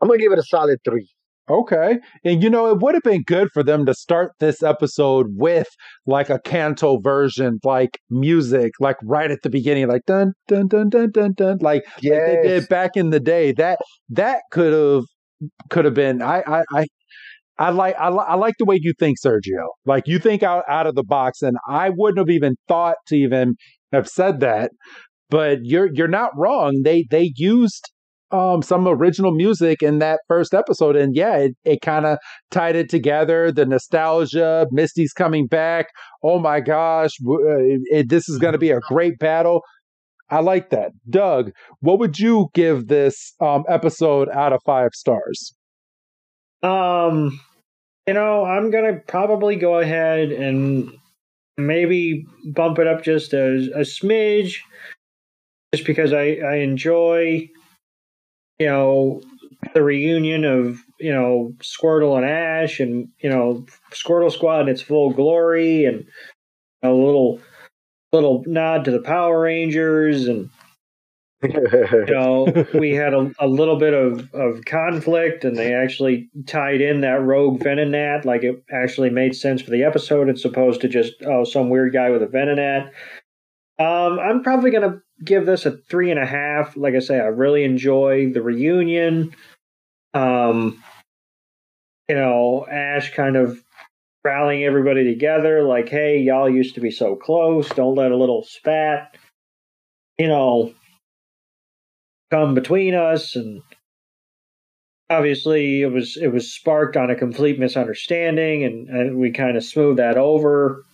[0.00, 1.08] I'm gonna give it a solid three.
[1.50, 1.98] Okay.
[2.24, 5.66] And you know, it would have been good for them to start this episode with
[6.06, 10.90] like a Kanto version, like music, like right at the beginning, like dun dun dun
[10.90, 12.28] dun dun dun, like, yes.
[12.28, 13.52] like they did back in the day.
[13.52, 13.78] That
[14.10, 15.04] that could have
[15.70, 16.22] could have been.
[16.22, 16.62] I I.
[16.72, 16.86] I
[17.58, 19.66] I like I, li- I like the way you think, Sergio.
[19.84, 23.16] Like you think out, out of the box, and I wouldn't have even thought to
[23.16, 23.56] even
[23.92, 24.70] have said that
[25.30, 26.82] but you're you're not wrong.
[26.84, 27.90] They they used
[28.32, 32.18] um, some original music in that first episode, and yeah, it, it kind of
[32.50, 33.50] tied it together.
[33.50, 35.86] The nostalgia, Misty's coming back.
[36.22, 39.62] Oh my gosh, it, it, this is going to be a great battle.
[40.30, 41.50] I like that, Doug.
[41.80, 45.54] What would you give this um, episode out of five stars?
[46.62, 47.40] Um,
[48.06, 50.92] you know, I'm gonna probably go ahead and
[51.56, 54.58] maybe bump it up just a, a smidge
[55.72, 57.48] just because I, I enjoy,
[58.58, 59.22] you know,
[59.74, 64.82] the reunion of, you know, Squirtle and Ash and, you know, Squirtle Squad in its
[64.82, 66.06] full glory and
[66.82, 67.40] a little
[68.12, 70.50] little nod to the Power Rangers and
[71.42, 76.82] you know, we had a, a little bit of, of conflict and they actually tied
[76.82, 78.26] in that rogue Venonat.
[78.26, 81.94] Like it actually made sense for the episode as opposed to just, oh, some weird
[81.94, 82.90] guy with a Venonat.
[83.78, 86.76] Um, I'm probably going to give this a three and a half.
[86.76, 89.34] Like I say, I really enjoy the reunion.
[90.14, 90.82] Um,
[92.08, 93.62] you know, Ash kind of
[94.24, 97.68] rallying everybody together, like, hey, y'all used to be so close.
[97.70, 99.16] Don't let a little spat,
[100.18, 100.74] you know,
[102.30, 103.36] come between us.
[103.36, 103.62] And
[105.08, 109.64] obviously, it was it was sparked on a complete misunderstanding, and, and we kind of
[109.64, 110.84] smoothed that over.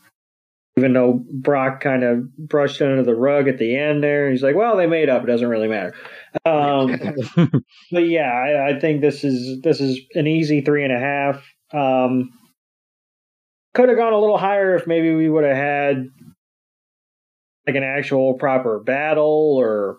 [0.76, 4.30] Even though Brock kind of brushed under the rug at the end there.
[4.30, 5.22] He's like, well, they made up.
[5.22, 5.94] It doesn't really matter.
[6.44, 6.98] Um,
[7.90, 11.42] but yeah, I, I, think this is this is an easy three and a half.
[11.72, 12.30] Um,
[13.72, 16.08] could have gone a little higher if maybe we would have had
[17.66, 19.98] like an actual proper battle or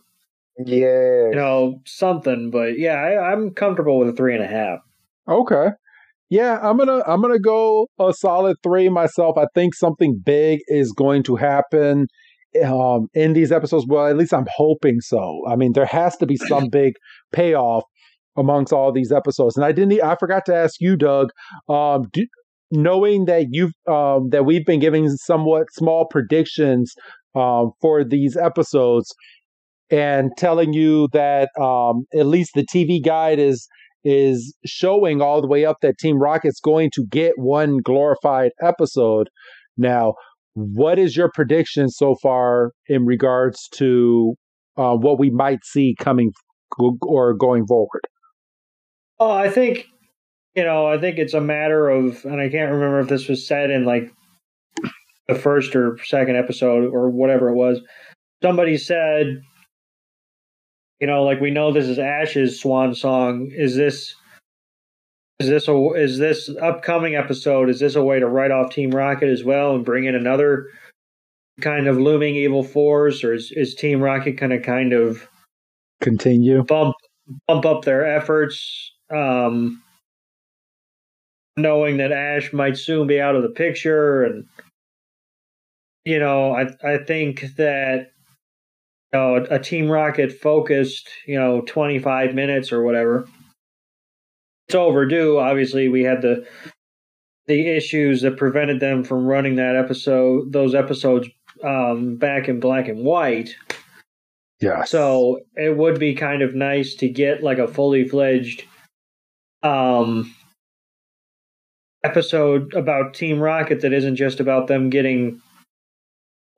[0.60, 2.52] yeah, you know something.
[2.52, 4.80] But yeah, I, I'm comfortable with a three and a half.
[5.28, 5.70] Okay.
[6.30, 9.38] Yeah, I'm gonna I'm gonna go a solid three myself.
[9.38, 12.08] I think something big is going to happen
[12.66, 13.86] um, in these episodes.
[13.88, 15.42] Well, at least I'm hoping so.
[15.50, 16.94] I mean, there has to be some big
[17.32, 17.84] payoff
[18.36, 19.56] amongst all these episodes.
[19.56, 20.02] And I didn't.
[20.02, 21.30] I forgot to ask you, Doug.
[21.70, 22.26] Um, do,
[22.72, 26.94] knowing that you've um, that we've been giving somewhat small predictions
[27.36, 29.14] um, for these episodes,
[29.90, 33.68] and telling you that um, at least the TV guide is
[34.10, 39.28] is showing all the way up that Team Rocket's going to get one glorified episode.
[39.76, 40.14] Now,
[40.54, 44.36] what is your prediction so far in regards to
[44.78, 46.32] uh, what we might see coming
[47.02, 48.02] or going forward?
[49.20, 49.88] Oh, I think
[50.56, 53.46] you know, I think it's a matter of, and I can't remember if this was
[53.46, 54.10] said in like
[55.28, 57.82] the first or second episode or whatever it was.
[58.42, 59.42] Somebody said
[61.00, 63.52] you know, like we know this is Ash's swan song.
[63.54, 64.16] Is this
[65.40, 67.70] is this a is this upcoming episode?
[67.70, 70.68] Is this a way to write off Team Rocket as well and bring in another
[71.62, 75.28] kind of looming evil force, or is, is Team Rocket going to kind of
[76.02, 76.96] continue bump
[77.48, 79.84] bump up their efforts, um,
[81.56, 84.46] knowing that Ash might soon be out of the picture, and
[86.04, 88.08] you know, I I think that
[89.14, 93.28] you know, a, a Team Rocket focused, you know, 25 minutes or whatever.
[94.68, 95.40] It's overdue.
[95.40, 96.46] Obviously, we had the
[97.48, 101.30] the issues that prevented them from running that episode, those episodes
[101.64, 103.56] um, back in black and white.
[104.60, 104.84] Yeah.
[104.84, 108.66] So it would be kind of nice to get like a fully fledged
[109.64, 110.36] um,
[112.04, 115.42] episode about Team Rocket that isn't just about them getting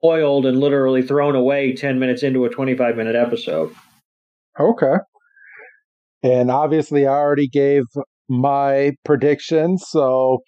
[0.04, 3.74] oiled and literally thrown away 10 minutes into a 25 minute episode.
[4.58, 4.96] Okay.
[6.22, 7.82] And obviously, I already gave
[8.28, 9.78] my prediction.
[9.78, 10.38] So,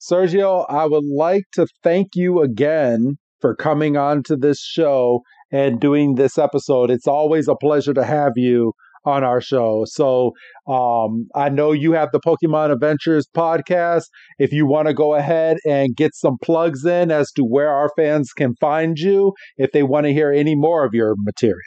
[0.00, 5.20] Sergio, I would like to thank you again for coming on to this show
[5.52, 6.90] and doing this episode.
[6.90, 8.72] It's always a pleasure to have you
[9.04, 9.84] on our show.
[9.86, 10.32] So
[10.66, 14.04] um, I know you have the Pokemon Adventures podcast.
[14.38, 17.90] If you want to go ahead and get some plugs in as to where our
[17.96, 21.58] fans can find you, if they want to hear any more of your material.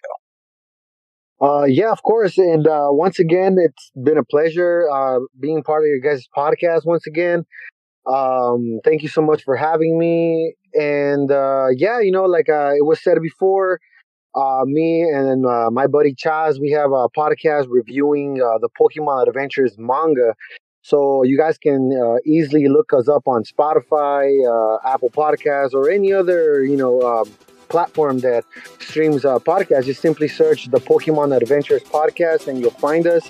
[1.40, 2.38] Uh, yeah, of course.
[2.38, 6.82] And uh, once again, it's been a pleasure uh, being part of your guys' podcast
[6.86, 7.44] once again.
[8.12, 10.56] Um, thank you so much for having me.
[10.74, 13.80] And uh, yeah, you know, like uh, it was said before,
[14.38, 19.28] uh, me and uh, my buddy Chaz, we have a podcast reviewing uh, the Pokemon
[19.28, 20.36] Adventures manga.
[20.84, 25.90] So you guys can uh, easily look us up on Spotify, uh, Apple Podcasts, or
[25.90, 27.30] any other you know um,
[27.68, 28.46] platform that
[28.80, 29.86] streams uh, podcasts.
[29.86, 33.30] Just simply search the Pokemon Adventures podcast, and you'll find us.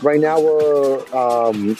[0.00, 1.76] Right now, we're um,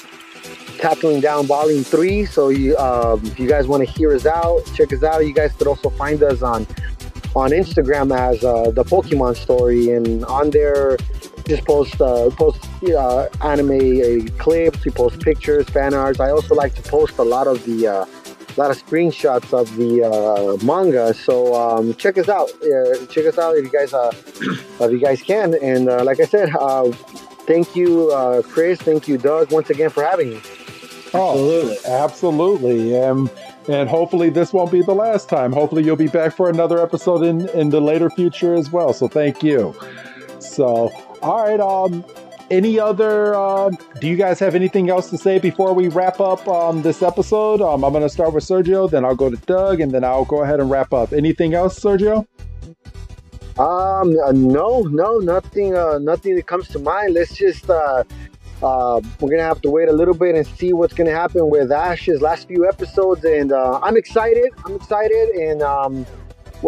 [0.79, 2.27] tackling down Volume Three.
[2.27, 5.25] So you, um, if you guys want to hear us out, check us out.
[5.25, 6.67] You guys could also find us on
[7.37, 10.97] on Instagram as uh, the Pokemon story, and on there
[11.47, 14.85] just post uh, post uh, anime uh, clips.
[14.85, 16.19] We post pictures, fan arts.
[16.19, 19.77] I also like to post a lot of the uh, a lot of screenshots of
[19.77, 21.13] the uh, manga.
[21.13, 22.49] So um, check us out.
[23.11, 23.93] check us out if you guys
[24.81, 25.55] if you guys can.
[25.63, 26.51] And like I said,
[27.47, 28.81] thank you, Chris.
[28.81, 30.41] Thank you, Doug, once again for having me.
[31.15, 32.99] Oh, absolutely, absolutely.
[32.99, 33.31] Um,
[33.69, 35.53] and hopefully this won't be the last time.
[35.53, 38.93] Hopefully you'll be back for another episode in in the later future as well.
[38.93, 39.75] So thank you.
[40.39, 40.91] So
[41.23, 42.05] all right, um
[42.51, 46.47] any other um, do you guys have anything else to say before we wrap up
[46.47, 49.81] um, this episode um, i'm going to start with sergio then i'll go to doug
[49.81, 52.27] and then i'll go ahead and wrap up anything else sergio
[53.59, 58.05] um uh, no no nothing uh nothing that comes to mind let's just uh
[58.63, 61.71] uh, we're gonna have to wait a little bit and see what's gonna happen with
[61.71, 64.51] Ash's last few episodes, and uh, I'm excited.
[64.65, 66.07] I'm excited, and um,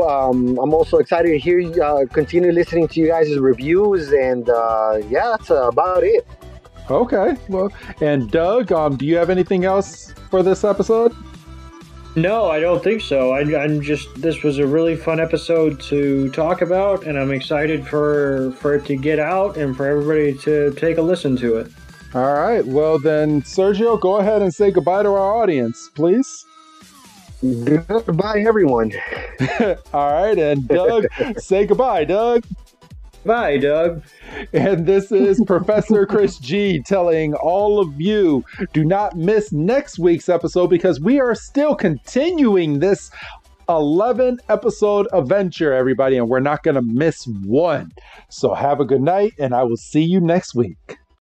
[0.01, 5.01] um, I'm also excited to hear uh, continue listening to you guys' reviews, and uh,
[5.09, 6.27] yeah, that's about it.
[6.91, 7.71] Okay, well,
[8.01, 11.15] and Doug, um, do you have anything else for this episode?
[12.21, 13.31] No, I don't think so.
[13.33, 17.87] I, am just this was a really fun episode to talk about, and I'm excited
[17.87, 21.71] for for it to get out and for everybody to take a listen to it.
[22.15, 22.67] All right.
[22.67, 26.45] Well, then, Sergio, go ahead and say goodbye to our audience, please.
[27.41, 28.93] Goodbye, everyone.
[29.93, 31.07] All right, and Doug,
[31.39, 32.45] say goodbye, Doug.
[33.25, 34.03] Bye, Doug.
[34.53, 40.29] And this is Professor Chris G telling all of you do not miss next week's
[40.29, 43.11] episode because we are still continuing this
[43.69, 47.91] 11 episode adventure, everybody, and we're not going to miss one.
[48.31, 50.99] So have a good night, and I will see you next week.